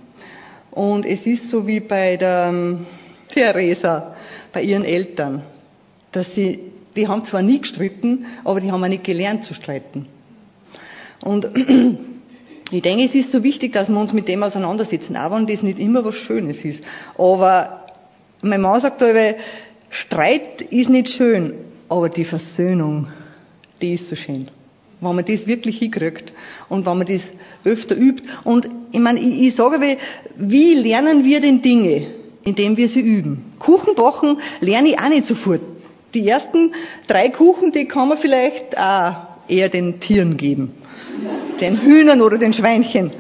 Und 0.70 1.08
es 1.08 1.26
ist 1.26 1.50
so 1.50 1.66
wie 1.66 1.80
bei 1.80 2.18
der 2.18 2.50
ähm, 2.50 2.86
Theresa, 3.30 4.16
bei 4.54 4.62
ihren 4.62 4.86
Eltern, 4.86 5.42
dass 6.12 6.36
sie 6.36 6.71
die 6.96 7.08
haben 7.08 7.26
zwar 7.26 7.42
nie 7.42 7.60
gestritten, 7.60 8.26
aber 8.44 8.60
die 8.62 8.72
haben 8.72 8.84
auch 8.84 8.88
nicht 8.88 9.04
gelernt 9.04 9.44
zu 9.44 9.54
streiten. 9.54 10.08
Und 11.22 11.46
ich 12.72 12.82
denke, 12.82 13.04
es 13.04 13.16
ist 13.16 13.32
so 13.32 13.44
wichtig, 13.44 13.74
dass 13.74 13.90
wir 13.90 14.00
uns 14.00 14.14
mit 14.14 14.28
dem 14.28 14.44
auseinandersetzen, 14.44 15.16
auch 15.16 15.32
wenn 15.32 15.48
das 15.48 15.64
nicht 15.64 15.80
immer 15.80 16.04
was 16.04 16.16
Schönes 16.16 16.66
ist. 16.66 16.84
Aber 17.18 17.86
mein 18.42 18.62
Mann 18.62 18.80
sagt 18.80 19.04
aber, 19.04 19.36
Streit 19.90 20.62
ist 20.62 20.90
nicht 20.90 21.10
schön, 21.10 21.54
aber 21.90 22.10
die 22.10 22.26
Versöhnung, 22.26 23.08
die 23.82 23.94
ist 23.94 24.10
so 24.10 24.16
schön. 24.16 24.48
Wenn 25.02 25.16
man 25.16 25.26
das 25.26 25.48
wirklich 25.48 25.80
hinkriegt 25.80 26.32
und 26.70 26.86
wenn 26.86 26.98
man 26.98 27.08
das 27.08 27.32
öfter 27.64 27.96
übt. 27.96 28.24
Und 28.44 28.70
ich 28.92 29.00
meine, 29.00 29.20
ich, 29.20 29.42
ich 29.42 29.56
sage, 29.56 29.76
aber, 29.76 29.98
wie 30.38 30.76
lernen 30.76 31.26
wir 31.26 31.42
denn 31.42 31.62
Dinge? 31.62 32.08
Indem 32.44 32.78
wir 32.78 32.88
sie 32.88 33.02
üben. 33.02 33.54
Kuchen 33.60 33.96
backen 33.96 34.40
lerne 34.62 34.90
ich 34.90 35.00
auch 35.00 35.10
nicht 35.10 35.26
sofort. 35.26 35.62
Die 36.14 36.28
ersten 36.28 36.74
drei 37.08 37.30
Kuchen, 37.30 37.72
die 37.72 37.88
kann 37.88 38.10
man 38.10 38.18
vielleicht 38.18 38.78
auch 38.78 39.16
eher 39.48 39.70
den 39.70 40.00
Tieren 40.00 40.38
geben. 40.38 40.74
Den 41.60 41.82
Hühnern 41.82 42.22
oder 42.22 42.38
den 42.38 42.54
Schweinchen. 42.54 43.12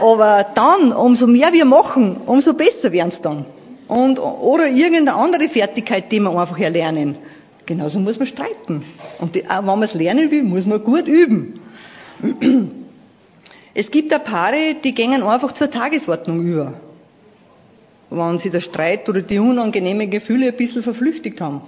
Aber 0.00 0.46
dann, 0.54 0.92
umso 0.92 1.26
mehr 1.26 1.52
wir 1.52 1.64
machen, 1.64 2.16
umso 2.26 2.54
besser 2.54 2.92
werden 2.92 3.08
es 3.08 3.20
dann. 3.20 3.44
Und, 3.88 4.18
oder 4.18 4.68
irgendeine 4.68 5.14
andere 5.14 5.48
Fertigkeit, 5.48 6.10
die 6.10 6.20
wir 6.20 6.36
einfach 6.38 6.58
erlernen. 6.58 7.16
Genauso 7.66 7.98
muss 7.98 8.18
man 8.18 8.26
streiten. 8.26 8.84
Und 9.18 9.34
die, 9.34 9.48
auch 9.48 9.58
wenn 9.58 9.66
man 9.66 9.82
es 9.82 9.94
lernen 9.94 10.30
will, 10.30 10.42
muss 10.42 10.66
man 10.66 10.82
gut 10.82 11.06
üben. 11.08 11.60
Es 13.76 13.90
gibt 13.90 14.14
auch 14.14 14.22
Paare, 14.22 14.76
die 14.84 14.94
gehen 14.94 15.24
einfach 15.24 15.50
zur 15.50 15.68
Tagesordnung 15.68 16.42
über. 16.42 16.74
Wenn 18.08 18.38
sie 18.38 18.48
der 18.48 18.60
Streit 18.60 19.08
oder 19.08 19.20
die 19.20 19.40
unangenehmen 19.40 20.08
Gefühle 20.10 20.46
ein 20.46 20.56
bisschen 20.56 20.84
verflüchtigt 20.84 21.40
haben. 21.40 21.62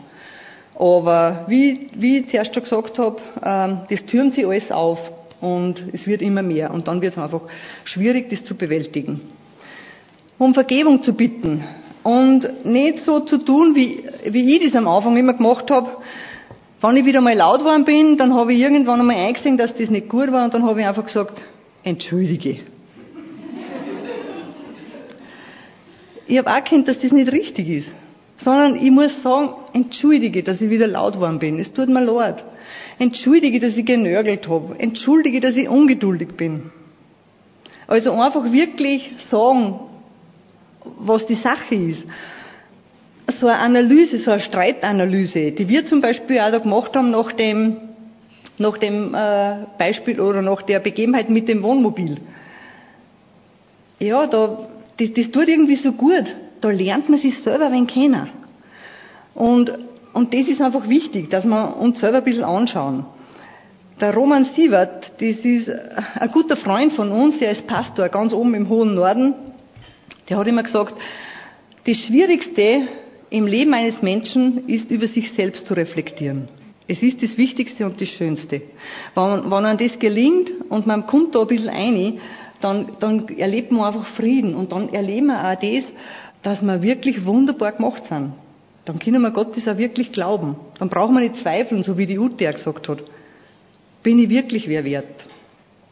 Aber 0.78 1.46
wie, 1.48 1.88
wie 1.94 2.18
ich 2.18 2.28
zuerst 2.28 2.54
schon 2.54 2.62
gesagt 2.62 2.98
habe, 2.98 3.18
ähm, 3.42 3.80
das 3.88 4.04
türmt 4.04 4.34
sich 4.34 4.46
alles 4.46 4.70
auf 4.70 5.10
und 5.40 5.82
es 5.92 6.06
wird 6.06 6.22
immer 6.22 6.42
mehr. 6.42 6.70
Und 6.72 6.88
dann 6.88 7.00
wird 7.00 7.14
es 7.14 7.18
einfach 7.18 7.42
schwierig, 7.84 8.28
das 8.30 8.44
zu 8.44 8.54
bewältigen. 8.54 9.20
Um 10.38 10.52
Vergebung 10.52 11.02
zu 11.02 11.14
bitten 11.14 11.64
und 12.02 12.66
nicht 12.66 12.98
so 12.98 13.20
zu 13.20 13.38
tun, 13.38 13.74
wie, 13.74 14.04
wie 14.26 14.54
ich 14.54 14.64
das 14.64 14.76
am 14.76 14.86
Anfang 14.86 15.16
immer 15.16 15.32
gemacht 15.32 15.70
habe. 15.70 15.88
Wenn 16.82 16.96
ich 16.98 17.06
wieder 17.06 17.22
mal 17.22 17.34
laut 17.34 17.60
geworden 17.60 17.86
bin, 17.86 18.18
dann 18.18 18.34
habe 18.34 18.52
ich 18.52 18.60
irgendwann 18.60 19.00
einmal 19.00 19.16
eingesehen, 19.16 19.56
dass 19.56 19.72
das 19.72 19.88
nicht 19.88 20.10
gut 20.10 20.30
war 20.30 20.44
und 20.44 20.52
dann 20.52 20.64
habe 20.64 20.80
ich 20.80 20.86
einfach 20.86 21.06
gesagt, 21.06 21.42
entschuldige. 21.84 22.58
ich 26.26 26.36
habe 26.36 26.50
auch 26.50 26.54
erkannt, 26.54 26.86
dass 26.86 26.98
das 26.98 27.12
nicht 27.12 27.32
richtig 27.32 27.70
ist 27.70 27.92
sondern 28.36 28.76
ich 28.76 28.90
muss 28.90 29.22
sagen, 29.22 29.54
entschuldige, 29.72 30.42
dass 30.42 30.60
ich 30.60 30.70
wieder 30.70 30.86
laut 30.86 31.14
geworden 31.14 31.38
bin. 31.38 31.58
Es 31.58 31.72
tut 31.72 31.88
mir 31.88 32.04
leid. 32.04 32.44
Entschuldige, 32.98 33.60
dass 33.60 33.76
ich 33.76 33.86
genörgelt 33.86 34.48
habe. 34.48 34.78
Entschuldige, 34.78 35.40
dass 35.40 35.56
ich 35.56 35.68
ungeduldig 35.68 36.36
bin. 36.36 36.70
Also 37.86 38.12
einfach 38.12 38.52
wirklich 38.52 39.10
sagen, 39.30 39.80
was 40.98 41.26
die 41.26 41.34
Sache 41.34 41.74
ist. 41.74 42.06
So 43.28 43.48
eine 43.48 43.58
Analyse, 43.58 44.18
so 44.18 44.30
eine 44.30 44.40
Streitanalyse, 44.40 45.52
die 45.52 45.68
wir 45.68 45.84
zum 45.84 46.00
Beispiel 46.00 46.38
auch 46.40 46.50
da 46.50 46.58
gemacht 46.58 46.96
haben 46.96 47.10
nach 47.10 47.32
dem, 47.32 47.76
nach 48.58 48.78
dem 48.78 49.14
äh, 49.14 49.56
Beispiel 49.78 50.20
oder 50.20 50.42
nach 50.42 50.62
der 50.62 50.78
Begebenheit 50.78 51.28
mit 51.28 51.48
dem 51.48 51.62
Wohnmobil. 51.62 52.18
Ja, 53.98 54.26
da, 54.26 54.68
das, 54.98 55.12
das 55.12 55.30
tut 55.30 55.48
irgendwie 55.48 55.76
so 55.76 55.92
gut 55.92 56.34
da 56.60 56.70
lernt 56.70 57.08
man 57.08 57.18
sich 57.18 57.38
selber 57.38 57.66
ein 57.66 57.86
kennen. 57.86 58.28
Und, 59.34 59.72
und 60.12 60.32
das 60.34 60.48
ist 60.48 60.62
einfach 60.62 60.88
wichtig, 60.88 61.30
dass 61.30 61.44
wir 61.44 61.76
uns 61.76 62.00
selber 62.00 62.18
ein 62.18 62.24
bisschen 62.24 62.44
anschauen. 62.44 63.04
Der 64.00 64.14
Roman 64.14 64.44
Sievert, 64.44 65.12
das 65.20 65.38
ist 65.38 65.70
ein 65.70 66.30
guter 66.30 66.56
Freund 66.56 66.92
von 66.92 67.10
uns, 67.10 67.38
der 67.38 67.50
ist 67.50 67.66
Pastor 67.66 68.08
ganz 68.08 68.34
oben 68.34 68.54
im 68.54 68.68
hohen 68.68 68.94
Norden, 68.94 69.34
der 70.28 70.36
hat 70.38 70.46
immer 70.46 70.62
gesagt, 70.62 70.96
das 71.86 71.98
Schwierigste 71.98 72.82
im 73.30 73.46
Leben 73.46 73.72
eines 73.74 74.02
Menschen 74.02 74.66
ist, 74.68 74.90
über 74.90 75.06
sich 75.06 75.32
selbst 75.32 75.66
zu 75.66 75.74
reflektieren. 75.74 76.48
Es 76.88 77.02
ist 77.02 77.22
das 77.22 77.36
Wichtigste 77.36 77.84
und 77.84 78.00
das 78.00 78.08
Schönste. 78.08 78.62
Wenn, 79.14 79.50
wenn 79.50 79.64
einem 79.64 79.78
das 79.78 79.98
gelingt 79.98 80.52
und 80.68 80.86
man 80.86 81.06
kommt 81.06 81.34
da 81.34 81.40
ein 81.40 81.46
bisschen 81.48 81.70
rein, 81.70 82.20
dann, 82.60 82.86
dann 83.00 83.28
erlebt 83.28 83.72
man 83.72 83.86
einfach 83.86 84.04
Frieden 84.06 84.54
und 84.54 84.72
dann 84.72 84.92
erleben 84.92 85.26
wir 85.26 85.40
auch 85.40 85.54
das, 85.54 85.92
dass 86.46 86.62
wir 86.62 86.80
wirklich 86.80 87.26
wunderbar 87.26 87.72
gemacht 87.72 88.04
sind. 88.04 88.32
Dann 88.84 89.00
können 89.00 89.20
wir 89.20 89.32
Gott 89.32 89.56
das 89.56 89.66
auch 89.66 89.78
wirklich 89.78 90.12
glauben. 90.12 90.54
Dann 90.78 90.88
brauchen 90.88 91.12
wir 91.16 91.20
nicht 91.20 91.38
zweifeln, 91.38 91.82
so 91.82 91.98
wie 91.98 92.06
die 92.06 92.20
Ute 92.20 92.48
auch 92.48 92.52
gesagt 92.52 92.88
hat. 92.88 93.02
Bin 94.04 94.20
ich 94.20 94.30
wirklich 94.30 94.68
wer 94.68 94.84
wert? 94.84 95.26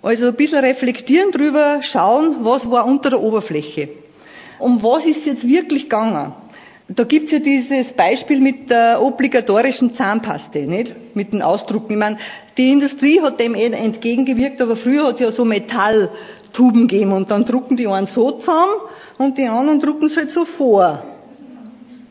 Also 0.00 0.28
ein 0.28 0.34
bisschen 0.34 0.61
reflektieren 0.61 1.32
drüber, 1.32 1.80
schauen, 1.82 2.36
was 2.42 2.70
war 2.70 2.86
unter 2.86 3.11
der 3.11 3.20
Oberfläche. 3.20 3.88
Um 4.61 4.80
was 4.80 5.07
ist 5.07 5.26
jetzt 5.26 5.48
wirklich 5.48 5.84
gegangen? 5.84 6.34
Da 6.86 7.02
gibt's 7.02 7.32
ja 7.32 7.40
dieses 7.40 7.92
Beispiel 7.92 8.40
mit 8.40 8.70
der 8.70 9.02
obligatorischen 9.02 9.96
Zahnpaste, 9.96 10.61
nicht? 10.68 10.92
Mit 11.16 11.32
den 11.32 11.42
Ausdrucken. 11.42 11.94
Ich 11.94 11.98
meine, 11.98 12.18
die 12.57 12.70
Industrie 12.70 13.20
hat 13.20 13.40
dem 13.40 13.57
eh 13.57 13.72
entgegengewirkt, 13.72 14.62
aber 14.62 14.76
früher 14.76 15.09
hat 15.09 15.14
es 15.14 15.20
ja 15.20 15.32
so 15.32 15.44
Metalltuben 15.44 16.86
gegeben 16.86 17.11
und 17.11 17.32
dann 17.32 17.44
drucken 17.44 17.76
die 17.76 17.88
einen 17.88 18.07
so 18.07 18.30
zusammen 18.30 18.70
und 19.18 19.38
die 19.38 19.46
anderen 19.46 19.80
drucken 19.80 20.06
es 20.06 20.16
halt 20.16 20.30
so 20.30 20.44
vor. 20.44 21.04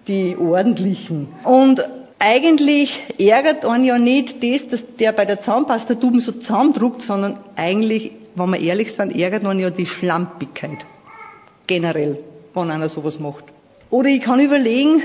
Die 0.07 0.37
ordentlichen. 0.37 1.29
Und 1.43 1.83
eigentlich 2.19 2.99
ärgert 3.19 3.65
einen 3.65 3.83
ja 3.83 3.97
nicht 3.97 4.43
das, 4.43 4.67
dass 4.67 4.83
der 4.99 5.11
bei 5.11 5.25
der 5.25 5.41
Zahnpastatuben 5.41 6.21
so 6.21 6.31
zusammendruckt, 6.31 7.01
sondern 7.01 7.39
eigentlich, 7.55 8.11
wenn 8.35 8.49
wir 8.49 8.59
ehrlich 8.59 8.93
sind, 8.93 9.15
ärgert 9.15 9.45
einen 9.45 9.59
ja 9.59 9.69
die 9.69 9.85
Schlampigkeit. 9.85 10.85
Generell, 11.67 12.19
wenn 12.53 12.71
einer 12.71 12.89
sowas 12.89 13.19
macht. 13.19 13.45
Oder 13.89 14.09
ich 14.09 14.21
kann 14.21 14.39
überlegen, 14.39 15.01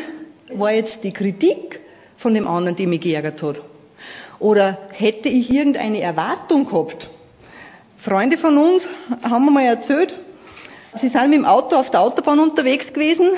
war 0.52 0.72
jetzt 0.72 1.04
die 1.04 1.12
Kritik 1.12 1.80
von 2.16 2.34
dem 2.34 2.46
anderen, 2.46 2.76
die 2.76 2.86
mich 2.86 3.00
geärgert 3.00 3.42
hat? 3.42 3.62
Oder 4.38 4.78
hätte 4.92 5.28
ich 5.28 5.50
irgendeine 5.50 6.00
Erwartung 6.00 6.66
gehabt? 6.66 7.08
Freunde 7.96 8.38
von 8.38 8.56
uns 8.56 8.88
haben 9.28 9.44
mir 9.44 9.50
mal 9.50 9.64
erzählt, 9.64 10.14
sie 10.98 11.08
sind 11.08 11.30
mit 11.30 11.38
dem 11.38 11.44
Auto 11.44 11.76
auf 11.76 11.90
der 11.90 12.00
Autobahn 12.00 12.38
unterwegs 12.38 12.92
gewesen 12.92 13.30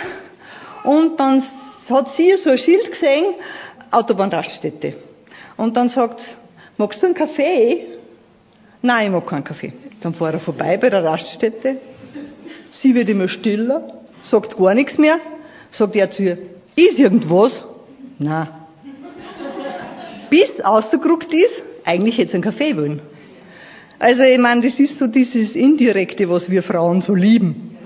und 0.84 1.18
dann 1.20 1.42
hat 1.88 2.14
sie 2.16 2.32
so 2.36 2.50
ein 2.50 2.58
Schild 2.58 2.90
gesehen, 2.90 3.34
Autobahnraststätte. 3.90 4.94
Und 5.56 5.76
dann 5.76 5.88
sagt, 5.88 6.36
magst 6.78 7.02
du 7.02 7.06
einen 7.06 7.14
Kaffee? 7.14 7.86
Nein, 8.82 9.06
ich 9.06 9.12
mag 9.12 9.26
keinen 9.26 9.44
Kaffee. 9.44 9.72
Dann 10.00 10.14
fahre 10.14 10.34
er 10.34 10.40
vorbei 10.40 10.76
bei 10.76 10.88
der 10.88 11.04
Raststätte. 11.04 11.76
Sie 12.70 12.94
wird 12.94 13.08
immer 13.08 13.28
stiller, 13.28 14.00
sagt 14.22 14.56
gar 14.56 14.74
nichts 14.74 14.96
mehr. 14.96 15.18
Sagt 15.70 15.96
er 15.96 16.10
zu 16.10 16.22
ihr, 16.22 16.38
ist 16.76 16.98
irgendwas? 16.98 17.64
Na. 18.18 18.48
Bis 20.30 20.60
ausgeguckt 20.62 21.32
ist, 21.32 21.62
eigentlich 21.84 22.16
sie 22.16 22.32
einen 22.32 22.42
Kaffee 22.42 22.76
wollen. 22.76 23.02
Also 24.00 24.22
ich 24.22 24.38
meine, 24.38 24.62
das 24.62 24.80
ist 24.80 24.96
so 24.96 25.06
dieses 25.06 25.54
Indirekte, 25.54 26.30
was 26.30 26.50
wir 26.50 26.62
Frauen 26.62 27.02
so 27.02 27.14
lieben. 27.14 27.76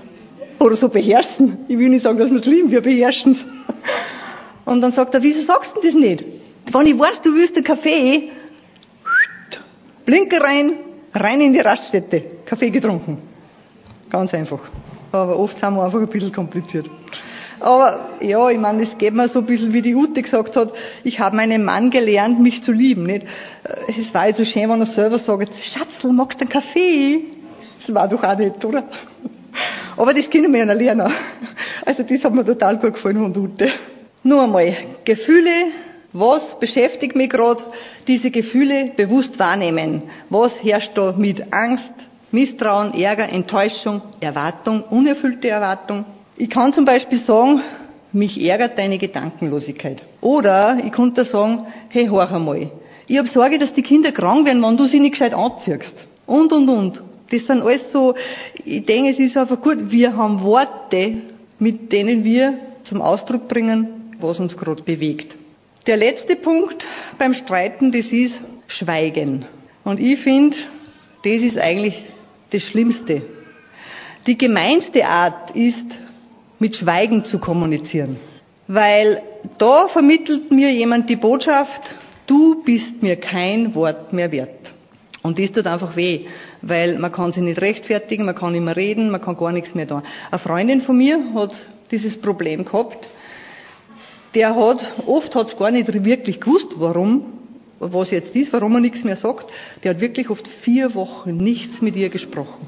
Oder 0.59 0.77
so 0.77 0.87
beherrschen. 0.87 1.57
Ich 1.67 1.77
will 1.77 1.89
nicht 1.89 2.03
sagen, 2.03 2.17
dass 2.17 2.31
wir 2.31 2.39
es 2.39 2.45
lieben, 2.45 2.71
wir 2.71 2.81
beherrschen 2.81 3.33
es. 3.33 3.45
Und 4.63 4.81
dann 4.81 4.93
sagt 4.93 5.13
er, 5.13 5.21
wieso 5.21 5.41
sagst 5.41 5.75
du 5.75 5.81
das 5.81 5.93
nicht? 5.93 6.23
Wenn 6.71 6.87
ich 6.87 6.97
weiß, 6.97 7.21
du 7.21 7.35
willst 7.35 7.57
einen 7.57 7.65
Kaffee, 7.65 8.29
Blinker 10.05 10.41
rein, 10.41 10.75
rein 11.13 11.41
in 11.41 11.51
die 11.51 11.59
Raststätte, 11.59 12.23
Kaffee 12.45 12.69
getrunken. 12.69 13.21
Ganz 14.09 14.33
einfach. 14.33 14.59
Aber 15.11 15.37
oft 15.37 15.59
sind 15.59 15.73
wir 15.75 15.83
einfach 15.83 15.99
ein 15.99 16.07
bisschen 16.07 16.31
kompliziert. 16.31 16.89
Aber 17.59 18.09
ja, 18.21 18.49
ich 18.49 18.59
meine, 18.59 18.83
es 18.83 18.97
geht 18.97 19.13
mir 19.13 19.27
so 19.27 19.39
ein 19.39 19.45
bisschen, 19.45 19.73
wie 19.73 19.81
die 19.81 19.95
Ute 19.95 20.21
gesagt 20.21 20.55
hat, 20.55 20.73
ich 21.03 21.19
habe 21.19 21.35
meinen 21.35 21.63
Mann 21.63 21.89
gelernt, 21.89 22.39
mich 22.39 22.61
zu 22.61 22.71
lieben. 22.71 23.03
Nicht? 23.03 23.25
Es 23.97 24.13
war 24.13 24.31
so 24.33 24.45
schön, 24.45 24.69
wenn 24.69 24.79
er 24.79 24.85
selber 24.85 25.19
sagt, 25.19 25.51
Schatzl, 25.63 26.11
magst 26.11 26.39
du 26.39 26.43
einen 26.43 26.49
Kaffee? 26.49 27.21
Das 27.77 27.93
war 27.93 28.07
doch 28.07 28.23
auch 28.23 28.37
nicht, 28.37 28.63
oder? 28.65 28.83
Aber 29.97 30.13
das 30.13 30.29
können 30.29 30.51
wir 30.51 30.59
ja 30.59 30.65
noch 30.65 30.75
lernen. 30.75 31.11
Also 31.85 32.03
das 32.03 32.23
hat 32.23 32.33
mir 32.33 32.43
total 32.43 32.77
gut 32.77 32.95
gefallen 32.95 33.33
von 33.33 33.37
Ute. 33.43 33.69
Nur 34.23 34.43
einmal, 34.43 34.75
Gefühle, 35.05 35.51
was 36.11 36.59
beschäftigt 36.59 37.15
mich 37.15 37.29
gerade? 37.29 37.63
Diese 38.07 38.31
Gefühle 38.31 38.91
bewusst 38.95 39.37
wahrnehmen. 39.39 40.03
Was 40.29 40.63
herrscht 40.63 40.91
da 40.95 41.13
mit 41.17 41.53
Angst, 41.53 41.93
Misstrauen, 42.31 42.93
Ärger, 42.93 43.29
Enttäuschung, 43.29 44.01
Erwartung, 44.19 44.83
unerfüllte 44.83 45.49
Erwartung? 45.49 46.05
Ich 46.37 46.49
kann 46.49 46.73
zum 46.73 46.85
Beispiel 46.85 47.17
sagen, 47.17 47.61
mich 48.11 48.41
ärgert 48.45 48.77
deine 48.77 48.97
Gedankenlosigkeit. 48.97 50.01
Oder 50.21 50.77
ich 50.83 50.91
könnte 50.91 51.23
sagen, 51.23 51.65
hey, 51.89 52.07
hör 52.07 52.31
einmal. 52.31 52.71
Ich 53.07 53.17
habe 53.17 53.27
Sorge, 53.27 53.57
dass 53.57 53.73
die 53.73 53.83
Kinder 53.83 54.11
krank 54.11 54.45
werden, 54.45 54.61
wenn 54.63 54.77
du 54.77 54.85
sie 54.85 54.99
nicht 54.99 55.11
gescheit 55.11 55.33
anziehst. 55.33 56.05
Und, 56.25 56.51
und, 56.51 56.69
und. 56.69 57.01
Das 57.31 57.45
sind 57.45 57.61
alles 57.61 57.91
so, 57.91 58.15
ich 58.63 58.85
denke, 58.85 59.09
es 59.09 59.19
ist 59.19 59.37
einfach 59.37 59.61
gut, 59.61 59.91
wir 59.91 60.15
haben 60.15 60.43
Worte, 60.43 61.17
mit 61.59 61.91
denen 61.91 62.23
wir 62.23 62.57
zum 62.83 63.01
Ausdruck 63.01 63.47
bringen, 63.47 64.13
was 64.19 64.39
uns 64.39 64.57
gerade 64.57 64.83
bewegt. 64.83 65.35
Der 65.87 65.97
letzte 65.97 66.35
Punkt 66.35 66.85
beim 67.17 67.33
Streiten, 67.33 67.91
das 67.91 68.07
ist 68.07 68.41
Schweigen. 68.67 69.45
Und 69.83 69.99
ich 69.99 70.19
finde, 70.19 70.57
das 71.23 71.41
ist 71.41 71.57
eigentlich 71.57 72.03
das 72.51 72.63
Schlimmste. 72.63 73.21
Die 74.27 74.37
gemeinste 74.37 75.05
Art 75.05 75.51
ist, 75.51 75.85
mit 76.59 76.75
Schweigen 76.75 77.25
zu 77.25 77.39
kommunizieren. 77.39 78.17
Weil 78.67 79.21
da 79.57 79.87
vermittelt 79.87 80.51
mir 80.51 80.71
jemand 80.71 81.09
die 81.09 81.15
Botschaft, 81.15 81.95
du 82.27 82.63
bist 82.63 83.03
mir 83.03 83.15
kein 83.15 83.75
Wort 83.75 84.13
mehr 84.13 84.31
wert. 84.31 84.71
Und 85.21 85.39
das 85.39 85.51
tut 85.51 85.65
einfach 85.65 85.95
weh, 85.95 86.27
weil 86.61 86.99
man 86.99 87.11
kann 87.11 87.31
sich 87.31 87.41
nicht 87.41 87.59
rechtfertigen, 87.61 88.25
man 88.25 88.35
kann 88.35 88.53
nicht 88.53 88.63
mehr 88.63 88.75
reden, 88.75 89.09
man 89.09 89.21
kann 89.21 89.37
gar 89.37 89.51
nichts 89.51 89.73
mehr 89.73 89.87
tun. 89.87 90.03
Eine 90.29 90.39
Freundin 90.39 90.81
von 90.81 90.97
mir 90.97 91.19
hat 91.33 91.63
dieses 91.91 92.19
Problem 92.19 92.65
gehabt. 92.65 93.07
Der 94.35 94.55
hat, 94.55 94.85
oft 95.07 95.35
hat 95.35 95.47
es 95.47 95.57
gar 95.57 95.71
nicht 95.71 96.05
wirklich 96.05 96.41
gewusst, 96.41 96.67
warum, 96.75 97.25
was 97.79 98.11
jetzt 98.11 98.35
ist, 98.35 98.53
warum 98.53 98.75
er 98.75 98.81
nichts 98.81 99.03
mehr 99.03 99.15
sagt. 99.15 99.51
Der 99.83 99.91
hat 99.91 100.01
wirklich 100.01 100.29
oft 100.29 100.47
vier 100.47 100.93
Wochen 100.93 101.37
nichts 101.37 101.81
mit 101.81 101.95
ihr 101.95 102.09
gesprochen. 102.09 102.67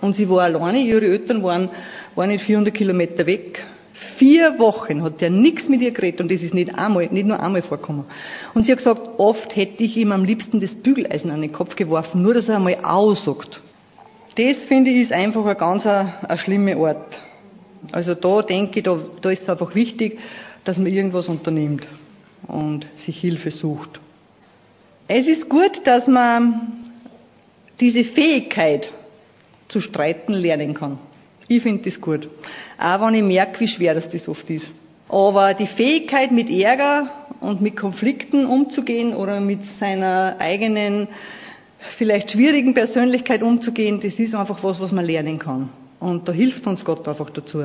Und 0.00 0.14
sie 0.14 0.28
war 0.28 0.42
alleine, 0.42 0.78
ihre 0.78 1.04
Eltern 1.06 1.42
waren, 1.42 1.68
waren 2.14 2.30
nicht 2.30 2.44
400 2.44 2.72
Kilometer 2.72 3.26
weg. 3.26 3.64
Vier 3.92 4.58
Wochen 4.58 5.02
hat 5.02 5.20
der 5.20 5.30
nichts 5.30 5.68
mit 5.68 5.82
ihr 5.82 5.90
geredet 5.90 6.20
und 6.20 6.30
das 6.30 6.42
ist 6.42 6.54
nicht 6.54 6.74
einmal, 6.74 7.08
nicht 7.10 7.26
nur 7.26 7.40
einmal 7.40 7.62
vorgekommen. 7.62 8.04
Und 8.54 8.64
sie 8.64 8.72
hat 8.72 8.78
gesagt, 8.78 9.00
oft 9.18 9.56
hätte 9.56 9.84
ich 9.84 9.96
ihm 9.96 10.12
am 10.12 10.24
liebsten 10.24 10.60
das 10.60 10.74
Bügeleisen 10.74 11.30
an 11.30 11.40
den 11.40 11.52
Kopf 11.52 11.76
geworfen, 11.76 12.22
nur 12.22 12.34
dass 12.34 12.48
er 12.48 12.56
einmal 12.56 12.78
aussagt. 12.82 13.60
Das 14.36 14.58
finde 14.58 14.90
ich 14.90 15.00
ist 15.00 15.12
einfach 15.12 15.44
ein 15.44 15.56
ganz 15.56 15.86
ein, 15.86 16.12
ein 16.26 16.38
schlimmer 16.38 16.76
Ort. 16.78 17.20
Also 17.92 18.14
da 18.14 18.42
denke 18.42 18.78
ich, 18.78 18.84
da, 18.84 18.98
da 19.20 19.30
ist 19.30 19.42
es 19.42 19.48
einfach 19.48 19.74
wichtig, 19.74 20.18
dass 20.64 20.78
man 20.78 20.86
irgendwas 20.86 21.28
unternimmt 21.28 21.88
und 22.46 22.86
sich 22.96 23.18
Hilfe 23.20 23.50
sucht. 23.50 24.00
Es 25.08 25.26
ist 25.26 25.48
gut, 25.48 25.86
dass 25.86 26.06
man 26.06 26.84
diese 27.80 28.04
Fähigkeit 28.04 28.92
zu 29.70 29.80
streiten 29.80 30.34
lernen 30.34 30.74
kann. 30.74 30.98
Ich 31.48 31.62
finde 31.62 31.84
das 31.84 32.00
gut. 32.00 32.28
Auch 32.78 33.06
wenn 33.06 33.14
ich 33.14 33.22
merke, 33.22 33.60
wie 33.60 33.68
schwer 33.68 33.94
das, 33.94 34.08
das 34.08 34.28
oft 34.28 34.48
ist. 34.50 34.70
Aber 35.08 35.54
die 35.54 35.66
Fähigkeit, 35.66 36.30
mit 36.30 36.50
Ärger 36.50 37.10
und 37.40 37.60
mit 37.60 37.76
Konflikten 37.76 38.46
umzugehen 38.46 39.14
oder 39.14 39.40
mit 39.40 39.64
seiner 39.64 40.36
eigenen, 40.38 41.08
vielleicht 41.78 42.30
schwierigen 42.30 42.74
Persönlichkeit 42.74 43.42
umzugehen, 43.42 44.00
das 44.00 44.20
ist 44.20 44.34
einfach 44.34 44.62
was, 44.62 44.80
was 44.80 44.92
man 44.92 45.04
lernen 45.04 45.38
kann. 45.38 45.70
Und 45.98 46.28
da 46.28 46.32
hilft 46.32 46.66
uns 46.66 46.84
Gott 46.84 47.08
einfach 47.08 47.30
dazu. 47.30 47.64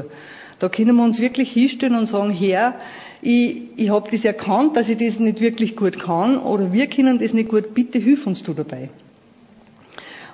Da 0.60 0.70
können 0.70 0.95
wir 0.95 1.03
uns 1.03 1.20
wirklich 1.20 1.51
hinstellen 1.51 1.95
und 1.95 2.08
sagen, 2.08 2.32
Herr, 2.32 2.76
ich, 3.22 3.62
ich 3.76 3.89
habe 3.89 4.10
das 4.10 4.26
erkannt, 4.26 4.78
dass 4.78 4.89
ich 4.89 4.97
das 4.97 5.20
nicht 5.20 5.41
wirklich 5.41 5.76
gut 5.76 5.99
kann 5.99 6.38
oder 6.38 6.74
wir 6.74 6.88
können 6.88 7.20
das 7.20 7.34
nicht 7.34 7.49
gut, 7.49 7.74
bitte 7.74 7.99
hilf 7.99 8.26
uns 8.26 8.43
du 8.43 8.53
dabei. 8.53 8.89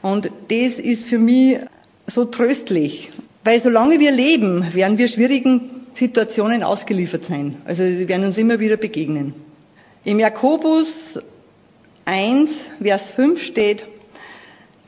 Und 0.02 0.32
das 0.50 0.76
ist 0.76 1.06
für 1.06 1.20
mich 1.20 1.60
so 2.08 2.26
tröstlich, 2.26 3.12
weil 3.44 3.60
solange 3.60 4.00
wir 4.00 4.12
leben, 4.12 4.74
werden 4.74 4.98
wir 4.98 5.08
schwierigen 5.08 5.88
Situationen 5.94 6.64
ausgeliefert 6.64 7.26
sein. 7.26 7.58
Also 7.66 7.84
sie 7.84 8.08
werden 8.08 8.26
uns 8.26 8.38
immer 8.38 8.60
wieder 8.60 8.78
begegnen. 8.78 9.34
Im 10.04 10.20
Jakobus 10.20 10.96
1, 12.06 12.58
Vers 12.82 13.10
5 13.10 13.44
steht, 13.44 13.86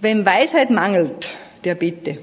wenn 0.01 0.25
Weisheit 0.25 0.69
mangelt, 0.71 1.29
der 1.63 1.75
bete. 1.75 2.17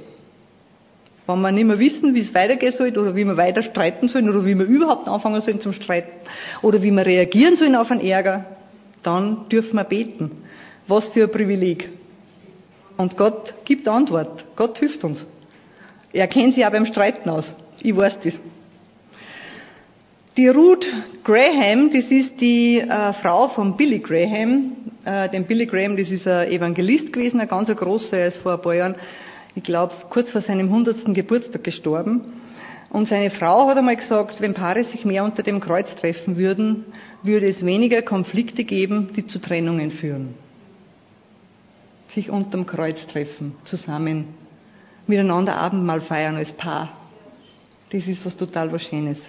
Wenn 1.27 1.41
wir 1.41 1.53
nicht 1.53 1.67
mehr 1.67 1.79
wissen, 1.79 2.15
wie 2.15 2.21
es 2.21 2.35
weitergehen 2.35 2.73
soll 2.73 2.89
oder 2.99 3.15
wie 3.15 3.25
wir 3.25 3.37
weiter 3.37 3.63
streiten 3.63 4.09
sollen 4.09 4.29
oder 4.29 4.45
wie 4.45 4.59
wir 4.59 4.67
überhaupt 4.67 5.09
anfangen 5.09 5.41
sollen 5.41 5.61
zum 5.61 5.73
Streiten 5.73 6.11
oder 6.63 6.83
wie 6.83 6.91
wir 6.91 7.07
reagieren 7.07 7.55
sollen 7.55 7.77
auf 7.77 7.91
einen 7.93 8.01
Ärger, 8.01 8.45
dann 9.05 9.49
dürfen 9.49 9.77
wir 9.77 9.85
beten. 9.85 10.33
Was 10.89 11.09
für 11.09 11.25
ein 11.25 11.31
Privileg. 11.31 11.89
Und 13.01 13.17
Gott 13.17 13.55
gibt 13.65 13.89
Antwort. 13.89 14.45
Gott 14.57 14.79
hilft 14.79 15.05
uns. 15.05 15.25
Er 16.13 16.27
kennt 16.27 16.53
sich 16.53 16.67
auch 16.67 16.71
beim 16.71 16.85
Streiten 16.85 17.31
aus. 17.31 17.51
Ich 17.83 17.97
weiß 17.97 18.19
das. 18.21 18.35
Die 20.37 20.49
Ruth 20.49 20.87
Graham, 21.25 21.91
das 21.91 22.11
ist 22.11 22.43
die 22.43 22.79
äh, 22.81 23.15
Frau 23.15 23.49
von 23.49 23.79
Billy 23.79 24.01
Graham. 24.01 24.73
Äh, 25.07 25.31
denn 25.31 25.47
Billy 25.47 25.65
Graham, 25.65 25.97
das 25.97 26.11
ist 26.11 26.29
ein 26.29 26.49
Evangelist 26.49 27.11
gewesen, 27.11 27.41
ein 27.41 27.49
ganz 27.49 27.75
großer, 27.75 28.19
er 28.19 28.29
ist 28.29 28.37
vor 28.37 28.53
ein 28.53 28.61
paar 28.61 28.75
Jahren, 28.75 28.97
ich 29.55 29.63
glaube, 29.63 29.95
kurz 30.11 30.31
vor 30.31 30.43
seinem 30.43 30.67
100. 30.67 31.15
Geburtstag 31.15 31.65
gestorben. 31.65 32.21
Und 32.91 33.09
seine 33.09 33.31
Frau 33.31 33.67
hat 33.67 33.79
einmal 33.79 33.97
gesagt, 33.97 34.43
wenn 34.43 34.53
Paare 34.53 34.85
sich 34.85 35.07
mehr 35.07 35.25
unter 35.25 35.43
dem 35.43 35.61
Kreuz 35.61 35.95
treffen 35.95 36.37
würden, 36.37 36.85
würde 37.23 37.49
es 37.49 37.65
weniger 37.65 38.03
Konflikte 38.03 38.65
geben, 38.65 39.09
die 39.17 39.27
zu 39.27 39.39
Trennungen 39.39 39.91
führen. 39.91 40.35
Sich 42.15 42.31
unterm 42.31 42.67
Kreuz 42.67 43.07
treffen, 43.07 43.55
zusammen, 43.65 44.27
miteinander 45.07 45.57
Abendmahl 45.57 46.01
feiern 46.01 46.37
als 46.37 46.53
Paar. 46.53 46.89
Das 47.91 48.07
ist 48.07 48.25
was 48.25 48.37
total 48.37 48.73
was 48.73 48.83
Schönes. 48.83 49.25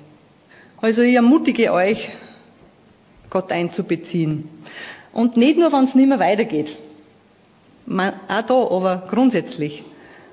Also 0.81 1.01
ich 1.01 1.15
ermutige 1.15 1.73
euch, 1.73 2.09
Gott 3.29 3.51
einzubeziehen. 3.51 4.49
Und 5.13 5.37
nicht 5.37 5.57
nur, 5.57 5.71
wenn 5.71 5.85
es 5.85 5.95
nicht 5.95 6.07
mehr 6.07 6.19
weitergeht. 6.19 6.77
auch 7.87 8.41
da, 8.41 8.53
aber 8.53 9.07
grundsätzlich. 9.09 9.83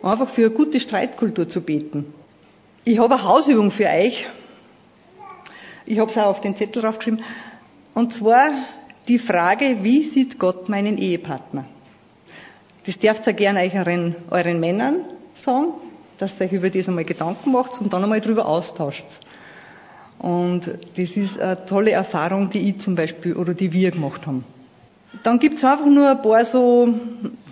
Einfach 0.02 0.28
für 0.28 0.46
eine 0.46 0.50
gute 0.50 0.80
Streitkultur 0.80 1.48
zu 1.48 1.60
beten. 1.60 2.12
Ich 2.84 2.98
habe 2.98 3.14
eine 3.14 3.24
Hausübung 3.24 3.70
für 3.70 3.86
euch. 3.86 4.26
Ich 5.84 5.98
habe 5.98 6.10
es 6.10 6.16
auch 6.16 6.26
auf 6.26 6.40
den 6.40 6.56
Zettel 6.56 6.82
draufgeschrieben. 6.82 7.22
Und 7.94 8.12
zwar 8.12 8.50
die 9.08 9.18
Frage, 9.18 9.78
wie 9.82 10.02
sieht 10.02 10.38
Gott 10.38 10.68
meinen 10.68 10.98
Ehepartner? 10.98 11.64
Das 12.88 12.98
dürft 12.98 13.26
ihr 13.26 13.34
gerne 13.34 13.70
euren, 13.74 14.16
euren 14.30 14.60
Männern 14.60 15.04
sagen, 15.34 15.74
dass 16.16 16.40
ihr 16.40 16.46
euch 16.46 16.52
über 16.52 16.70
das 16.70 16.88
einmal 16.88 17.04
Gedanken 17.04 17.52
macht 17.52 17.78
und 17.82 17.92
dann 17.92 18.02
einmal 18.02 18.22
drüber 18.22 18.46
austauscht. 18.48 19.04
Und 20.18 20.70
das 20.96 21.10
ist 21.18 21.38
eine 21.38 21.66
tolle 21.66 21.90
Erfahrung, 21.90 22.48
die 22.48 22.70
ich 22.70 22.78
zum 22.78 22.94
Beispiel 22.94 23.36
oder 23.36 23.52
die 23.52 23.74
wir 23.74 23.90
gemacht 23.90 24.26
haben. 24.26 24.42
Dann 25.22 25.38
gibt's 25.38 25.62
einfach 25.62 25.84
nur 25.84 26.08
ein 26.08 26.22
paar 26.22 26.42
so 26.46 26.88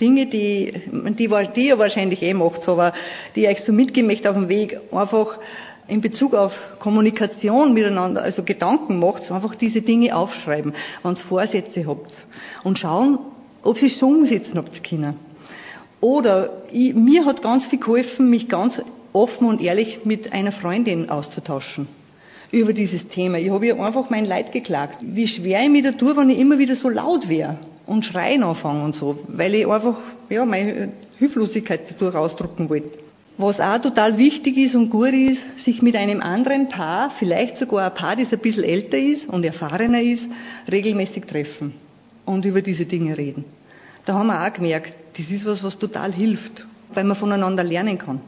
Dinge, 0.00 0.24
die, 0.24 0.72
die, 1.18 1.28
die 1.54 1.68
ihr 1.68 1.78
wahrscheinlich 1.78 2.22
eh 2.22 2.32
macht, 2.32 2.66
aber 2.66 2.94
die 3.34 3.42
ich 3.42 3.48
euch 3.48 3.60
so 3.62 3.74
mitgeben 3.74 4.06
möchte 4.06 4.30
auf 4.30 4.36
dem 4.36 4.48
Weg. 4.48 4.80
Einfach 4.90 5.38
in 5.86 6.00
Bezug 6.00 6.32
auf 6.32 6.78
Kommunikation 6.78 7.74
miteinander, 7.74 8.22
also 8.22 8.42
Gedanken 8.42 9.00
macht, 9.00 9.30
einfach 9.30 9.54
diese 9.54 9.82
Dinge 9.82 10.16
aufschreiben, 10.16 10.72
wenn 11.02 11.12
ihr 11.12 11.16
Vorsätze 11.16 11.86
habt. 11.86 12.26
Und 12.64 12.78
schauen, 12.78 13.18
ob 13.66 13.76
sie 13.78 13.88
es 13.88 13.98
so 13.98 14.06
umsetzen 14.06 14.56
habt 14.56 14.82
können. 14.82 15.25
Oder 16.06 16.62
ich, 16.70 16.94
mir 16.94 17.24
hat 17.24 17.42
ganz 17.42 17.66
viel 17.66 17.80
geholfen, 17.80 18.30
mich 18.30 18.46
ganz 18.46 18.80
offen 19.12 19.48
und 19.48 19.60
ehrlich 19.60 20.04
mit 20.04 20.32
einer 20.32 20.52
Freundin 20.52 21.10
auszutauschen 21.10 21.88
über 22.52 22.72
dieses 22.72 23.08
Thema. 23.08 23.38
Ich 23.38 23.50
habe 23.50 23.66
ihr 23.66 23.80
einfach 23.80 24.08
mein 24.08 24.24
Leid 24.24 24.52
geklagt. 24.52 25.00
Wie 25.02 25.26
schwer 25.26 25.64
ich 25.64 25.68
mich 25.68 25.82
da 25.82 25.90
tue, 25.90 26.16
wenn 26.16 26.30
ich 26.30 26.38
immer 26.38 26.60
wieder 26.60 26.76
so 26.76 26.90
laut 26.90 27.28
wäre 27.28 27.58
und 27.86 28.04
schreien 28.04 28.44
anfange 28.44 28.84
und 28.84 28.94
so, 28.94 29.18
weil 29.26 29.52
ich 29.56 29.66
einfach, 29.66 29.96
ja, 30.30 30.44
meine 30.44 30.92
Hilflosigkeit 31.18 31.80
dadurch 31.90 32.14
ausdrucken 32.14 32.70
wollte. 32.70 33.00
Was 33.36 33.58
auch 33.58 33.78
total 33.78 34.16
wichtig 34.16 34.58
ist 34.58 34.76
und 34.76 34.90
gut 34.90 35.12
ist, 35.12 35.42
sich 35.58 35.82
mit 35.82 35.96
einem 35.96 36.22
anderen 36.22 36.68
Paar, 36.68 37.10
vielleicht 37.10 37.56
sogar 37.56 37.86
ein 37.86 37.94
Paar, 37.94 38.14
das 38.14 38.32
ein 38.32 38.38
bisschen 38.38 38.62
älter 38.62 38.96
ist 38.96 39.28
und 39.28 39.44
erfahrener 39.44 40.02
ist, 40.02 40.28
regelmäßig 40.70 41.24
treffen 41.24 41.74
und 42.24 42.44
über 42.44 42.62
diese 42.62 42.86
Dinge 42.86 43.18
reden. 43.18 43.44
Da 44.04 44.14
haben 44.14 44.28
wir 44.28 44.40
auch 44.40 44.52
gemerkt, 44.52 44.94
das 45.16 45.30
ist 45.30 45.46
was, 45.46 45.62
was 45.62 45.78
total 45.78 46.12
hilft, 46.12 46.66
weil 46.92 47.04
man 47.04 47.16
voneinander 47.16 47.64
lernen 47.64 47.98
kann 47.98 48.20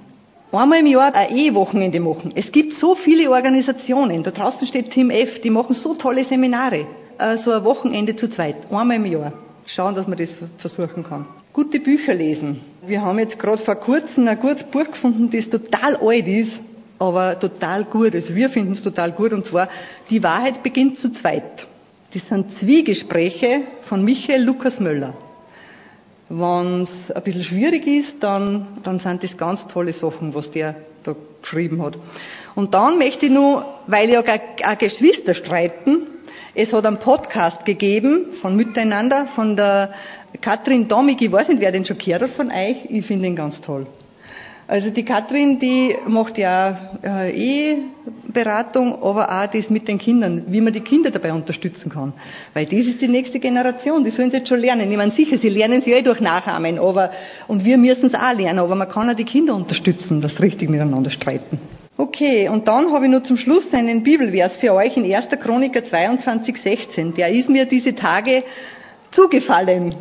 einmal 0.53 0.81
im 0.81 0.87
Jahr 0.87 1.15
ein 1.15 1.37
Ehewochenende 1.37 2.01
machen. 2.01 2.33
Es 2.35 2.53
gibt 2.53 2.73
so 2.73 2.95
viele 2.95 3.31
Organisationen. 3.31 4.23
Da 4.23 4.31
draußen 4.31 4.67
steht 4.67 4.91
Team 4.91 5.11
F, 5.11 5.41
die 5.41 5.51
machen 5.51 5.75
so 5.75 5.95
tolle 5.95 6.25
Seminare. 6.25 6.87
Äh, 7.19 7.37
so 7.37 7.53
ein 7.53 7.65
Wochenende 7.65 8.17
zu 8.17 8.29
zweit. 8.29 8.71
Einmal 8.71 8.97
im 8.97 9.07
Jahr. 9.07 9.33
Schauen, 9.67 9.95
dass 9.95 10.09
man 10.09 10.19
das 10.19 10.35
versuchen 10.57 11.05
kann. 11.05 11.27
Gute 11.53 11.81
Bücher 11.81 12.15
lesen. 12.15 12.61
Wir 12.87 13.03
haben 13.03 13.19
jetzt 13.19 13.39
gerade 13.39 13.59
vor 13.59 13.75
kurzem 13.75 14.27
ein 14.29 14.39
gutes 14.39 14.63
Buch 14.63 14.87
gefunden, 14.87 15.31
das 15.31 15.51
total 15.51 15.97
alt 15.97 16.27
ist, 16.27 16.61
aber 16.99 17.39
total 17.39 17.85
gut. 17.85 18.15
Also 18.15 18.35
wir 18.35 18.49
finden 18.49 18.73
es 18.73 18.83
total 18.83 19.13
gut 19.13 19.33
und 19.33 19.45
zwar 19.45 19.69
Die 20.09 20.23
Wahrheit 20.23 20.63
beginnt 20.63 20.99
zu 20.99 21.11
zweit. 21.11 21.67
Das 22.15 22.29
sind 22.29 22.57
Zwiegespräche 22.57 23.63
von 23.83 24.03
Michael 24.05 24.45
Lukas 24.45 24.81
Möller. 24.81 25.13
Wenn 26.29 26.83
es 26.83 27.11
ein 27.11 27.23
bisschen 27.23 27.45
schwierig 27.45 27.87
ist, 27.87 28.17
dann, 28.21 28.67
dann 28.83 28.99
sind 28.99 29.23
das 29.23 29.37
ganz 29.37 29.67
tolle 29.67 29.93
Sachen, 29.93 30.35
was 30.35 30.51
der 30.51 30.75
da 31.03 31.15
geschrieben 31.41 31.83
hat. 31.83 31.99
Und 32.55 32.75
dann 32.75 32.99
möchte 32.99 33.27
ich 33.27 33.33
nur, 33.33 33.65
weil 33.87 34.11
ja 34.11 34.21
auch 34.21 34.79
Geschwister 34.79 35.35
streiten, 35.35 36.07
es 36.55 36.73
hat 36.73 36.87
einen 36.87 36.99
Podcast 36.99 37.65
gegeben 37.65 38.33
von 38.33 38.57
Miteinander, 38.57 39.27
von 39.27 39.57
der 39.57 39.95
Katrin 40.41 40.89
Domig, 40.89 41.23
ich 41.23 41.33
weiß 41.33 41.49
nicht, 41.49 41.61
wer 41.61 41.73
den 41.73 41.85
schon 41.85 41.99
gehört 41.99 42.23
hat 42.23 42.31
von 42.31 42.51
euch, 42.51 42.77
ich 42.89 43.07
finde 43.07 43.29
ihn 43.29 43.37
ganz 43.37 43.61
toll. 43.61 43.87
Also 44.71 44.91
die 44.91 45.03
Katrin, 45.03 45.59
die 45.59 45.97
macht 46.07 46.37
ja 46.37 46.79
äh, 47.03 47.31
E-Beratung, 47.31 49.03
aber 49.03 49.31
auch 49.31 49.47
das 49.47 49.71
mit 49.71 49.89
den 49.89 49.97
Kindern, 49.99 50.45
wie 50.49 50.61
man 50.61 50.75
die 50.75 50.83
Kinder 50.83 51.11
dabei 51.11 51.33
unterstützen 51.33 51.91
kann. 51.91 52.13
Weil 52.53 52.67
das 52.67 52.81
ist 52.81 53.01
die 53.01 53.09
nächste 53.09 53.41
Generation, 53.41 54.05
die 54.05 54.11
sollen 54.11 54.31
sie 54.31 54.37
jetzt 54.37 54.49
schon 54.51 54.61
lernen. 54.61 54.91
Ich 54.91 54.99
meine, 54.99 55.11
sicher, 55.11 55.39
sie 55.39 55.49
lernen 55.49 55.81
sie 55.81 55.93
ja 55.93 55.97
eh 55.97 56.03
durch 56.03 56.21
Nachahmen, 56.21 56.79
aber, 56.79 57.13
und 57.47 57.65
wir 57.65 57.79
müssen 57.79 58.09
es 58.09 58.15
auch 58.15 58.35
lernen, 58.37 58.59
aber 58.59 58.75
man 58.75 58.91
kann 58.91 59.09
auch 59.09 59.15
die 59.15 59.25
Kinder 59.25 59.55
unterstützen, 59.55 60.21
sie 60.21 60.43
richtig 60.43 60.69
miteinander 60.69 61.09
streiten. 61.11 61.59
Okay, 61.97 62.51
und 62.51 62.69
dann 62.69 62.93
habe 62.93 63.07
ich 63.07 63.11
nur 63.11 63.25
zum 63.25 63.39
Schluss 63.39 63.73
einen 63.73 64.03
Bibelvers 64.03 64.55
für 64.55 64.75
euch 64.75 64.99
in 64.99 65.11
1. 65.11 65.29
Chroniker 65.43 65.83
22, 65.83 66.59
16. 66.59 67.15
Der 67.15 67.31
ist 67.31 67.49
mir 67.49 67.65
diese 67.65 67.95
Tage 67.95 68.45
zugefallen. 69.13 69.95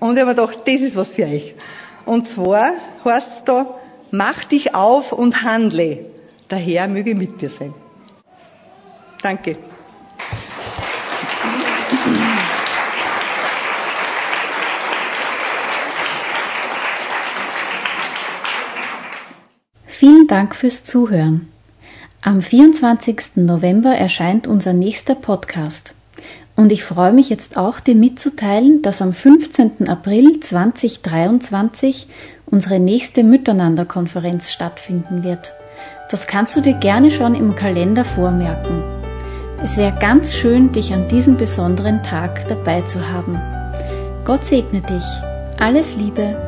Und 0.00 0.14
ich 0.14 0.22
habe 0.22 0.34
mir 0.34 0.34
gedacht, 0.34 0.62
das 0.64 0.80
ist 0.80 0.96
was 0.96 1.12
für 1.12 1.24
euch. 1.24 1.54
Und 2.06 2.26
zwar 2.26 2.72
heißt 3.04 3.28
es 3.28 3.44
da, 3.44 3.74
Mach 4.10 4.44
dich 4.44 4.74
auf 4.74 5.12
und 5.12 5.42
handle. 5.42 6.06
Der 6.50 6.58
Herr 6.58 6.88
möge 6.88 7.14
mit 7.14 7.40
dir 7.40 7.50
sein. 7.50 7.74
Danke. 9.22 9.56
Vielen 19.86 20.26
Dank 20.28 20.54
fürs 20.54 20.84
Zuhören. 20.84 21.48
Am 22.22 22.42
24. 22.42 23.36
November 23.36 23.94
erscheint 23.94 24.46
unser 24.46 24.72
nächster 24.72 25.14
Podcast. 25.14 25.94
Und 26.54 26.72
ich 26.72 26.84
freue 26.84 27.12
mich 27.12 27.28
jetzt 27.28 27.56
auch, 27.56 27.80
dir 27.80 27.94
mitzuteilen, 27.94 28.82
dass 28.82 29.02
am 29.02 29.12
15. 29.12 29.88
April 29.88 30.40
2023 30.40 32.08
unsere 32.46 32.78
nächste 32.78 33.22
Miteinander-Konferenz 33.22 34.52
stattfinden 34.52 35.24
wird. 35.24 35.52
Das 36.10 36.26
kannst 36.26 36.56
du 36.56 36.60
dir 36.60 36.74
gerne 36.74 37.10
schon 37.10 37.34
im 37.34 37.54
Kalender 37.54 38.04
vormerken. 38.04 38.82
Es 39.62 39.76
wäre 39.76 39.96
ganz 39.98 40.34
schön, 40.34 40.72
dich 40.72 40.92
an 40.92 41.08
diesem 41.08 41.36
besonderen 41.36 42.02
Tag 42.02 42.46
dabei 42.48 42.82
zu 42.82 43.10
haben. 43.10 43.40
Gott 44.24 44.44
segne 44.44 44.82
dich. 44.82 45.04
Alles 45.58 45.96
Liebe, 45.96 46.45